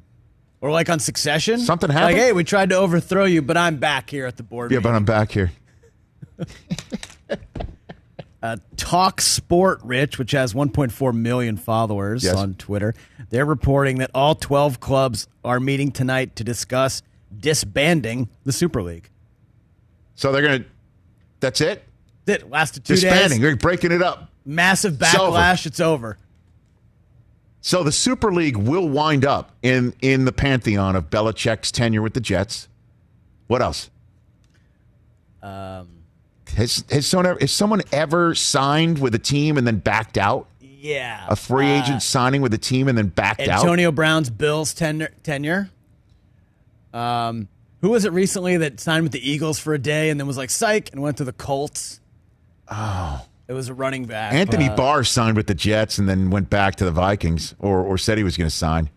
Or 0.62 0.70
like 0.70 0.88
on 0.88 0.98
Succession. 1.01 1.59
Something 1.59 1.90
happened. 1.90 2.14
Like, 2.16 2.22
hey, 2.25 2.33
we 2.33 2.44
tried 2.44 2.70
to 2.70 2.77
overthrow 2.77 3.25
you, 3.27 3.42
but 3.42 3.57
I'm 3.59 3.77
back 3.77 4.09
here 4.09 4.25
at 4.27 4.37
the 4.38 4.42
board. 4.44 4.70
Yeah, 4.70 4.79
meeting. 4.79 4.90
but 4.92 4.96
I'm 4.96 5.05
back 5.05 5.31
here. 5.33 5.53
Uh, 8.42 8.57
Talk 8.77 9.20
Sport 9.20 9.79
Rich, 9.85 10.18
which 10.18 10.33
has 10.33 10.53
1.4 10.53 11.14
million 11.14 11.57
followers 11.57 12.25
Yes. 12.25 12.35
on 12.35 12.55
Twitter, 12.55 12.92
they're 13.31 13.44
reporting 13.46 13.98
that 13.98 14.11
all 14.16 14.35
12 14.35 14.81
clubs 14.81 15.29
are 15.44 15.61
meeting 15.61 15.92
tonight 15.92 16.35
to 16.35 16.42
discuss 16.42 17.03
disbanding 17.38 18.29
the 18.42 18.51
Super 18.51 18.83
League. 18.83 19.09
So 20.16 20.33
they're 20.33 20.42
gonna. 20.42 20.64
That's 21.38 21.61
it. 21.61 21.85
It 22.27 22.51
lasted 22.51 22.85
two 22.85 22.94
Disbanding. 22.94 23.38
days. 23.38 23.40
They're 23.40 23.55
breaking 23.57 23.92
it 23.92 24.03
up. 24.03 24.29
Massive 24.44 25.01
It's 25.01 25.14
over. 25.14 25.37
backlash. 25.38 25.66
It's 25.66 25.79
over. 25.79 26.18
So 27.62 27.85
the 27.85 27.92
Super 27.92 28.33
League 28.33 28.57
will 28.57 28.88
wind 28.88 29.25
up 29.25 29.53
in 29.62 29.94
in 30.03 30.25
the 30.25 30.33
pantheon 30.33 30.96
of 30.96 31.09
Belichick's 31.11 31.70
tenure 31.70 32.03
with 32.03 32.12
the 32.12 32.20
Jets. 32.20 32.68
What 33.47 33.62
else? 33.62 33.89
Um, 35.43 36.03
Has 36.57 36.84
has 36.91 37.07
someone 37.07 37.26
ever, 37.26 37.39
has 37.41 37.53
someone 37.53 37.82
ever 37.93 38.34
signed 38.34 38.99
with 38.99 39.14
a 39.14 39.18
team 39.18 39.57
and 39.57 39.66
then 39.66 39.78
backed 39.78 40.18
out? 40.18 40.49
yeah. 40.61 41.24
A 41.28 41.36
free 41.36 41.70
uh, 41.70 41.80
agent 41.80 42.03
signing 42.03 42.43
with 42.43 42.53
a 42.53 42.59
team 42.59 42.89
and 42.89 42.99
then 42.99 43.07
backed 43.07 43.41
out? 43.43 43.61
Antonio 43.61 43.93
Brown's 43.93 44.28
Bills 44.30 44.74
tenure. 44.74 45.12
tenure. 45.22 45.70
Um, 46.93 47.49
who 47.80 47.91
was 47.91 48.05
it 48.05 48.12
recently 48.12 48.57
that 48.57 48.80
signed 48.80 49.05
with 49.05 49.12
the 49.12 49.30
Eagles 49.30 49.61
for 49.61 49.74
a 49.74 49.78
day 49.78 50.11
and 50.11 50.18
then 50.18 50.26
was 50.26 50.36
like 50.36 50.51
psych 50.51 50.91
and 50.93 51.01
went 51.01 51.18
to 51.18 51.24
the 51.24 51.32
Colts? 51.32 52.01
Oh. 52.68 53.24
It 53.53 53.55
was 53.55 53.68
a 53.68 53.74
running 53.74 54.07
back. 54.07 54.32
Anthony 54.32 54.70
uh, 54.70 54.76
Barr 54.76 55.05
signed 55.05 55.36
with 55.36 55.46
the 55.46 55.55
Jets 55.55 55.98
and 55.98 56.09
then 56.09 56.30
went 56.30 56.48
back 56.48 56.76
to 56.76 56.86
the 56.86 56.90
Vikings, 56.90 57.55
or 57.59 57.82
or 57.82 57.98
said 57.98 58.16
he 58.16 58.24
was 58.24 58.34
going 58.34 58.48
to 58.48 58.57
sign. 58.57 58.88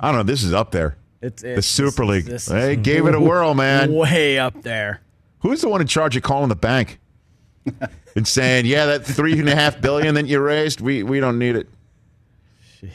I 0.00 0.06
don't 0.06 0.16
know. 0.16 0.22
This 0.22 0.42
is 0.42 0.54
up 0.54 0.70
there. 0.70 0.96
It's, 1.20 1.42
the 1.42 1.60
Super 1.60 2.06
League. 2.06 2.24
this 2.24 2.44
is 2.46 2.48
They 2.48 2.74
gave 2.74 3.04
it 3.04 3.14
a 3.14 3.20
whirl, 3.20 3.52
man. 3.52 3.92
Way 3.92 4.38
up 4.38 4.62
there. 4.62 5.02
Who's 5.40 5.60
the 5.60 5.68
one 5.68 5.82
in 5.82 5.86
charge 5.86 6.16
of 6.16 6.22
calling 6.22 6.48
the 6.48 6.56
bank 6.56 7.00
and 8.16 8.26
saying, 8.26 8.64
"Yeah, 8.64 8.86
that 8.86 9.04
three 9.04 9.38
and 9.38 9.46
a 9.46 9.54
half 9.54 9.78
billion 9.78 10.14
that 10.14 10.24
you 10.26 10.40
raised, 10.40 10.80
we 10.80 11.02
we 11.02 11.20
don't 11.20 11.38
need 11.38 11.56
it." 11.56 11.68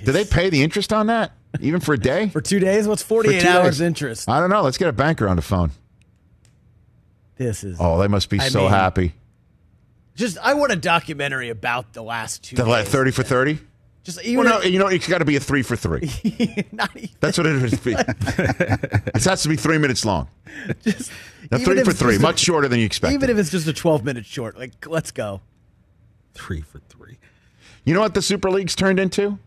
Do 0.04 0.12
they 0.14 0.26
pay 0.26 0.50
the 0.50 0.64
interest 0.64 0.92
on 0.92 1.06
that 1.08 1.34
even 1.62 1.80
for 1.80 1.94
a 1.94 2.00
day? 2.00 2.30
For 2.34 2.42
two 2.42 2.60
days? 2.60 2.88
What's 2.88 3.04
For 3.04 3.22
48 3.22 3.40
two 3.40 3.48
hours 3.48 3.78
days? 3.78 3.82
interest? 3.82 4.28
I 4.28 4.40
don't 4.40 4.50
know. 4.50 4.64
Let's 4.64 4.80
get 4.80 4.88
a 4.88 4.94
banker 4.94 5.28
on 5.28 5.36
the 5.36 5.44
phone. 5.44 5.70
This 7.36 7.64
is. 7.64 7.78
Oh, 7.80 8.00
they 8.00 8.08
must 8.08 8.32
be 8.32 8.40
I 8.40 8.48
so 8.50 8.62
mean, 8.62 8.70
happy. 8.72 9.14
Just, 10.16 10.38
I 10.38 10.54
want 10.54 10.72
a 10.72 10.76
documentary 10.76 11.50
about 11.50 11.94
the 11.94 12.04
last 12.04 12.44
two 12.44 12.56
The 12.56 12.66
la- 12.66 12.80
days. 12.82 12.90
thirty 12.90 13.12
for 13.12 13.24
thirty. 13.24 13.60
Just 14.04 14.18
Well, 14.18 14.28
even 14.28 14.46
no, 14.46 14.60
if- 14.60 14.66
you 14.72 14.80
know 14.80 14.88
it's 14.88 15.08
got 15.08 15.20
to 15.20 15.26
be 15.26 15.36
a 15.38 15.40
three 15.40 15.62
for 15.64 15.76
three. 15.76 16.12
not 16.72 16.96
even, 16.96 17.10
That's 17.20 17.38
what 17.38 17.48
it 17.48 17.56
is. 17.56 17.74
it 17.86 19.24
has 19.24 19.44
to 19.44 19.50
be 19.50 19.56
three 19.56 19.78
minutes 19.78 20.04
long. 20.06 20.28
now, 20.56 21.58
three 21.58 21.84
for 21.84 21.94
three, 21.94 22.12
just 22.14 22.20
a- 22.20 22.22
much 22.22 22.40
shorter 22.40 22.68
than 22.68 22.80
you 22.80 22.86
expect. 22.86 23.14
even 23.14 23.30
if 23.30 23.38
it's 23.38 23.50
just 23.50 23.68
a 23.68 23.74
12 23.74 24.04
minute 24.04 24.26
short. 24.26 24.58
Like, 24.58 24.86
let's 24.88 25.12
go. 25.12 25.42
Three 26.34 26.62
for 26.62 26.80
three. 26.90 27.18
You 27.86 27.94
know 27.94 28.02
what 28.02 28.14
the 28.14 28.22
Super 28.22 28.52
League's 28.52 28.76
turned 28.76 29.00
into? 29.00 29.40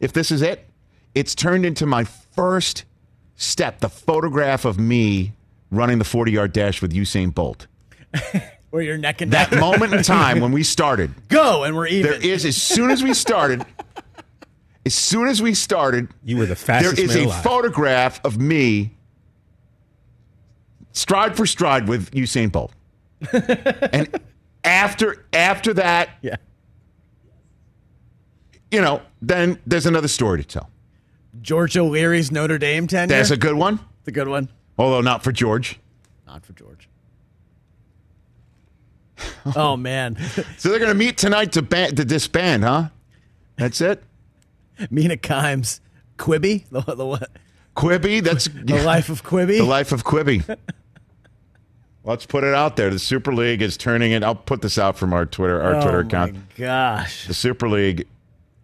If 0.00 0.12
this 0.12 0.30
is 0.30 0.42
it, 0.42 0.68
it's 1.14 1.34
turned 1.34 1.64
into 1.64 1.86
my 1.86 2.04
first 2.04 2.84
step, 3.36 3.80
the 3.80 3.88
photograph 3.88 4.64
of 4.64 4.78
me 4.78 5.32
running 5.70 5.98
the 5.98 6.04
40 6.04 6.32
yard 6.32 6.52
dash 6.52 6.82
with 6.82 6.92
Usain 6.92 7.32
Bolt. 7.34 7.66
Where 8.74 8.82
you're 8.82 8.98
neck 8.98 9.20
and 9.20 9.30
That 9.30 9.52
neck. 9.52 9.60
moment 9.60 9.94
in 9.94 10.02
time 10.02 10.40
when 10.40 10.50
we 10.50 10.64
started, 10.76 11.28
Go, 11.28 11.62
and 11.62 11.76
we're 11.76 11.86
even. 11.86 12.10
there 12.10 12.20
is, 12.20 12.44
as 12.44 12.60
soon 12.60 12.90
as 12.90 13.04
we 13.04 13.14
started, 13.14 13.64
as 14.84 14.92
soon 14.92 15.28
as 15.28 15.40
we 15.40 15.54
started, 15.54 16.08
You 16.24 16.38
were 16.38 16.46
the 16.46 16.56
fastest 16.56 16.96
There 16.96 17.04
is 17.04 17.14
man 17.14 17.22
a 17.22 17.26
alive. 17.28 17.42
photograph 17.44 18.20
of 18.24 18.36
me 18.40 18.96
stride 20.90 21.36
for 21.36 21.46
stride 21.46 21.86
with 21.86 22.10
Usain 22.16 22.50
Bolt. 22.50 22.72
and 23.32 24.08
after 24.64 25.24
after 25.32 25.72
that, 25.74 26.08
yeah. 26.20 26.34
you 28.72 28.80
know, 28.80 29.02
then 29.22 29.56
there's 29.68 29.86
another 29.86 30.08
story 30.08 30.42
to 30.42 30.48
tell. 30.48 30.68
George 31.42 31.76
O'Leary's 31.76 32.32
Notre 32.32 32.58
Dame 32.58 32.88
tenure. 32.88 33.06
That's 33.14 33.30
a 33.30 33.36
good 33.36 33.54
one, 33.54 33.78
It's 34.00 34.08
a 34.08 34.10
good 34.10 34.26
one. 34.26 34.48
although 34.76 35.00
not 35.00 35.22
for 35.22 35.30
George. 35.30 35.78
Not 36.26 36.44
for 36.44 36.54
George. 36.54 36.88
oh, 39.56 39.76
man. 39.76 40.16
So 40.58 40.68
they're 40.68 40.78
going 40.78 40.90
to 40.90 40.94
meet 40.94 41.16
tonight 41.16 41.52
to 41.52 41.62
ban- 41.62 41.94
to 41.96 42.04
disband, 42.04 42.64
huh? 42.64 42.88
That's 43.56 43.80
it. 43.80 44.02
Mina 44.90 45.16
Kimes. 45.16 45.80
Quibi? 46.18 46.64
The, 46.70 46.80
the, 46.94 47.06
what? 47.06 47.30
Quibi, 47.76 48.22
that's 48.22 48.46
the 48.46 48.82
life 48.84 49.08
of 49.08 49.24
Quibi? 49.24 49.58
the 49.58 49.64
life 49.64 49.92
of 49.92 50.04
Quibi. 50.04 50.56
Let's 52.04 52.26
put 52.26 52.44
it 52.44 52.54
out 52.54 52.76
there. 52.76 52.90
The 52.90 52.98
Super 52.98 53.32
League 53.32 53.62
is 53.62 53.76
turning 53.76 54.12
it. 54.12 54.22
I'll 54.22 54.34
put 54.34 54.62
this 54.62 54.78
out 54.78 54.96
from 54.98 55.12
our 55.12 55.24
Twitter 55.26 55.60
our 55.60 55.76
oh, 55.76 55.80
Twitter 55.80 56.02
my 56.02 56.08
account. 56.08 56.54
gosh. 56.56 57.26
The 57.26 57.34
Super 57.34 57.68
League 57.68 58.06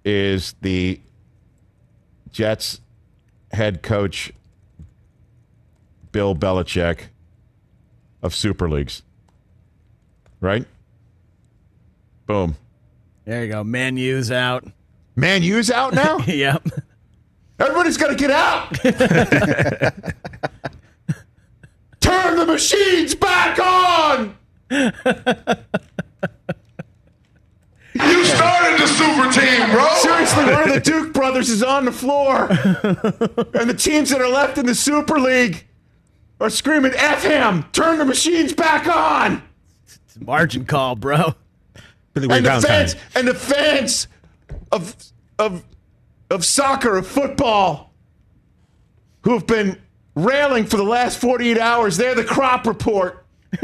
is 0.05 0.55
the 0.61 1.01
Jets 2.30 2.80
head 3.53 3.82
coach 3.82 4.32
Bill 6.12 6.34
Belichick 6.36 7.05
of 8.22 8.34
Super 8.34 8.68
Leagues. 8.68 9.03
Right? 10.41 10.64
Boom. 12.26 12.57
There 13.24 13.45
you 13.45 13.51
go. 13.51 13.64
Man 13.64 13.97
U's 13.97 14.30
out. 14.30 14.64
Man, 15.16 15.43
U's 15.43 15.70
out 15.70 15.93
now? 15.93 16.18
yep. 16.26 16.66
Everybody's 17.59 17.97
got 17.99 18.09
to 18.09 18.14
get 18.14 18.30
out. 18.30 18.72
Turn 22.01 22.36
the 22.36 22.47
machines 22.47 23.14
back 23.14 23.59
on. 23.59 24.34
You 24.70 24.93
started 28.24 28.80
the 28.80 28.86
super 28.86 29.30
team, 29.30 29.70
bro. 29.72 29.86
Seriously, 29.97 30.45
one 30.45 30.68
of 30.68 30.74
the 30.74 30.80
Duke 30.80 31.12
brothers 31.12 31.51
is 31.51 31.62
on 31.62 31.84
the 31.84 31.93
floor. 31.93 32.47
and 32.49 33.68
the 33.68 33.76
teams 33.76 34.09
that 34.11 34.22
are 34.22 34.28
left 34.28 34.57
in 34.57 34.64
the 34.64 34.74
Super 34.74 35.20
League 35.20 35.66
are 36.41 36.49
screaming, 36.49 36.93
F 36.95 37.24
him! 37.24 37.64
Turn 37.72 37.99
the 37.99 38.07
machines 38.07 38.55
back 38.55 38.86
on! 38.86 39.43
It's 40.11 40.16
a 40.16 40.24
margin 40.24 40.64
call, 40.64 40.96
bro. 40.96 41.34
Billy 42.14 42.26
Ray 42.26 42.38
And 42.38 42.46
the 42.46 42.50
Valentine. 42.50 42.68
fans 42.88 42.96
and 43.14 43.28
the 43.28 43.34
fans 43.34 44.08
of 44.72 44.96
of 45.38 45.62
of 46.28 46.44
soccer, 46.44 46.96
of 46.96 47.06
football, 47.06 47.92
who 49.22 49.34
have 49.34 49.46
been 49.46 49.80
railing 50.16 50.64
for 50.66 50.76
the 50.78 50.82
last 50.82 51.18
48 51.20 51.58
hours, 51.58 51.96
they're 51.96 52.16
the 52.16 52.24
crop 52.24 52.66
report. 52.66 53.24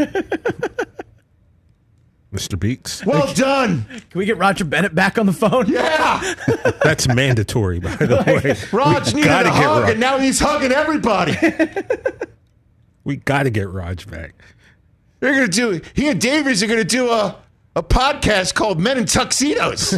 Mr. 2.32 2.56
Beeks. 2.58 3.04
Well 3.04 3.32
done. 3.34 3.84
Can 3.88 4.18
we 4.18 4.24
get 4.26 4.36
Roger 4.36 4.64
Bennett 4.64 4.94
back 4.94 5.18
on 5.18 5.26
the 5.26 5.32
phone? 5.32 5.66
Yeah. 5.68 6.34
That's 6.84 7.08
mandatory, 7.08 7.80
by 7.80 7.96
the 7.96 8.16
way. 8.16 8.56
Raj 8.72 9.12
we 9.14 9.22
needed 9.22 9.46
a 9.46 9.50
hug, 9.50 9.82
Raj. 9.82 9.90
and 9.92 10.00
now 10.00 10.18
he's 10.18 10.38
hugging 10.38 10.70
everybody. 10.72 11.36
We 13.04 13.14
got 13.14 13.44
to 13.44 13.50
get 13.50 13.68
Raj 13.68 14.04
back. 14.10 14.34
They're 15.26 15.34
gonna 15.34 15.48
do. 15.48 15.80
He 15.94 16.06
and 16.06 16.20
Davies 16.20 16.62
are 16.62 16.68
gonna 16.68 16.84
do 16.84 17.10
a 17.10 17.36
a 17.74 17.82
podcast 17.82 18.54
called 18.54 18.78
Men 18.78 18.96
in 18.96 19.06
Tuxedos. 19.06 19.92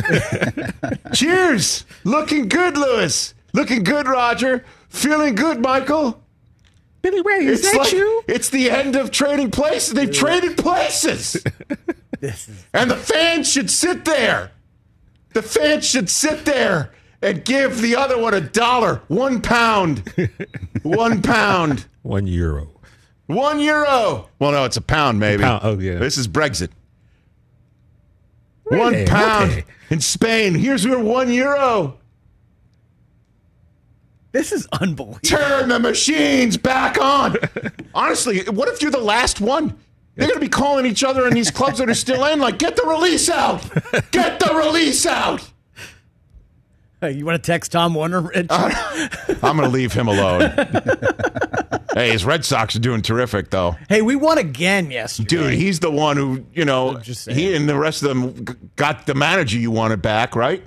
Cheers. 1.14 1.85
Looking 2.03 2.49
good, 2.49 2.79
Louis. 2.79 3.35
Looking 3.53 3.83
good, 3.85 4.09
Roger. 4.09 4.64
Feeling 4.89 5.35
good, 5.35 5.61
Michael. 5.61 6.18
Billy 7.03 7.20
Ray, 7.20 7.45
is 7.45 7.61
It's 7.61 7.72
that 7.72 7.79
like 7.79 7.93
you? 7.93 8.22
it's 8.26 8.49
the 8.49 8.70
end 8.70 8.97
of 8.97 9.11
trading 9.11 9.51
places. 9.51 9.93
They've 9.93 10.11
traded 10.11 10.57
places, 10.57 11.45
This 12.20 12.49
is 12.49 12.64
and 12.72 12.91
the 12.91 12.97
fans 12.97 13.53
should 13.53 13.70
sit 13.70 14.07
there. 14.07 14.53
The 15.35 15.43
fans 15.43 15.87
should 15.87 16.09
sit 16.09 16.47
there 16.47 16.91
and 17.20 17.45
give 17.45 17.83
the 17.83 17.97
other 17.97 18.16
one 18.18 18.33
a 18.33 18.41
dollar, 18.41 19.03
one 19.09 19.43
pound, 19.43 20.11
one 20.83 21.20
pound. 21.20 21.85
One 22.01 22.26
euro. 22.26 22.78
One 23.29 23.61
euro. 23.61 24.29
Well, 24.39 24.53
no, 24.53 24.64
it's 24.64 24.76
a 24.76 24.81
pound, 24.81 25.20
maybe. 25.20 25.43
pound, 25.43 25.61
oh, 25.62 25.79
yeah. 25.79 25.97
This 25.99 26.16
is 26.18 26.26
Brexit. 26.26 26.70
Really? 28.64 29.03
One 29.03 29.07
pound 29.07 29.51
Okay. 29.53 29.64
in 29.91 30.01
Spain. 30.01 30.55
Here's 30.55 30.85
your 30.85 30.99
one 30.99 31.31
euro. 31.33 31.99
this 34.33 34.51
is 34.53 34.66
unbelievable. 34.72 35.20
Turn 35.24 35.68
the 35.68 35.79
machines 35.79 36.57
back 36.57 36.99
on. 37.01 37.37
Honestly, 37.95 38.45
what 38.49 38.68
if 38.68 38.81
you're 38.83 38.91
the 38.91 38.99
last 38.99 39.41
one? 39.41 39.76
They're 40.16 40.26
going 40.26 40.37
to 40.39 40.45
be 40.45 40.49
calling 40.49 40.85
each 40.87 41.05
other 41.05 41.26
in 41.29 41.35
these 41.35 41.51
clubs 41.51 41.79
that 41.79 41.89
are 41.89 41.95
still 41.95 42.24
in, 42.24 42.41
like, 42.41 42.59
get 42.59 42.76
the 42.76 42.83
release 42.85 43.29
out. 43.29 43.62
Get 44.11 44.41
the 44.41 44.53
release 44.55 45.07
out. 45.07 45.49
Hey, 47.01 47.12
you 47.12 47.24
want 47.24 47.41
to 47.43 47.47
text 47.47 47.70
Tom 47.72 47.95
Werner? 47.95 48.22
Rich? 48.22 48.47
I'm 48.51 49.57
going 49.57 49.59
to 49.59 49.68
leave 49.68 49.93
him 49.93 50.09
alone. 50.09 50.41
hey, 51.95 52.11
his 52.12 52.24
Red 52.24 52.45
Sox 52.45 52.76
are 52.76 52.80
doing 52.80 53.03
terrific, 53.03 53.51
though. 53.51 53.76
hey, 53.89 54.03
we 54.03 54.16
won 54.16 54.39
again 54.39 54.91
yesterday. 54.91 55.28
Dude, 55.28 55.55
he's 55.55 55.80
the 55.80 55.91
one 55.91 56.16
who, 56.16 56.45
you 56.53 56.64
know, 56.64 56.97
he 56.97 57.55
and 57.55 57.68
the 57.68 57.78
rest 57.78 58.03
of 58.03 58.09
them 58.09 58.45
g- 58.45 58.55
got 58.76 59.07
the 59.07 59.14
manager 59.14 59.59
you 59.59 59.70
wanted 59.70 60.03
back, 60.03 60.34
right? 60.36 60.62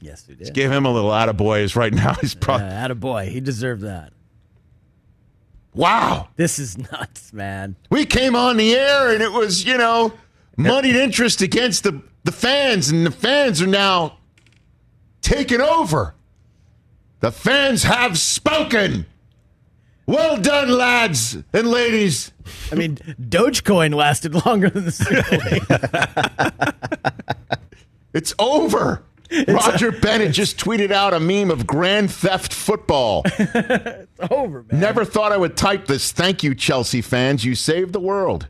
yes, 0.00 0.24
we 0.28 0.34
did. 0.36 0.54
Give 0.54 0.70
him 0.70 0.84
a 0.86 0.92
little 0.92 1.10
attaboy 1.10 1.74
right 1.74 1.92
now. 1.92 2.14
He's 2.20 2.34
probably. 2.34 2.68
Uh, 2.68 2.88
attaboy. 2.88 3.28
He 3.28 3.40
deserved 3.40 3.82
that. 3.82 4.12
wow. 5.74 6.28
This 6.36 6.58
is 6.58 6.78
nuts, 6.92 7.32
man. 7.32 7.76
We 7.90 8.04
came 8.06 8.36
on 8.36 8.56
the 8.58 8.74
air 8.74 9.12
and 9.12 9.22
it 9.22 9.32
was, 9.32 9.64
you 9.64 9.76
know, 9.76 10.12
moneyed 10.56 10.94
interest 10.96 11.40
against 11.42 11.82
the, 11.84 12.00
the 12.24 12.32
fans, 12.32 12.90
and 12.90 13.04
the 13.06 13.10
fans 13.10 13.60
are 13.62 13.66
now 13.66 14.18
taking 15.20 15.60
over. 15.60 16.14
The 17.20 17.32
fans 17.32 17.82
have 17.82 18.18
spoken. 18.18 19.06
Well 20.08 20.38
done, 20.38 20.70
lads 20.70 21.36
and 21.52 21.70
ladies. 21.70 22.32
I 22.72 22.76
mean, 22.76 22.96
Dogecoin 22.96 23.94
lasted 23.94 24.34
longer 24.46 24.70
than 24.70 24.86
the 24.86 24.90
Super. 24.90 26.74
It's 28.14 28.34
over. 28.38 29.04
Roger 29.46 29.92
Bennett 30.00 30.32
just 30.32 30.56
tweeted 30.56 30.90
out 30.90 31.12
a 31.12 31.20
meme 31.20 31.50
of 31.50 31.66
Grand 31.66 32.10
Theft 32.10 32.54
Football. 32.54 33.22
it's 33.26 34.08
over, 34.30 34.64
man. 34.70 34.80
Never 34.80 35.04
thought 35.04 35.30
I 35.30 35.36
would 35.36 35.58
type 35.58 35.86
this. 35.86 36.10
Thank 36.10 36.42
you, 36.42 36.54
Chelsea 36.54 37.02
fans. 37.02 37.44
You 37.44 37.54
saved 37.54 37.92
the 37.92 38.00
world. 38.00 38.48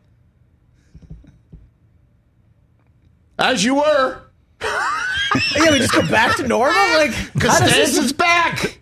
As 3.36 3.64
you 3.64 3.74
were. 3.74 4.22
yeah, 4.62 5.70
we 5.72 5.78
just 5.78 5.92
go 5.92 6.06
back 6.09 6.36
to 6.36 6.46
normal. 6.46 6.80
Like 6.94 7.11
Costanza's 7.40 8.12
back. 8.12 8.77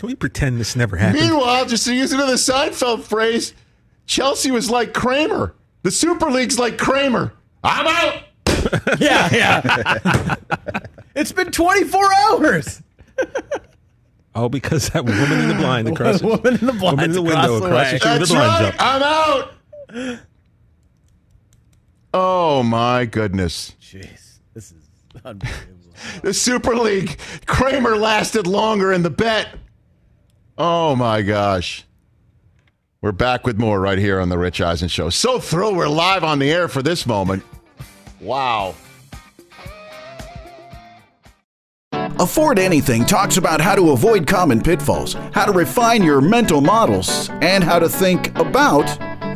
Can 0.00 0.06
we 0.06 0.14
pretend 0.14 0.58
this 0.58 0.74
never 0.76 0.96
happened? 0.96 1.20
Meanwhile, 1.20 1.66
just 1.66 1.84
to 1.84 1.92
use 1.92 2.10
another 2.10 2.36
Seinfeld 2.36 3.02
phrase, 3.02 3.52
Chelsea 4.06 4.50
was 4.50 4.70
like 4.70 4.94
Kramer. 4.94 5.54
The 5.82 5.90
Super 5.90 6.30
League's 6.30 6.58
like 6.58 6.78
Kramer. 6.78 7.34
I'm 7.62 7.86
out. 7.86 8.22
yeah, 8.98 9.28
yeah. 9.30 10.36
it's 11.14 11.32
been 11.32 11.52
24 11.52 12.14
hours. 12.14 12.80
Oh, 14.34 14.48
because 14.48 14.88
that 14.88 15.04
woman 15.04 15.38
in 15.38 15.48
the 15.48 15.54
blind 15.56 15.86
across 15.92 16.22
woman 16.22 16.54
in 16.54 16.66
the 16.66 16.72
blind 16.72 16.96
woman 16.96 17.04
in 17.04 17.12
the 17.12 17.20
window 17.20 17.56
across 17.56 17.60
the 17.60 17.66
across 17.66 17.92
way. 17.92 17.92
the 17.92 17.98
street 17.98 18.18
That's 18.18 18.30
the 18.30 18.36
blinds 18.36 18.78
right. 18.78 19.94
I'm 19.98 20.12
out. 20.14 20.18
Oh 22.14 22.62
my 22.62 23.04
goodness. 23.04 23.76
Jeez, 23.82 24.38
this 24.54 24.72
is 24.72 24.88
unbelievable. 25.26 25.92
The 26.22 26.32
Super 26.32 26.74
League. 26.74 27.18
Kramer 27.44 27.98
lasted 27.98 28.46
longer 28.46 28.94
in 28.94 29.02
the 29.02 29.10
bet. 29.10 29.58
Oh 30.62 30.94
my 30.94 31.22
gosh. 31.22 31.86
We're 33.00 33.12
back 33.12 33.46
with 33.46 33.58
more 33.58 33.80
right 33.80 33.96
here 33.96 34.20
on 34.20 34.28
the 34.28 34.36
Rich 34.36 34.60
Eisen 34.60 34.88
Show. 34.88 35.08
So 35.08 35.40
thrilled 35.40 35.74
we're 35.74 35.88
live 35.88 36.22
on 36.22 36.38
the 36.38 36.52
air 36.52 36.68
for 36.68 36.82
this 36.82 37.06
moment. 37.06 37.42
Wow. 38.20 38.74
Afford 41.92 42.58
Anything 42.58 43.06
talks 43.06 43.38
about 43.38 43.62
how 43.62 43.74
to 43.74 43.92
avoid 43.92 44.26
common 44.26 44.60
pitfalls, 44.60 45.14
how 45.32 45.46
to 45.46 45.52
refine 45.52 46.02
your 46.02 46.20
mental 46.20 46.60
models, 46.60 47.30
and 47.40 47.64
how 47.64 47.78
to 47.78 47.88
think 47.88 48.38
about 48.38 48.84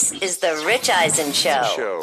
This 0.00 0.12
is 0.22 0.38
the 0.38 0.62
Rich 0.66 0.88
Eisen 0.88 1.30
Show. 1.30 2.00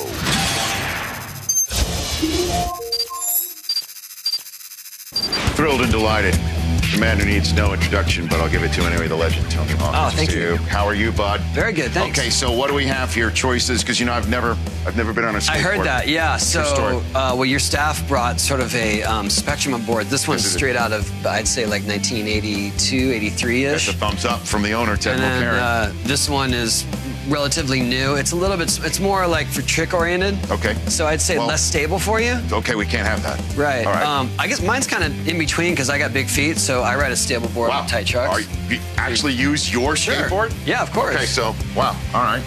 Thrilled 5.56 5.82
and 5.82 5.92
delighted. 5.92 6.57
The 6.98 7.02
man 7.02 7.20
who 7.20 7.26
needs 7.26 7.54
no 7.54 7.74
introduction, 7.74 8.26
but 8.26 8.40
I'll 8.40 8.50
give 8.50 8.64
it 8.64 8.74
to 8.74 8.82
anyway, 8.82 9.08
the 9.08 9.16
legend, 9.16 9.52
Tony 9.52 9.74
Hawk. 9.74 9.94
Oh, 9.96 10.18
thank 10.18 10.32
see 10.32 10.40
you. 10.40 10.56
How 10.56 10.84
are 10.84 10.96
you, 10.96 11.12
bud? 11.12 11.42
Very 11.54 11.72
good, 11.72 11.92
thanks. 11.92 12.18
Okay, 12.18 12.32
so 12.32 12.52
what 12.52 12.70
do 12.70 12.74
we 12.74 12.88
have 12.88 13.14
here? 13.14 13.30
Choices? 13.30 13.84
Because, 13.84 14.00
you 14.00 14.08
know, 14.08 14.14
I've 14.14 14.32
never 14.32 14.58
I've 14.88 14.98
never 14.98 15.14
been 15.14 15.26
on 15.26 15.36
a 15.36 15.38
skateboard. 15.38 15.50
I 15.50 15.60
heard 15.60 15.86
that, 15.86 16.08
yeah. 16.08 16.38
So, 16.38 17.04
uh, 17.14 17.36
well, 17.36 17.46
your 17.46 17.60
staff 17.60 18.08
brought 18.08 18.40
sort 18.40 18.62
of 18.62 18.74
a 18.74 19.04
um, 19.04 19.30
spectrum 19.30 19.76
of 19.76 19.86
board. 19.86 20.08
This 20.08 20.28
one's 20.28 20.42
This 20.42 20.50
is 20.50 20.56
it. 20.56 20.58
straight 20.58 20.76
out 20.76 20.92
of, 20.92 21.08
I'd 21.24 21.48
say, 21.48 21.68
like 21.68 21.84
1982, 21.84 23.12
83 23.12 23.66
ish. 23.66 23.86
That's 23.86 23.96
a 23.96 24.00
thumbs 24.00 24.26
up 24.26 24.40
from 24.40 24.64
the 24.64 24.72
owner, 24.72 24.98
Ted 24.98 25.16
And 25.16 25.22
then 25.24 25.44
uh, 25.44 25.94
this 26.04 26.28
one 26.28 26.52
is 26.52 26.84
relatively 27.28 27.82
new. 27.82 28.16
It's 28.16 28.32
a 28.32 28.36
little 28.36 28.58
bit, 28.58 28.80
it's 28.84 29.00
more 29.00 29.28
like 29.28 29.48
for 29.48 29.62
trick 29.62 29.94
oriented. 29.94 30.38
okay. 30.50 30.74
So 30.88 31.06
I'd 31.06 31.22
say 31.22 31.38
Well- 31.38 31.48
less 31.48 31.62
stable 31.62 32.00
for 32.00 32.22
you. 32.22 32.40
Okay, 32.52 32.76
we 32.76 32.86
can't 32.86 33.08
have 33.08 33.22
that. 33.24 33.40
Right. 33.58 33.86
All 33.86 33.94
right. 33.94 34.06
Um, 34.06 34.32
I 34.40 34.48
guess 34.48 34.62
mine's 34.62 34.88
kind 34.88 35.04
of 35.04 35.28
in 35.28 35.38
between 35.38 35.74
because 35.74 35.90
I 35.90 35.98
got 35.98 36.14
big 36.14 36.30
feet, 36.30 36.58
so 36.58 36.82
I 36.88 36.96
ride 36.96 37.12
a 37.12 37.16
stable 37.16 37.50
board 37.50 37.70
with 37.70 37.88
tight 37.88 38.08
trucks. 38.08 38.34
Are 38.34 38.72
you 38.72 38.80
actually 38.98 39.34
use 39.34 39.72
your 39.72 39.94
skateboard? 39.96 40.54
Yeah, 40.66 40.82
of 40.82 40.92
course. 40.92 41.16
Okay, 41.16 41.26
so 41.26 41.54
wow. 41.76 41.96
All 42.14 42.24
right. 42.24 42.44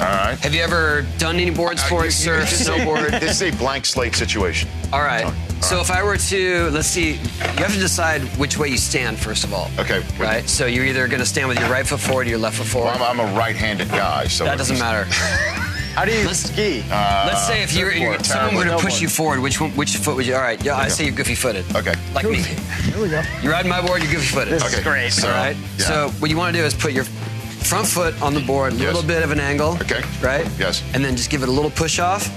All 0.00 0.06
right. 0.06 0.38
Have 0.38 0.54
you 0.54 0.62
ever 0.62 1.04
done 1.18 1.36
any 1.36 1.50
board 1.50 1.78
sports, 1.78 2.14
surf, 2.14 2.50
is 2.52 2.66
a- 2.66 2.70
snowboard? 2.72 3.10
This 3.20 3.42
is 3.42 3.52
a 3.54 3.56
blank 3.58 3.84
slate 3.84 4.14
situation. 4.14 4.68
All 4.92 5.02
right. 5.02 5.30
So 5.60 5.78
if 5.80 5.90
I 5.90 6.02
were 6.02 6.16
to, 6.16 6.70
let's 6.70 6.88
see, 6.88 7.12
you 7.14 7.18
have 7.58 7.74
to 7.74 7.80
decide 7.80 8.22
which 8.38 8.56
way 8.56 8.68
you 8.68 8.78
stand 8.78 9.18
first 9.18 9.44
of 9.44 9.52
all. 9.52 9.70
Okay. 9.78 10.02
Right. 10.18 10.48
So 10.48 10.64
you're 10.64 10.86
either 10.86 11.06
going 11.06 11.20
to 11.20 11.26
stand 11.26 11.48
with 11.48 11.58
your 11.60 11.68
right 11.68 11.86
foot 11.86 12.00
forward 12.00 12.26
or 12.28 12.30
your 12.30 12.38
left 12.38 12.56
foot 12.56 12.66
forward. 12.68 12.94
Well, 12.98 13.02
I'm, 13.10 13.20
I'm 13.20 13.34
a 13.34 13.38
right-handed 13.38 13.88
guy, 13.90 14.26
so 14.28 14.44
that 14.44 14.56
doesn't 14.56 14.78
matter. 14.78 15.06
How 15.94 16.04
do 16.04 16.12
you 16.12 16.32
ski? 16.34 16.82
Let's 16.88 17.46
say 17.46 17.62
if 17.62 17.72
you're, 17.74 17.92
surfboard, 17.92 18.24
someone 18.26 18.54
were 18.54 18.62
to 18.64 18.68
terrible. 18.70 18.82
push 18.82 19.00
you 19.02 19.08
forward, 19.08 19.40
which 19.40 19.60
one, 19.60 19.70
which 19.76 19.96
foot 19.96 20.16
would 20.16 20.26
you? 20.26 20.34
All 20.34 20.40
right. 20.40 20.62
Yeah, 20.64 20.76
I 20.76 20.88
say 20.88 21.04
you're 21.04 21.14
goofy 21.14 21.34
footed. 21.34 21.64
Okay. 21.76 21.94
Like 22.14 22.24
me. 22.28 22.38
Here 22.42 23.00
we 23.02 23.08
go. 23.08 23.22
You're 23.42 23.52
riding 23.52 23.68
my 23.70 23.84
board. 23.84 24.02
You're 24.02 24.12
goofy 24.12 24.26
footed. 24.34 24.54
This 24.54 24.64
is 24.64 24.74
Okay, 24.74 24.82
great. 24.82 25.12
so, 25.12 25.28
all 25.28 25.34
right. 25.34 25.56
yeah. 25.78 25.84
So 25.84 26.08
what 26.20 26.30
you 26.30 26.36
want 26.36 26.54
to 26.54 26.60
do 26.60 26.64
is 26.66 26.74
put 26.74 26.92
your 26.92 27.04
front 27.04 27.86
foot 27.86 28.20
on 28.22 28.34
the 28.34 28.40
board, 28.40 28.72
a 28.72 28.76
Yes. 28.76 28.94
little 28.94 29.06
bit 29.06 29.22
of 29.22 29.30
an 29.30 29.40
angle. 29.40 29.76
Okay. 29.82 30.02
Right. 30.22 30.46
Yes. 30.58 30.82
And 30.94 31.04
then 31.04 31.16
just 31.16 31.28
give 31.30 31.42
it 31.42 31.48
a 31.48 31.52
little 31.52 31.70
push 31.70 31.98
off, 31.98 32.28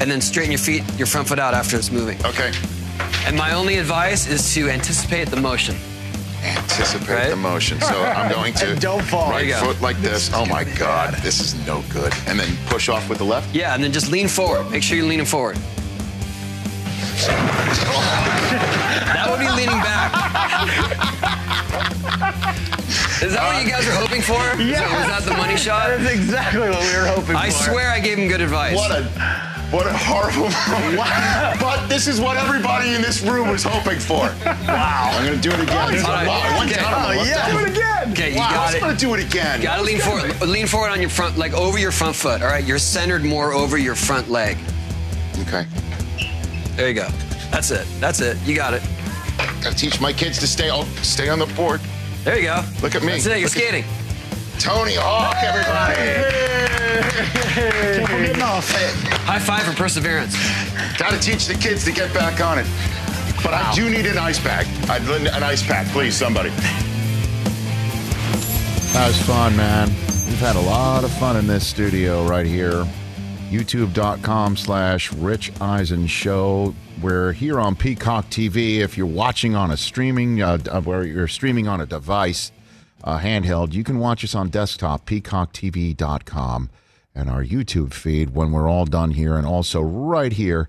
and 0.00 0.10
then 0.10 0.20
straighten 0.20 0.50
your 0.52 0.58
feet, 0.58 0.82
your 0.98 1.06
front 1.06 1.28
foot 1.28 1.38
out 1.38 1.54
after 1.54 1.76
it's 1.76 1.90
moving. 1.90 2.18
Okay. 2.26 2.52
And 3.26 3.36
my 3.36 3.52
only 3.54 3.78
advice 3.78 4.26
is 4.26 4.52
to 4.54 4.68
anticipate 4.68 5.28
the 5.28 5.40
motion. 5.40 5.76
Anticipate 6.42 7.08
Right? 7.08 7.30
the 7.30 7.36
motion. 7.36 7.80
So 7.80 8.02
I'm 8.02 8.30
going 8.38 8.52
to 8.54 8.74
don't 8.76 9.02
fall. 9.04 9.30
right 9.30 9.48
go. 9.48 9.60
foot 9.60 9.80
like 9.80 9.96
this. 9.98 10.30
Oh 10.34 10.44
my 10.46 10.64
God, 10.64 11.14
this 11.22 11.40
is 11.40 11.54
no 11.66 11.82
good. 11.90 12.12
And 12.26 12.38
then 12.38 12.56
push 12.66 12.88
off 12.88 13.08
with 13.08 13.18
the 13.18 13.24
left. 13.24 13.54
Yeah, 13.54 13.74
and 13.74 13.82
then 13.84 13.92
just 13.92 14.10
lean 14.10 14.28
forward. 14.28 14.68
Make 14.70 14.82
sure 14.82 14.96
you're 14.96 15.06
leaning 15.06 15.26
forward. 15.26 15.56
that 17.92 19.26
would 19.30 19.38
be 19.40 19.48
leaning 19.50 19.78
back. 19.80 20.12
Is 23.22 23.32
that 23.34 23.42
what 23.54 23.62
you 23.64 23.70
guys 23.70 23.86
were 23.86 23.92
hoping 23.92 24.20
for? 24.22 24.32
Yeah. 24.62 24.82
Was 24.98 25.06
that 25.08 25.22
the 25.24 25.36
money 25.36 25.56
shot? 25.56 25.88
That's 25.88 26.12
exactly 26.12 26.68
what 26.68 26.80
we 26.80 26.96
were 26.96 27.06
hoping 27.06 27.36
I 27.36 27.50
for. 27.50 27.56
I 27.64 27.70
swear 27.70 27.90
I 27.90 28.00
gave 28.00 28.18
him 28.18 28.28
good 28.28 28.40
advice. 28.40 28.74
What 28.76 28.90
a 28.90 29.02
what 29.72 29.86
a 29.86 29.92
horrible. 29.96 30.48
but 31.60 31.86
this 31.88 32.06
is 32.06 32.20
what 32.20 32.36
everybody 32.36 32.94
in 32.94 33.00
this 33.02 33.22
room 33.22 33.48
was 33.48 33.64
hoping 33.64 33.98
for. 33.98 34.32
Wow. 34.72 35.10
I'm 35.12 35.24
gonna 35.26 35.36
do 35.40 35.50
it 35.50 35.60
again. 35.60 35.76
All 35.76 36.12
right. 36.12 36.26
Wow, 36.26 36.56
one 36.56 36.66
Okay. 36.68 36.76
down 36.76 36.94
on 36.94 37.02
the 37.02 37.08
Oh, 37.08 37.16
left 37.18 37.30
yeah. 37.30 37.40
hand. 37.42 37.58
Do 37.58 37.64
it 37.64 37.70
again. 37.70 38.12
Okay, 38.12 38.30
you 38.32 38.38
wow, 38.38 38.50
got 38.50 38.74
I'm 38.74 38.80
gonna 38.80 38.96
do 38.96 39.14
it 39.14 39.24
again. 39.26 39.60
You 39.60 39.66
gotta 39.66 39.82
lean 39.82 39.98
forward. 40.00 40.40
Lean 40.42 40.66
forward 40.66 40.90
on 40.90 41.00
your 41.00 41.10
front, 41.10 41.36
like 41.36 41.52
over 41.52 41.78
your 41.78 41.90
front 41.92 42.14
foot. 42.16 42.42
All 42.42 42.48
right, 42.48 42.64
you're 42.64 42.78
centered 42.78 43.24
more 43.24 43.52
over 43.52 43.76
your 43.78 43.94
front 43.94 44.30
leg. 44.30 44.56
Okay. 45.42 45.66
There 46.76 46.88
you 46.88 46.94
go. 46.94 47.08
That's 47.50 47.70
it. 47.70 47.86
That's 48.00 48.20
it. 48.20 48.36
You 48.46 48.54
got 48.54 48.72
it. 48.74 48.82
Gotta 49.62 49.76
teach 49.76 50.00
my 50.00 50.12
kids 50.12 50.38
to 50.38 50.46
stay 50.46 50.68
on 50.70 50.86
stay 51.02 51.28
on 51.28 51.38
the 51.38 51.46
board. 51.46 51.80
There 52.24 52.36
you 52.36 52.44
go. 52.44 52.62
Look 52.82 52.94
at 52.94 53.02
me. 53.02 53.12
That's 53.12 53.26
it. 53.26 53.30
You're 53.40 53.48
Look 53.48 53.56
at- 53.56 53.62
skating. 53.62 53.84
Tony 54.62 54.94
Hawk, 54.94 55.34
everybody. 55.42 55.98
High 59.26 59.40
five 59.40 59.64
for 59.64 59.72
perseverance. 59.72 60.36
Gotta 60.96 61.18
teach 61.18 61.46
the 61.46 61.54
kids 61.54 61.84
to 61.84 61.90
get 61.90 62.14
back 62.14 62.40
on 62.40 62.60
it. 62.60 62.66
But 63.42 63.54
I 63.54 63.74
do 63.74 63.90
need 63.90 64.06
an 64.06 64.18
ice 64.18 64.38
pack. 64.38 64.68
I'd 64.88 65.02
lend 65.08 65.26
an 65.26 65.42
ice 65.42 65.66
pack, 65.66 65.88
please, 65.88 66.14
somebody. 66.16 66.50
That 68.90 69.08
was 69.08 69.20
fun, 69.22 69.56
man. 69.56 69.88
We've 69.88 70.38
had 70.38 70.54
a 70.54 70.60
lot 70.60 71.02
of 71.02 71.10
fun 71.14 71.36
in 71.36 71.48
this 71.48 71.66
studio 71.66 72.24
right 72.24 72.46
here. 72.46 72.86
YouTube.com 73.50 74.56
slash 74.56 75.12
Rich 75.12 75.60
Eisen 75.60 76.06
Show. 76.06 76.72
We're 77.02 77.32
here 77.32 77.58
on 77.58 77.74
Peacock 77.74 78.26
TV. 78.26 78.76
If 78.76 78.96
you're 78.96 79.06
watching 79.08 79.56
on 79.56 79.72
a 79.72 79.76
streaming, 79.76 80.40
uh, 80.40 80.58
uh, 80.70 80.80
where 80.82 81.02
you're 81.02 81.26
streaming 81.26 81.66
on 81.66 81.80
a 81.80 81.86
device, 81.86 82.52
uh, 83.04 83.18
handheld, 83.18 83.72
you 83.72 83.84
can 83.84 83.98
watch 83.98 84.24
us 84.24 84.34
on 84.34 84.48
desktop, 84.48 85.06
peacocktv.com, 85.06 86.70
and 87.14 87.30
our 87.30 87.44
YouTube 87.44 87.92
feed 87.92 88.30
when 88.30 88.52
we're 88.52 88.68
all 88.68 88.84
done 88.84 89.12
here, 89.12 89.36
and 89.36 89.46
also 89.46 89.80
right 89.80 90.32
here 90.32 90.68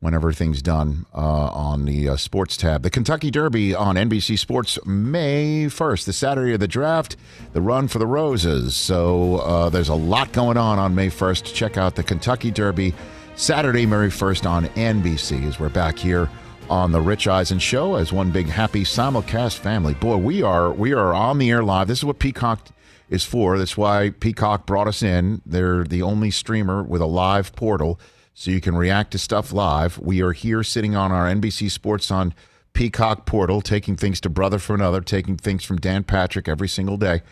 when 0.00 0.14
everything's 0.14 0.60
done 0.62 1.06
uh, 1.14 1.18
on 1.18 1.84
the 1.84 2.08
uh, 2.08 2.16
sports 2.16 2.56
tab. 2.56 2.82
The 2.82 2.90
Kentucky 2.90 3.30
Derby 3.30 3.72
on 3.72 3.94
NBC 3.94 4.36
Sports 4.36 4.78
May 4.84 5.66
1st, 5.66 6.06
the 6.06 6.12
Saturday 6.12 6.54
of 6.54 6.60
the 6.60 6.66
draft, 6.66 7.16
the 7.52 7.60
run 7.60 7.86
for 7.86 8.00
the 8.00 8.06
Roses. 8.06 8.74
So 8.74 9.36
uh, 9.36 9.68
there's 9.68 9.88
a 9.88 9.94
lot 9.94 10.32
going 10.32 10.56
on 10.56 10.80
on 10.80 10.96
May 10.96 11.08
1st. 11.08 11.54
Check 11.54 11.76
out 11.76 11.94
the 11.94 12.02
Kentucky 12.02 12.50
Derby 12.50 12.94
Saturday, 13.36 13.86
May 13.86 14.08
1st 14.08 14.44
on 14.50 14.66
NBC 14.66 15.46
as 15.46 15.60
we're 15.60 15.68
back 15.68 15.98
here 15.98 16.28
on 16.68 16.92
the 16.92 17.00
Rich 17.00 17.28
Eisen 17.28 17.58
Show 17.58 17.96
as 17.96 18.12
one 18.12 18.30
big 18.30 18.48
happy 18.48 18.84
simulcast 18.84 19.58
family. 19.58 19.94
Boy, 19.94 20.16
we 20.16 20.42
are 20.42 20.72
we 20.72 20.92
are 20.92 21.12
on 21.12 21.38
the 21.38 21.50
air 21.50 21.62
live. 21.62 21.88
This 21.88 21.98
is 21.98 22.04
what 22.04 22.18
Peacock 22.18 22.68
is 23.08 23.24
for. 23.24 23.58
That's 23.58 23.76
why 23.76 24.10
Peacock 24.10 24.66
brought 24.66 24.88
us 24.88 25.02
in. 25.02 25.42
They're 25.44 25.84
the 25.84 26.02
only 26.02 26.30
streamer 26.30 26.82
with 26.82 27.00
a 27.00 27.06
live 27.06 27.54
portal 27.54 28.00
so 28.34 28.50
you 28.50 28.60
can 28.60 28.76
react 28.76 29.12
to 29.12 29.18
stuff 29.18 29.52
live. 29.52 29.98
We 29.98 30.22
are 30.22 30.32
here 30.32 30.62
sitting 30.62 30.96
on 30.96 31.12
our 31.12 31.26
NBC 31.26 31.70
Sports 31.70 32.10
on 32.10 32.34
Peacock 32.72 33.26
portal, 33.26 33.60
taking 33.60 33.96
things 33.96 34.20
to 34.22 34.30
brother 34.30 34.58
for 34.58 34.74
another, 34.74 35.00
taking 35.00 35.36
things 35.36 35.64
from 35.64 35.76
Dan 35.76 36.04
Patrick 36.04 36.48
every 36.48 36.68
single 36.68 36.96
day, 36.96 37.22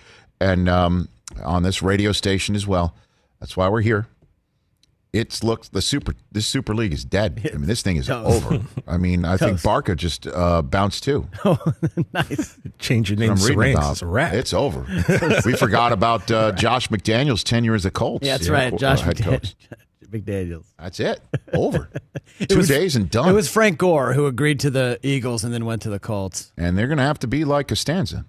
and 0.41 0.69
um, 0.69 1.09
on 1.43 1.63
this 1.63 1.83
radio 1.83 2.13
station 2.13 2.55
as 2.55 2.67
well. 2.67 2.95
That's 3.41 3.57
why 3.57 3.69
we're 3.69 3.81
here. 3.81 4.07
It's 5.13 5.43
looked 5.43 5.73
the 5.73 5.83
super 5.83 6.15
this 6.31 6.47
Super 6.47 6.73
League 6.75 6.93
is 6.93 7.05
dead. 7.05 7.41
I 7.53 7.57
mean, 7.57 7.67
this 7.67 7.83
thing 7.83 7.97
is 7.97 8.07
Toast. 8.09 8.47
over. 8.47 8.61
I 8.87 8.97
mean, 8.97 9.25
I 9.25 9.37
think 9.37 9.53
Toast. 9.53 9.65
Barca 9.65 9.97
just 9.97 10.27
uh, 10.29 10.63
bounced 10.63 11.03
too. 11.05 11.29
Oh, 11.45 11.59
nice. 12.13 12.57
Change 12.79 13.11
your 13.11 13.19
name 13.19 13.33
I'm 13.33 13.37
reading 13.43 13.75
about. 13.75 13.93
It's 13.93 14.03
a 14.03 14.07
wrap. 14.07 14.33
It's 14.35 14.55
over. 14.55 14.87
we 15.45 15.55
forgot 15.55 15.93
about 15.93 16.31
uh, 16.31 16.53
Josh 16.53 16.89
McDaniels' 16.89 17.43
tenure 17.43 17.75
as 17.75 17.85
a 17.85 17.91
Colts. 17.91 18.25
Yeah, 18.27 18.37
that's 18.37 18.47
know, 18.49 18.55
right. 18.55 18.73
uh, 18.73 18.77
Josh 18.77 19.01
head 19.01 19.19
coach. 19.21 19.57
McDaniels. 20.11 20.67
That's 20.79 20.99
it. 21.01 21.21
Over. 21.53 21.89
It 22.39 22.49
Two 22.49 22.59
was- 22.59 22.69
days 22.69 22.97
and 22.97 23.09
done. 23.11 23.29
It 23.29 23.33
was 23.33 23.49
Frank 23.51 23.79
Gore 23.79 24.13
who 24.13 24.27
agreed 24.27 24.61
to 24.61 24.71
the 24.71 24.99
Eagles 25.03 25.45
and 25.45 25.53
then 25.55 25.65
went 25.65 25.83
to 25.83 25.91
the 25.91 25.99
Colts. 26.01 26.53
and 26.57 26.77
they're 26.79 26.89
going 26.89 26.99
to 26.99 27.05
have 27.05 27.19
to 27.21 27.27
be 27.29 27.45
like 27.45 27.69
Costanza. 27.69 28.25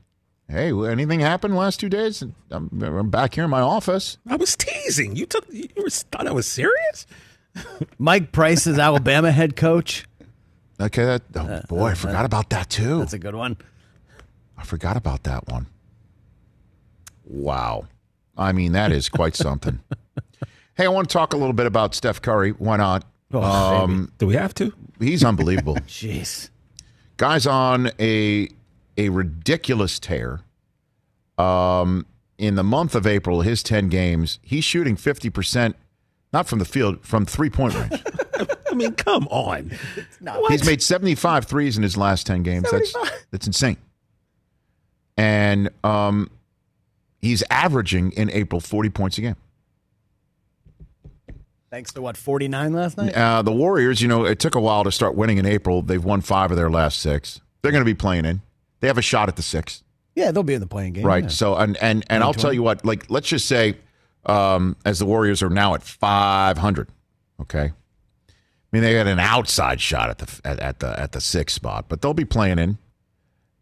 Hey, 0.52 0.72
anything 0.72 1.22
happened 1.22 1.56
last 1.56 1.80
two 1.80 1.88
days? 1.88 2.22
I'm, 2.52 2.70
I'm 2.84 3.10
back 3.10 3.36
here 3.36 3.45
in 3.45 3.49
my 3.49 3.62
office. 3.62 4.18
I 4.28 4.36
was 4.36 4.58
teasing. 4.58 5.16
You 5.16 5.26
took. 5.26 5.45
You 5.49 5.70
were, 5.78 5.89
thought 5.89 6.28
I 6.28 6.34
was 6.34 6.45
serious. 6.45 7.06
Mike 7.97 8.34
Price 8.34 8.68
is 8.68 8.78
Alabama 8.78 9.32
head 9.32 9.56
coach. 9.56 10.06
Okay, 10.80 11.06
that 11.06 11.22
oh, 11.36 11.62
boy, 11.70 11.88
I 11.88 11.93
forgot 11.93 12.26
about 12.26 12.49
that 12.49 12.70
too. 12.70 12.99
That's 12.99 13.14
a 13.14 13.20
good 13.20 13.36
one. 13.36 13.56
I 14.58 14.64
forgot 14.64 14.97
about 14.97 15.24
that 15.24 15.47
one. 15.47 15.68
Wow, 17.24 17.86
I 18.38 18.52
mean 18.52 18.74
that 18.74 18.91
is 18.91 19.08
quite 19.08 19.36
something. 19.38 19.80
hey, 20.76 20.86
I 20.86 20.89
want 20.89 21.08
to 21.08 21.14
talk 21.14 21.34
a 21.34 21.38
little 21.38 21.54
bit 21.54 21.66
about 21.66 21.95
Steph 21.95 22.22
Curry. 22.22 22.52
Why 22.52 22.76
not? 22.76 23.06
Um, 23.34 24.12
Do 24.18 24.28
we 24.28 24.36
have 24.36 24.54
to? 24.56 24.74
He's 24.99 25.24
unbelievable. 25.24 25.76
Jeez. 25.88 26.49
Guy's 27.16 27.47
on 27.47 27.91
a 27.99 28.49
a 28.98 29.10
ridiculous 29.10 30.00
tear. 30.00 30.42
Um, 31.38 32.06
in 32.38 32.56
the 32.56 32.64
month 32.64 32.96
of 32.96 33.06
April, 33.06 33.42
his 33.42 33.64
ten 33.64 33.89
games, 33.89 34.39
he's 34.42 34.64
shooting 34.64 34.96
fifty 34.96 35.30
percent, 35.30 35.76
not 36.34 36.48
from 36.48 36.60
the 36.60 36.66
field, 36.66 37.06
from 37.06 37.26
three 37.26 37.50
point 37.50 37.74
range. 37.76 38.04
I 38.72 38.74
mean, 38.74 38.94
come 38.94 39.28
on. 39.28 39.72
He's 40.48 40.66
made 40.66 40.82
75 40.82 41.46
threes 41.46 41.76
in 41.76 41.84
his 41.84 41.98
last 41.98 42.26
10 42.26 42.42
games. 42.42 42.72
That's 42.72 42.96
that's 43.30 43.46
insane. 43.46 43.78
And 45.18 45.70
um, 45.84 46.32
he's 47.20 47.44
averaging 47.50 48.12
in 48.14 48.30
April 48.32 48.62
40 48.62 48.89
points 48.89 49.18
a 49.18 49.22
game. 49.22 49.36
Thanks 51.70 51.94
to 51.94 52.02
what, 52.02 52.18
49 52.18 52.74
last 52.74 52.98
night? 52.98 53.16
Uh, 53.16 53.42
the 53.42 53.52
Warriors, 53.52 54.02
you 54.02 54.08
know, 54.08 54.26
it 54.26 54.39
took 54.39 54.56
a 54.56 54.60
while 54.60 54.84
to 54.84 54.92
start 54.92 55.16
winning 55.16 55.38
in 55.38 55.46
April. 55.46 55.82
They've 55.82 56.04
won 56.04 56.22
five 56.22 56.52
of 56.52 56.58
their 56.58 56.70
last 56.70 57.00
six. 57.00 57.39
They're 57.62 57.72
going 57.72 57.82
to 57.82 57.86
be 57.86 57.94
playing 57.94 58.26
in. 58.26 58.42
They 58.82 58.88
have 58.88 58.97
a 58.97 59.01
shot 59.01 59.29
at 59.29 59.38
the 59.38 59.41
six. 59.41 59.84
Yeah, 60.15 60.32
they'll 60.32 60.43
be 60.43 60.53
in 60.53 60.59
the 60.59 60.67
playing 60.67 60.93
game. 60.93 61.05
right? 61.05 61.23
yeah. 61.23 61.29
So 61.29 61.55
and 61.55 61.77
and 61.77 62.03
and 62.09 62.21
I'll 62.23 62.34
tell 62.34 62.51
you 62.51 62.61
what, 62.63 62.84
like 62.84 63.09
let's 63.09 63.29
just 63.29 63.47
say, 63.47 63.77
um, 64.25 64.75
as 64.84 64.99
the 64.99 65.05
Warriors 65.05 65.41
are 65.41 65.49
now 65.49 65.73
at 65.73 65.84
five 65.84 66.57
hundred, 66.57 66.89
okay. 67.39 67.71
I 67.71 68.34
mean, 68.77 68.84
they 68.84 68.93
had 68.93 69.07
an 69.07 69.19
outside 69.19 69.79
shot 69.82 70.09
at 70.09 70.17
the 70.17 70.41
at, 70.43 70.59
at 70.59 70.79
the 70.79 70.99
at 70.99 71.11
the 71.13 71.21
sixth 71.21 71.55
spot, 71.55 71.86
but 71.88 72.01
they'll 72.01 72.13
be 72.13 72.25
playing 72.25 72.59
in. 72.59 72.77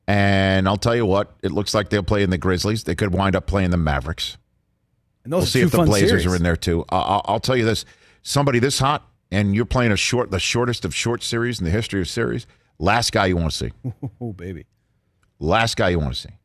And 0.08 0.68
I'll 0.68 0.78
tell 0.78 0.96
you 0.96 1.06
what, 1.06 1.36
it 1.44 1.52
looks 1.52 1.76
like 1.76 1.90
they'll 1.90 2.02
play 2.02 2.24
in 2.24 2.32
the 2.32 2.38
Grizzlies. 2.40 2.84
They 2.84 2.96
could 2.96 3.14
wind 3.14 3.36
up 3.36 3.46
playing 3.46 3.70
the 3.70 3.78
Mavericks. 3.78 4.38
And 5.24 5.32
those 5.32 5.42
we'll 5.42 5.46
see 5.48 5.62
if 5.62 5.72
the 5.72 5.84
Blazers 5.84 6.10
series. 6.10 6.26
are 6.26 6.36
in 6.36 6.42
there 6.42 6.56
too. 6.56 6.84
I- 6.90 6.98
I'll, 6.98 7.22
I'll 7.26 7.40
tell 7.40 7.56
you 7.56 7.66
this: 7.66 7.86
somebody 8.24 8.58
this 8.58 8.80
hot, 8.80 9.08
and 9.32 9.54
you're 9.56 9.66
playing 9.66 9.92
a 9.92 9.98
short, 9.98 10.32
the 10.32 10.40
shortest 10.40 10.84
of 10.84 10.96
short 10.96 11.22
series 11.22 11.60
in 11.60 11.66
the 11.66 11.72
history 11.72 12.02
of 12.02 12.10
series. 12.10 12.48
Last 12.80 13.12
guy 13.12 13.28
you 13.28 13.38
want 13.38 13.52
to 13.52 13.58
see. 13.58 13.72
Oh, 14.22 14.34
baby. 14.34 14.66
Last 15.40 15.78
guy 15.78 15.90
you 15.90 16.00
want 16.00 16.14
to 16.14 16.20
see. 16.20 16.36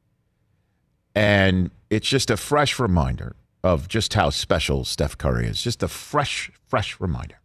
And 1.14 1.70
it's 1.90 2.08
just 2.08 2.30
a 2.30 2.36
fresh 2.36 2.78
reminder 2.78 3.36
of 3.62 3.88
just 3.88 4.14
how 4.14 4.30
special 4.30 4.84
Steph 4.84 5.16
Curry 5.16 5.46
is. 5.46 5.62
Just 5.62 5.82
a 5.82 5.88
fresh, 5.88 6.50
fresh 6.66 7.00
reminder 7.00 7.40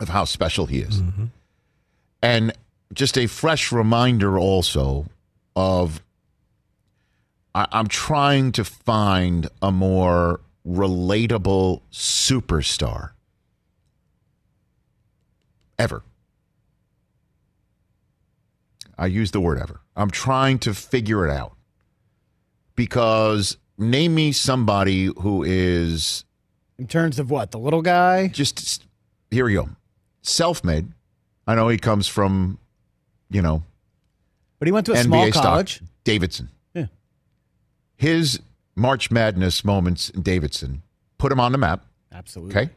of 0.00 0.08
how 0.08 0.24
special 0.24 0.66
he 0.66 0.80
is. 0.80 1.00
Mm-hmm. 1.00 1.24
And 2.22 2.52
just 2.92 3.16
a 3.16 3.26
fresh 3.26 3.72
reminder 3.72 4.38
also 4.38 5.06
of 5.56 6.02
I, 7.54 7.66
I'm 7.72 7.88
trying 7.88 8.52
to 8.52 8.64
find 8.64 9.48
a 9.60 9.70
more 9.72 10.40
relatable 10.66 11.80
superstar 11.92 13.10
ever. 15.78 16.02
I 18.98 19.06
use 19.06 19.32
the 19.32 19.40
word 19.40 19.58
ever. 19.58 19.80
I'm 19.96 20.10
trying 20.10 20.58
to 20.60 20.74
figure 20.74 21.26
it 21.26 21.30
out 21.30 21.52
because 22.76 23.56
name 23.78 24.14
me 24.14 24.32
somebody 24.32 25.10
who 25.18 25.42
is 25.42 26.24
In 26.78 26.86
terms 26.86 27.18
of 27.18 27.30
what? 27.30 27.50
The 27.50 27.58
little 27.58 27.82
guy? 27.82 28.28
just 28.28 28.84
here 29.30 29.44
we 29.44 29.54
go, 29.54 29.68
self-made. 30.22 30.88
I 31.46 31.54
know 31.54 31.68
he 31.68 31.78
comes 31.78 32.06
from, 32.06 32.58
you 33.30 33.42
know, 33.42 33.62
But 34.58 34.68
he 34.68 34.72
went 34.72 34.86
to 34.86 34.92
a 34.92 34.96
NBA 34.96 35.02
small 35.04 35.26
stock. 35.32 35.42
college. 35.44 35.80
Davidson. 36.04 36.50
Yeah. 36.74 36.86
His 37.96 38.40
March 38.76 39.10
Madness 39.10 39.64
moments 39.64 40.08
in 40.10 40.22
Davidson 40.22 40.82
put 41.18 41.30
him 41.32 41.40
on 41.40 41.52
the 41.52 41.58
map. 41.58 41.84
Absolutely. 42.12 42.54
Okay. 42.56 42.70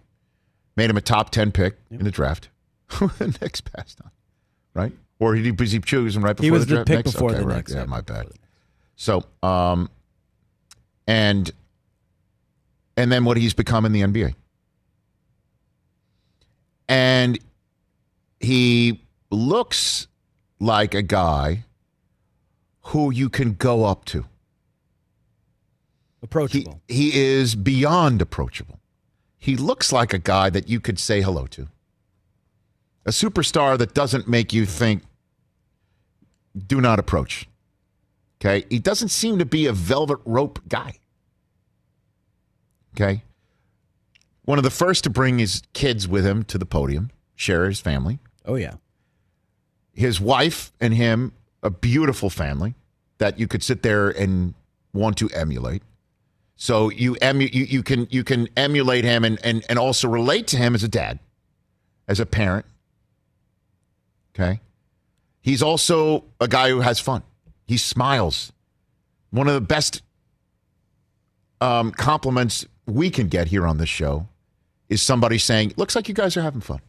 Made 0.76 0.90
him 0.90 0.98
a 0.98 1.02
top 1.02 1.30
10 1.30 1.52
pick 1.52 1.78
in 1.90 2.04
the 2.04 2.12
draft. 2.12 2.50
Knicks 3.20 3.62
passed 3.62 4.00
on, 4.04 4.12
right? 4.74 4.92
Or 5.20 5.36
he 5.36 5.52
was 5.52 5.72
he 5.72 5.80
choosing 5.80 6.22
right 6.22 6.36
before 6.36 6.44
He 6.46 6.52
was 6.52 6.66
the 6.66 6.66
the 6.66 6.76
draft? 6.76 6.88
pick 6.88 6.98
Knicks? 7.06 7.12
before 7.14 7.30
okay, 7.32 7.40
the 7.40 7.46
right. 7.48 7.56
Knicks, 7.58 7.72
Yeah, 7.74 7.80
yeah. 7.80 7.86
my 7.86 8.02
bad. 8.02 8.28
So, 8.98 9.24
um, 9.44 9.90
and 11.08 11.52
and 12.98 13.12
then 13.12 13.26
what 13.26 13.38
he's 13.38 13.54
become 13.54 13.86
in 13.86 13.92
the 13.92 14.02
NBA. 14.02 14.36
And 16.88 17.40
he 18.40 19.02
looks 19.32 20.08
like 20.60 20.94
a 20.94 21.02
guy 21.02 21.66
who 22.88 23.12
you 23.12 23.30
can 23.30 23.54
go 23.54 23.86
up 23.86 24.06
to. 24.06 24.26
Approachable. 26.22 26.82
He, 26.88 27.12
he 27.12 27.20
is 27.20 27.56
beyond 27.56 28.22
approachable. 28.22 28.80
He 29.38 29.56
looks 29.58 29.92
like 29.92 30.14
a 30.14 30.18
guy 30.20 30.50
that 30.50 30.70
you 30.70 30.80
could 30.80 31.00
say 31.00 31.22
hello 31.22 31.46
to. 31.48 31.68
A 33.06 33.12
superstar 33.12 33.78
that 33.78 33.94
doesn't 33.94 34.28
make 34.28 34.52
you 34.54 34.66
think, 34.66 35.04
do 36.68 36.82
not 36.82 37.00
approach. 37.00 37.48
Okay. 38.40 38.66
He 38.70 38.80
doesn't 38.80 39.10
seem 39.10 39.40
to 39.40 39.46
be 39.46 39.66
a 39.66 39.74
velvet 39.74 40.20
rope 40.26 40.60
guy. 40.68 41.00
Okay. 42.96 43.24
One 44.44 44.58
of 44.58 44.64
the 44.64 44.70
first 44.70 45.04
to 45.04 45.10
bring 45.10 45.40
his 45.40 45.62
kids 45.74 46.08
with 46.08 46.26
him 46.26 46.44
to 46.44 46.58
the 46.58 46.66
podium, 46.66 47.12
share 47.36 47.66
his 47.66 47.80
family. 47.80 48.20
Oh, 48.46 48.56
yeah. 48.56 48.76
His 49.94 50.22
wife 50.22 50.72
and 50.80 50.94
him, 50.94 51.34
a 51.64 51.70
beautiful 51.70 52.30
family 52.30 52.76
that 53.18 53.40
you 53.40 53.48
could 53.48 53.64
sit 53.64 53.82
there 53.82 54.10
and 54.10 54.54
want 54.94 55.18
to 55.18 55.30
emulate. 55.30 55.84
So 56.56 56.90
you 56.90 57.18
emu- 57.22 57.50
you, 57.52 57.66
you 57.66 57.84
can 57.84 58.08
you 58.10 58.24
can 58.24 58.48
emulate 58.56 59.04
him 59.04 59.26
and, 59.26 59.40
and 59.44 59.66
and 59.68 59.78
also 59.78 60.08
relate 60.08 60.48
to 60.48 60.58
him 60.58 60.74
as 60.74 60.84
a 60.84 60.88
dad, 60.88 61.20
as 62.08 62.20
a 62.20 62.26
parent. 62.26 62.66
Okay. 64.36 64.60
He's 65.42 65.62
also 65.62 66.26
a 66.42 66.48
guy 66.48 66.70
who 66.70 66.82
has 66.82 67.00
fun. 67.00 67.24
He 67.68 67.78
smiles. 67.78 68.52
One 69.30 69.48
of 69.48 69.54
the 69.54 69.62
best 69.62 70.02
um, 71.62 71.92
compliments 71.92 72.66
we 72.86 73.10
can 73.10 73.28
get 73.28 73.48
here 73.48 73.66
on 73.66 73.78
this 73.78 73.90
show 73.90 74.28
is 74.90 75.02
somebody 75.02 75.38
saying, 75.38 75.74
"Looks 75.78 75.96
like 75.96 76.08
you 76.08 76.14
guys 76.14 76.36
are 76.38 76.42
having 76.42 76.62
fun." 76.62 76.82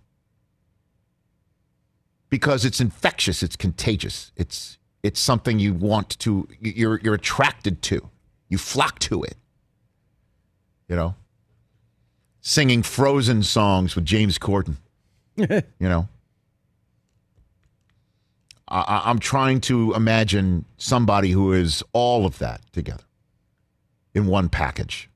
Because 2.28 2.64
it's 2.64 2.80
infectious, 2.80 3.42
it's 3.42 3.56
contagious. 3.56 4.32
It's 4.36 4.78
it's 5.02 5.20
something 5.20 5.58
you 5.58 5.72
want 5.72 6.18
to 6.18 6.48
you're 6.60 7.00
you're 7.02 7.14
attracted 7.14 7.82
to. 7.82 8.10
You 8.48 8.58
flock 8.58 8.98
to 9.00 9.22
it. 9.22 9.36
You 10.88 10.96
know? 10.96 11.14
Singing 12.40 12.82
frozen 12.82 13.42
songs 13.42 13.96
with 13.96 14.04
James 14.04 14.38
Corden. 14.38 14.76
you 15.36 15.62
know? 15.80 16.08
I, 18.68 19.02
I'm 19.04 19.18
trying 19.18 19.60
to 19.62 19.94
imagine 19.94 20.64
somebody 20.76 21.30
who 21.30 21.52
is 21.52 21.82
all 21.92 22.26
of 22.26 22.38
that 22.38 22.60
together 22.72 23.04
in 24.14 24.26
one 24.26 24.48
package. 24.48 25.08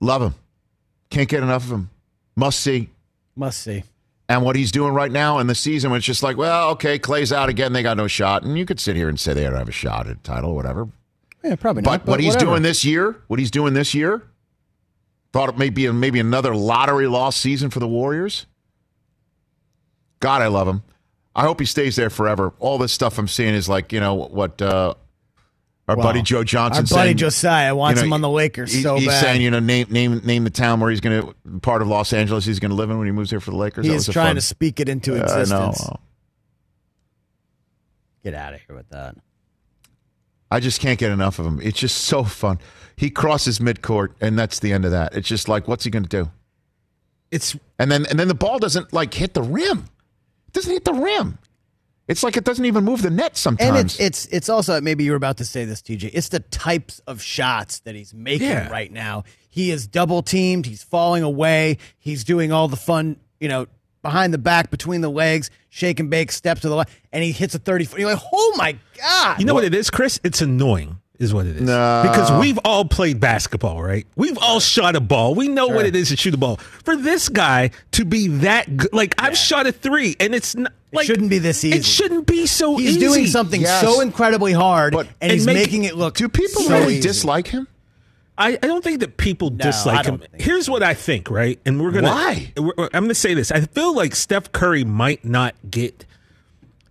Love 0.00 0.22
him. 0.22 0.34
Can't 1.10 1.28
get 1.28 1.42
enough 1.42 1.64
of 1.64 1.70
him. 1.72 1.90
Must 2.36 2.58
see. 2.60 2.90
Must 3.36 3.58
see. 3.60 3.84
And 4.28 4.42
what 4.42 4.56
he's 4.56 4.72
doing 4.72 4.94
right 4.94 5.10
now 5.12 5.38
in 5.38 5.46
the 5.46 5.54
season, 5.54 5.92
it's 5.92 6.06
just 6.06 6.22
like, 6.22 6.36
well, 6.36 6.70
okay, 6.70 6.98
Clay's 6.98 7.32
out 7.32 7.48
again. 7.48 7.72
They 7.72 7.82
got 7.82 7.96
no 7.96 8.06
shot. 8.06 8.42
And 8.42 8.56
you 8.56 8.64
could 8.64 8.80
sit 8.80 8.96
here 8.96 9.08
and 9.08 9.18
say 9.18 9.34
they 9.34 9.42
don't 9.42 9.54
have 9.54 9.68
a 9.68 9.72
shot 9.72 10.06
at 10.06 10.16
a 10.16 10.20
title 10.20 10.50
or 10.50 10.56
whatever. 10.56 10.88
Yeah, 11.42 11.56
probably 11.56 11.82
But, 11.82 12.02
not. 12.02 12.06
what 12.06 12.20
he's 12.20 12.36
doing 12.36 12.62
this 12.62 12.84
year, 12.84 13.16
what 13.26 13.38
he's 13.38 13.50
doing 13.50 13.74
this 13.74 13.94
year, 13.94 14.22
thought 15.32 15.50
it 15.50 15.58
may 15.58 15.68
be 15.68 15.90
maybe 15.90 16.20
another 16.20 16.54
lottery 16.56 17.06
loss 17.06 17.36
season 17.36 17.68
for 17.70 17.80
the 17.80 17.88
Warriors. 17.88 18.46
God, 20.20 20.40
I 20.40 20.46
love 20.46 20.66
him. 20.66 20.82
I 21.34 21.42
hope 21.42 21.58
he 21.60 21.66
stays 21.66 21.96
there 21.96 22.10
forever. 22.10 22.52
All 22.60 22.78
this 22.78 22.92
stuff 22.92 23.18
I'm 23.18 23.26
seeing 23.28 23.54
is 23.54 23.68
like, 23.68 23.92
you 23.92 24.00
know, 24.00 24.14
what 24.14 24.62
uh, 24.62 24.94
our 25.88 25.96
buddy 25.96 26.22
Joe 26.22 26.44
Johnson 26.44 26.84
our 26.84 26.96
buddy 26.96 27.08
saying, 27.08 27.16
Josiah 27.18 27.74
wants 27.74 27.98
you 28.00 28.02
know, 28.02 28.06
him 28.08 28.12
on 28.12 28.20
the 28.20 28.28
Lakers 28.30 28.72
he- 28.72 28.82
so 28.82 28.96
he's 28.96 29.08
bad. 29.08 29.20
saying, 29.20 29.40
you 29.42 29.50
know, 29.50 29.58
name 29.60 29.88
name 29.90 30.18
name 30.24 30.44
the 30.44 30.50
town 30.50 30.80
where 30.80 30.90
he's 30.90 31.00
going 31.00 31.22
to 31.22 31.58
part 31.60 31.82
of 31.82 31.88
Los 31.88 32.12
Angeles 32.12 32.44
he's 32.44 32.60
going 32.60 32.70
to 32.70 32.76
live 32.76 32.88
in 32.90 32.98
when 32.98 33.06
he 33.06 33.12
moves 33.12 33.30
here 33.30 33.40
for 33.40 33.50
the 33.50 33.56
Lakers. 33.56 33.84
He 33.84 33.90
That 33.90 33.96
is 33.96 34.00
was 34.06 34.08
a 34.10 34.12
trying 34.12 34.26
fun- 34.28 34.34
to 34.36 34.40
speak 34.42 34.80
it 34.80 34.88
into 34.88 35.12
Yeah, 35.16 35.22
I 35.24 35.26
know. 35.26 35.40
existence. 35.40 35.88
Get 38.22 38.34
out 38.34 38.54
of 38.54 38.60
here 38.66 38.76
with 38.76 38.88
that. 38.90 39.16
I 40.50 40.60
just 40.60 40.80
can't 40.80 40.98
get 40.98 41.10
enough 41.10 41.38
of 41.38 41.46
him. 41.46 41.60
It's 41.62 41.78
just 41.78 41.98
so 42.04 42.24
fun. 42.24 42.58
He 42.96 43.10
crosses 43.10 43.58
midcourt, 43.58 44.10
and 44.20 44.38
that's 44.38 44.60
the 44.60 44.72
end 44.72 44.84
of 44.84 44.92
that. 44.92 45.14
It's 45.16 45.28
just 45.28 45.48
like, 45.48 45.66
what's 45.66 45.84
he 45.84 45.90
going 45.90 46.04
to 46.04 46.08
do? 46.24 46.30
It's 47.30 47.56
and 47.78 47.90
then 47.90 48.06
and 48.06 48.18
then 48.18 48.28
the 48.28 48.34
ball 48.34 48.58
doesn't 48.60 48.92
like 48.92 49.12
hit 49.12 49.34
the 49.34 49.42
rim. 49.42 49.86
It 50.54 50.58
doesn't 50.58 50.72
hit 50.72 50.84
the 50.84 50.94
rim. 50.94 51.38
It's 52.06 52.22
like 52.22 52.36
it 52.36 52.44
doesn't 52.44 52.64
even 52.66 52.84
move 52.84 53.02
the 53.02 53.10
net 53.10 53.36
sometimes. 53.36 53.68
And 53.68 53.78
it's 53.78 53.98
it's 53.98 54.26
it's 54.26 54.48
also 54.48 54.80
maybe 54.80 55.02
you 55.04 55.10
were 55.12 55.16
about 55.16 55.38
to 55.38 55.44
say 55.44 55.64
this, 55.64 55.80
TJ. 55.82 56.10
It's 56.12 56.28
the 56.28 56.38
types 56.40 57.00
of 57.06 57.20
shots 57.20 57.80
that 57.80 57.94
he's 57.94 58.12
making 58.14 58.46
Yeah. 58.48 58.68
right 58.70 58.92
now. 58.92 59.24
He 59.48 59.70
is 59.70 59.86
double 59.86 60.22
teamed. 60.22 60.66
He's 60.66 60.82
falling 60.84 61.22
away. 61.22 61.78
He's 61.98 62.22
doing 62.22 62.52
all 62.52 62.68
the 62.68 62.76
fun, 62.76 63.16
you 63.40 63.48
know, 63.48 63.66
behind 64.02 64.34
the 64.34 64.38
back, 64.38 64.70
between 64.70 65.00
the 65.00 65.08
legs, 65.08 65.50
shake 65.70 65.98
and 65.98 66.10
bake, 66.10 66.30
steps 66.30 66.60
to 66.60 66.68
the 66.68 66.76
left, 66.76 66.92
and 67.10 67.24
he 67.24 67.32
hits 67.32 67.54
a 67.54 67.58
thirty 67.58 67.84
foot. 67.86 67.98
You're 67.98 68.12
like, 68.12 68.22
oh 68.32 68.54
my 68.58 68.76
god! 68.98 69.40
You 69.40 69.46
know 69.46 69.54
what 69.54 69.64
it 69.64 69.74
is, 69.74 69.90
Chris? 69.90 70.20
It's 70.22 70.42
annoying, 70.42 70.98
is 71.18 71.32
what 71.32 71.46
it 71.46 71.56
is. 71.56 71.62
No. 71.62 72.02
Because 72.04 72.30
we've 72.40 72.58
all 72.64 72.84
played 72.84 73.20
basketball, 73.20 73.82
right? 73.82 74.06
We've 74.16 74.38
all 74.38 74.60
shot 74.60 74.96
a 74.96 75.00
ball. 75.00 75.34
We 75.34 75.48
know 75.48 75.68
what 75.68 75.86
it 75.86 75.94
is 75.94 76.08
to 76.08 76.16
shoot 76.16 76.34
a 76.34 76.36
ball. 76.38 76.56
For 76.56 76.96
this 76.96 77.28
guy 77.28 77.70
to 77.92 78.04
be 78.04 78.28
that 78.28 78.76
good, 78.76 78.92
like 78.92 79.14
I've 79.18 79.36
shot 79.36 79.66
a 79.66 79.72
three, 79.72 80.16
and 80.18 80.34
it's 80.34 80.54
not, 80.56 80.72
like 80.92 81.06
shouldn't 81.06 81.30
be 81.30 81.38
this 81.38 81.64
easy. 81.64 81.78
It 81.78 81.84
shouldn't 81.84 82.26
be 82.26 82.46
so 82.46 82.76
He's 82.76 82.90
easy. 82.96 83.00
He's 83.00 83.12
doing 83.12 83.26
something 83.26 83.64
so 83.64 84.00
incredibly 84.00 84.52
hard, 84.52 84.94
and, 84.94 85.08
and 85.20 85.32
he's 85.32 85.46
make- 85.46 85.56
making 85.56 85.84
it 85.84 85.96
look. 85.96 86.14
Do 86.16 86.28
people 86.28 86.62
so 86.62 86.78
really 86.78 86.94
easy. 86.96 87.08
dislike 87.08 87.46
him? 87.48 87.68
I, 88.36 88.54
I 88.60 88.66
don't 88.66 88.82
think 88.82 88.98
that 88.98 89.16
people 89.16 89.50
No, 89.50 89.58
dislike 89.58 90.06
him. 90.06 90.20
Here's 90.36 90.68
what 90.68 90.82
I 90.82 90.94
think, 90.94 91.30
right? 91.30 91.60
And 91.64 91.80
we're 91.80 91.92
gonna. 91.92 92.08
Why? 92.08 92.52
we're- 92.56 92.88
I'm 92.92 93.04
gonna 93.04 93.14
say 93.14 93.34
this. 93.34 93.52
I 93.52 93.60
feel 93.60 93.94
like 93.94 94.16
Steph 94.16 94.50
Curry 94.50 94.82
might 94.82 95.24
not 95.24 95.54
get 95.70 96.04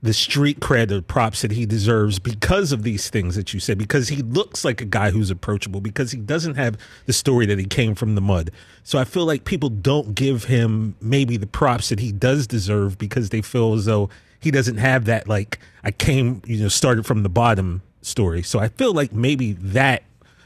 the 0.03 0.13
street 0.13 0.59
cred 0.59 0.91
or 0.91 1.01
props 1.01 1.41
that 1.41 1.51
he 1.51 1.65
deserves 1.65 2.19
because 2.19 2.73
of 2.73 2.83
these 2.83 3.09
things 3.09 3.37
that 3.37 3.53
you 3.53 3.59
said. 3.61 3.77
Because 3.77 4.09
he 4.09 4.17
looks 4.17 4.65
like 4.65 4.81
a 4.81 4.85
guy 4.85 5.11
who's 5.11 5.31
approachable. 5.31 5.79
Because 5.79 6.11
he 6.11 6.19
doesn't 6.19 6.55
have 6.55 6.77
the 7.05 7.13
story 7.13 7.45
that 7.45 7.57
he 7.57 7.63
came 7.65 7.95
from 7.95 8.15
the 8.15 8.21
mud. 8.21 8.51
So 8.83 8.99
I 8.99 9.05
feel 9.05 9.25
like 9.25 9.45
people 9.45 9.69
don't 9.69 10.13
give 10.13 10.43
him 10.43 10.95
maybe 11.01 11.37
the 11.37 11.47
props 11.47 11.87
that 11.87 12.01
he 12.01 12.11
does 12.11 12.47
deserve 12.47 12.97
because 12.97 13.29
they 13.29 13.41
feel 13.41 13.73
as 13.73 13.85
though 13.85 14.09
he 14.41 14.51
doesn't 14.51 14.77
have 14.77 15.05
that 15.05 15.29
like 15.29 15.57
I 15.85 15.91
came, 15.91 16.41
you 16.45 16.61
know, 16.61 16.67
started 16.67 17.05
from 17.05 17.23
the 17.23 17.29
bottom 17.29 17.81
story. 18.01 18.43
So 18.43 18.59
I 18.59 18.67
feel 18.67 18.93
like 18.93 19.13
maybe 19.13 19.53
that 19.53 20.03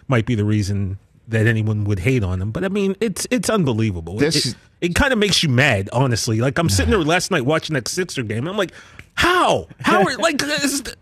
might 0.08 0.28
be 0.28 0.36
the 0.36 0.46
reason 0.46 1.00
that 1.28 1.48
anyone 1.48 1.84
would 1.86 2.00
hate 2.00 2.24
on 2.24 2.42
him. 2.44 2.52
But 2.52 2.64
I 2.64 2.70
mean, 2.70 2.96
it's 3.02 3.26
it's 3.32 3.50
unbelievable. 3.50 4.18
This- 4.18 4.46
it 4.46 4.56
it 4.80 4.94
kind 4.94 5.12
of 5.12 5.18
makes 5.18 5.42
you 5.42 5.50
mad, 5.50 5.90
honestly. 5.92 6.40
Like 6.40 6.60
I'm 6.60 6.70
sitting 6.70 6.92
there 6.92 7.00
last 7.02 7.32
night 7.32 7.44
watching 7.46 7.74
that 7.74 7.88
Sixer 7.88 8.22
game. 8.22 8.48
I'm 8.48 8.58
like, 8.58 8.72
how? 9.18 9.68
How? 9.82 10.04
Are, 10.04 10.16
like 10.18 10.42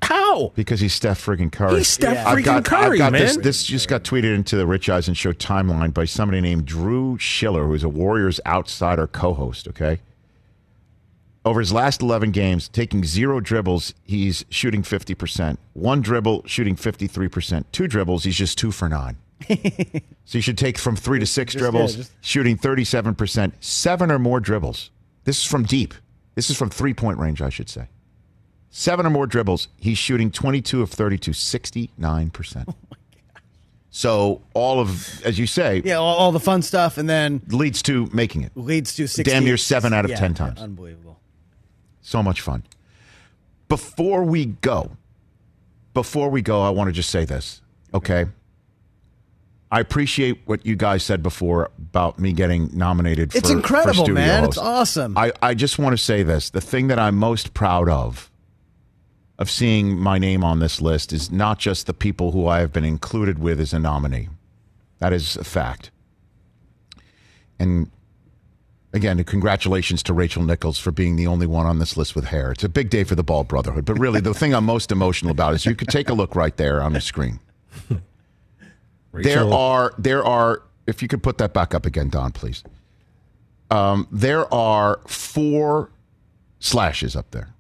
how? 0.02 0.52
Because 0.56 0.80
he's 0.80 0.94
Steph 0.94 1.24
friggin' 1.24 1.52
Curry. 1.52 1.78
He's 1.80 1.88
Steph 1.90 2.26
I've 2.26 2.38
freaking 2.38 2.46
got, 2.46 2.66
Curry, 2.66 3.02
I've 3.02 3.12
got 3.12 3.12
This, 3.12 3.36
man. 3.36 3.44
this 3.44 3.64
just 3.66 3.88
got 3.90 4.04
tweeted 4.04 4.34
into 4.34 4.56
the 4.56 4.66
Rich 4.66 4.90
Eisen 4.90 5.14
Show 5.14 5.34
timeline 5.34 5.94
by 5.94 6.06
somebody 6.06 6.40
named 6.42 6.66
Drew 6.66 7.18
Shiller, 7.18 7.66
who's 7.68 7.84
a 7.84 7.90
Warriors 7.90 8.40
outsider 8.46 9.06
co-host. 9.08 9.68
Okay. 9.68 10.00
Over 11.44 11.60
his 11.60 11.72
last 11.74 12.02
11 12.02 12.32
games, 12.32 12.70
taking 12.70 13.04
zero 13.04 13.40
dribbles, 13.40 13.94
he's 14.04 14.46
shooting 14.50 14.82
50%. 14.82 15.58
One 15.74 16.02
dribble, 16.02 16.44
shooting 16.48 16.76
53%. 16.76 17.66
Two 17.72 17.88
dribbles, 17.88 18.24
he's 18.24 18.36
just 18.38 18.58
two 18.58 18.72
for 18.72 18.90
nine. 18.90 19.18
so 20.26 20.38
you 20.38 20.42
should 20.42 20.58
take 20.58 20.78
from 20.78 20.96
three 20.96 21.20
to 21.20 21.26
six 21.26 21.54
Just- 21.54 21.62
dribbles, 21.62 21.92
yeah, 21.92 21.98
just- 22.04 22.12
shooting 22.22 22.58
37%. 22.58 23.52
Seven 23.60 24.10
or 24.10 24.18
more 24.18 24.40
dribbles. 24.40 24.90
This 25.26 25.38
is 25.40 25.46
from 25.46 25.64
deep. 25.66 25.94
This 26.34 26.50
is 26.50 26.58
from 26.58 26.70
three 26.70 26.94
point 26.94 27.20
range, 27.20 27.42
I 27.42 27.50
should 27.50 27.70
say. 27.70 27.88
Seven 28.78 29.06
or 29.06 29.10
more 29.10 29.26
dribbles. 29.26 29.70
He's 29.78 29.98
shooting 29.98 30.30
22 30.30 30.82
of 30.82 30.90
32, 30.90 31.32
69%. 31.32 32.76
So 33.90 34.42
all 34.54 34.82
of, 34.82 35.24
as 35.24 35.40
you 35.40 35.48
say, 35.48 35.82
Yeah, 35.86 35.96
all, 35.96 36.18
all 36.18 36.34
the 36.34 36.42
fun 36.42 36.62
stuff, 36.62 36.98
and 36.98 37.08
then 37.08 37.42
leads 37.48 37.82
to 37.84 38.10
making 38.12 38.42
it. 38.42 38.52
leads 38.54 38.94
to 38.96 39.08
60, 39.08 39.32
Damn 39.32 39.46
near 39.46 39.56
seven 39.56 39.94
out 39.94 40.04
of 40.04 40.12
yeah, 40.12 40.18
10 40.18 40.34
times. 40.34 40.60
Unbelievable. 40.60 41.22
So 42.02 42.22
much 42.22 42.42
fun. 42.42 42.64
Before 43.70 44.26
we 44.26 44.48
go, 44.48 44.98
before 45.94 46.30
we 46.30 46.42
go, 46.42 46.62
I 46.62 46.70
want 46.72 46.90
to 46.90 46.92
just 46.92 47.10
say 47.10 47.24
this, 47.24 47.62
okay? 47.94 48.26
I 49.72 49.80
appreciate 49.80 50.42
what 50.44 50.66
you 50.66 50.76
guys 50.76 51.02
said 51.02 51.24
before 51.24 51.72
about 51.78 52.20
me 52.20 52.34
getting 52.34 52.72
nominated 52.74 53.32
for 53.32 53.38
It's 53.38 53.50
for 53.50 53.56
incredible, 53.56 54.04
studio 54.04 54.16
man. 54.16 54.44
It's 54.44 54.58
awesome. 54.58 55.18
I, 55.18 55.32
I 55.42 55.54
just 55.54 55.80
want 55.80 55.94
to 55.98 56.04
say 56.04 56.24
this. 56.24 56.50
The 56.50 56.60
thing 56.60 56.88
that 56.88 57.00
I'm 57.00 57.16
most 57.16 57.54
proud 57.54 57.88
of, 57.88 58.30
of 59.38 59.50
seeing 59.50 59.98
my 59.98 60.18
name 60.18 60.44
on 60.44 60.60
this 60.60 60.82
list, 60.82 61.12
is 61.12 61.32
not 61.32 61.60
just 61.60 61.88
the 61.88 61.94
people 61.94 62.32
who 62.32 62.48
I 62.48 62.60
have 62.60 62.72
been 62.72 62.86
included 62.86 63.40
with 63.40 63.60
as 63.60 63.74
a 63.74 63.80
nominee. 63.80 64.30
That 65.00 65.12
is 65.14 65.36
a 65.36 65.44
fact. 65.44 65.92
And 67.60 67.92
again, 68.94 69.22
congratulations 69.24 70.02
to 70.04 70.14
Rachel 70.14 70.44
Nichols 70.44 70.80
for 70.80 70.92
being 70.92 71.16
the 71.16 71.28
only 71.28 71.48
one 71.48 71.66
on 71.66 71.80
this 71.80 71.98
list 71.98 72.16
with 72.16 72.26
hair. 72.26 72.52
It's 72.52 72.64
a 72.64 72.70
big 72.70 72.90
day 72.90 73.04
for 73.04 73.16
the 73.16 73.24
Ball 73.24 73.44
Brotherhood. 73.44 73.86
But 73.86 74.00
really, 74.00 74.22
the 74.22 74.34
thing 74.34 74.54
I'm 74.54 74.66
most 74.66 74.92
emotional 74.92 75.32
about 75.32 75.54
is 75.54 75.66
you 75.66 75.76
could 75.76 75.90
take 75.90 76.10
a 76.10 76.14
look 76.14 76.36
right 76.36 76.56
there 76.56 76.82
on 76.82 76.94
the 76.94 77.02
screen. 77.02 77.40
There 79.24 79.46
are 79.46 79.94
there 79.98 80.26
are 80.26 80.64
if 80.88 81.02
you 81.02 81.08
could 81.08 81.24
put 81.24 81.38
that 81.38 81.54
back 81.54 81.74
up 81.74 81.86
again, 81.86 82.10
Don, 82.10 82.32
please. 82.32 82.64
Um, 83.72 84.08
there 84.12 84.52
are 84.54 85.00
four 85.08 85.90
slashes 86.60 87.16
up 87.16 87.32
there. 87.32 87.55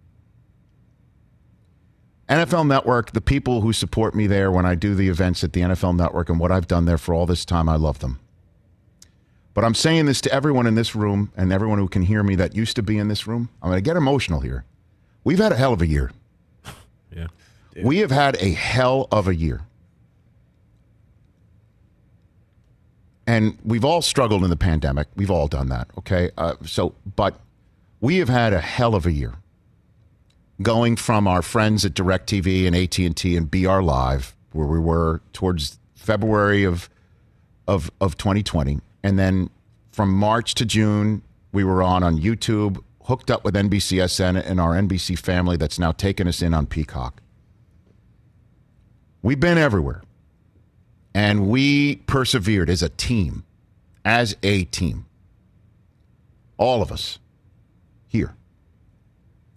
NFL 2.29 2.67
Network, 2.67 3.11
the 3.11 3.21
people 3.21 3.61
who 3.61 3.71
support 3.71 4.15
me 4.15 4.25
there 4.25 4.51
when 4.51 4.65
I 4.65 4.75
do 4.75 4.95
the 4.95 5.09
events 5.09 5.43
at 5.43 5.53
the 5.53 5.61
NFL 5.61 5.95
Network 5.95 6.29
and 6.29 6.39
what 6.39 6.51
I've 6.51 6.67
done 6.67 6.85
there 6.85 6.97
for 6.97 7.13
all 7.13 7.25
this 7.25 7.45
time, 7.45 7.69
I 7.69 7.75
love 7.75 7.99
them. 7.99 8.19
But 9.53 9.63
I'm 9.63 9.75
saying 9.75 10.05
this 10.05 10.21
to 10.21 10.33
everyone 10.33 10.67
in 10.67 10.75
this 10.75 10.95
room 10.95 11.31
and 11.37 11.53
everyone 11.53 11.77
who 11.77 11.87
can 11.87 12.01
hear 12.01 12.23
me 12.23 12.35
that 12.35 12.55
used 12.55 12.75
to 12.75 12.83
be 12.83 12.97
in 12.97 13.07
this 13.07 13.25
room. 13.27 13.49
I'm 13.61 13.69
going 13.69 13.77
to 13.77 13.87
get 13.87 13.95
emotional 13.95 14.41
here. 14.41 14.65
We've 15.23 15.39
had 15.39 15.51
a 15.51 15.55
hell 15.55 15.73
of 15.73 15.81
a 15.81 15.87
year. 15.87 16.11
Yeah. 17.15 17.27
We 17.83 17.99
have 17.99 18.11
had 18.11 18.35
a 18.41 18.51
hell 18.51 19.07
of 19.11 19.27
a 19.27 19.35
year. 19.35 19.61
And 23.27 23.57
we've 23.63 23.85
all 23.85 24.01
struggled 24.01 24.43
in 24.43 24.49
the 24.49 24.55
pandemic. 24.55 25.07
We've 25.15 25.31
all 25.31 25.47
done 25.47 25.69
that, 25.69 25.89
okay? 25.97 26.31
Uh, 26.37 26.55
so, 26.63 26.95
but 27.15 27.39
we 27.99 28.17
have 28.17 28.29
had 28.29 28.53
a 28.53 28.61
hell 28.61 28.95
of 28.95 29.05
a 29.05 29.11
year. 29.11 29.35
Going 30.61 30.95
from 30.95 31.27
our 31.27 31.41
friends 31.41 31.83
at 31.85 31.93
DirecTV 31.93 32.65
and 32.65 32.75
AT&T 32.75 33.35
and 33.35 33.51
BR 33.51 33.81
Live, 33.81 34.35
where 34.53 34.67
we 34.67 34.79
were 34.79 35.21
towards 35.33 35.79
February 35.95 36.63
of 36.63 36.89
of 37.67 37.91
of 37.99 38.15
2020, 38.17 38.79
and 39.03 39.17
then 39.17 39.49
from 39.91 40.13
March 40.13 40.53
to 40.55 40.65
June, 40.65 41.23
we 41.51 41.63
were 41.63 41.81
on 41.81 42.03
on 42.03 42.19
YouTube, 42.19 42.81
hooked 43.03 43.31
up 43.31 43.43
with 43.43 43.55
NBCSN 43.55 44.41
and 44.45 44.59
our 44.59 44.73
NBC 44.73 45.17
family 45.17 45.57
that's 45.57 45.79
now 45.79 45.91
taken 45.91 46.27
us 46.27 46.41
in 46.41 46.53
on 46.53 46.65
Peacock. 46.65 47.21
We've 49.21 49.39
been 49.39 49.57
everywhere. 49.57 50.03
And 51.13 51.47
we 51.47 51.95
persevered 51.95 52.69
as 52.69 52.83
a 52.83 52.89
team, 52.89 53.45
as 54.03 54.35
a 54.43 54.65
team. 54.65 55.05
All 56.57 56.81
of 56.81 56.91
us 56.91 57.19
here. 58.07 58.35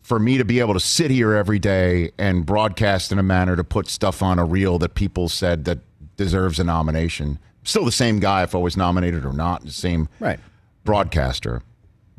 For 0.08 0.18
me 0.18 0.38
to 0.38 0.44
be 0.46 0.58
able 0.60 0.72
to 0.72 0.80
sit 0.80 1.10
here 1.10 1.34
every 1.34 1.58
day 1.58 2.12
and 2.16 2.46
broadcast 2.46 3.12
in 3.12 3.18
a 3.18 3.22
manner 3.22 3.56
to 3.56 3.62
put 3.62 3.88
stuff 3.88 4.22
on 4.22 4.38
a 4.38 4.44
reel 4.44 4.78
that 4.78 4.94
people 4.94 5.28
said 5.28 5.66
that 5.66 5.80
deserves 6.16 6.58
a 6.58 6.64
nomination. 6.64 7.38
Still 7.62 7.84
the 7.84 7.92
same 7.92 8.18
guy 8.18 8.42
if 8.42 8.54
I 8.54 8.58
was 8.58 8.74
nominated 8.74 9.26
or 9.26 9.34
not, 9.34 9.66
the 9.66 9.70
same 9.70 10.08
Right. 10.18 10.40
broadcaster. 10.82 11.60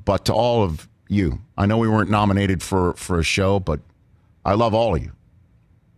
But 0.06 0.24
to 0.26 0.34
all 0.36 0.62
of 0.64 0.88
you. 1.08 1.40
I 1.58 1.66
know 1.66 1.80
we 1.80 1.88
weren't 1.90 2.12
nominated 2.12 2.62
for 2.62 2.94
for 2.94 3.18
a 3.18 3.24
show, 3.24 3.60
but 3.60 3.80
I 4.46 4.54
love 4.54 4.76
all 4.76 4.96
of 4.96 5.02
you, 5.02 5.12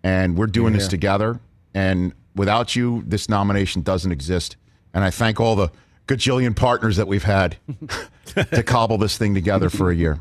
and 0.02 0.38
we're 0.38 0.48
doing 0.48 0.72
this 0.72 0.84
Yeah. 0.84 0.90
together. 0.92 1.40
And 1.74 2.14
without 2.34 2.74
you, 2.74 3.04
this 3.06 3.28
nomination 3.28 3.82
doesn't 3.82 4.14
exist. 4.14 4.56
And 4.94 5.04
I 5.04 5.10
thank 5.10 5.42
all 5.42 5.58
the 5.58 5.70
gajillion 6.08 6.56
partners 6.56 6.96
that 6.96 7.10
we've 7.10 7.26
had 7.26 7.58
to 8.54 8.64
cobble 8.64 8.98
this 8.98 9.18
thing 9.18 9.34
together 9.34 9.70
for 9.70 9.92
a 9.92 9.96
year. 9.96 10.20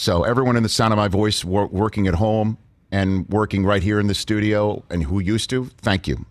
So 0.00 0.22
everyone 0.22 0.56
in 0.56 0.62
the 0.62 0.68
sound 0.68 0.92
of 0.92 0.96
my 0.96 1.08
voice, 1.08 1.44
wor- 1.44 1.66
working 1.66 2.06
at 2.06 2.14
home 2.14 2.56
and 2.92 3.28
working 3.28 3.64
right 3.64 3.82
here 3.82 3.98
in 3.98 4.06
the 4.06 4.14
studio, 4.14 4.84
and 4.90 5.02
who 5.02 5.18
used 5.18 5.50
to, 5.50 5.64
thank 5.78 6.06
you. 6.06 6.24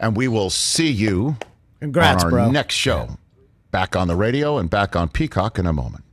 And 0.00 0.16
we 0.16 0.26
will 0.26 0.48
see 0.48 0.90
you 0.90 1.36
Congrats, 1.80 2.24
on 2.24 2.32
our 2.32 2.38
bro. 2.46 2.50
next 2.50 2.76
show. 2.76 3.18
Back 3.72 3.94
on 3.94 4.08
the 4.08 4.16
radio 4.16 4.56
and 4.56 4.70
back 4.70 4.96
on 4.96 5.10
Peacock 5.10 5.58
in 5.58 5.66
a 5.66 5.72
moment. 5.74 6.03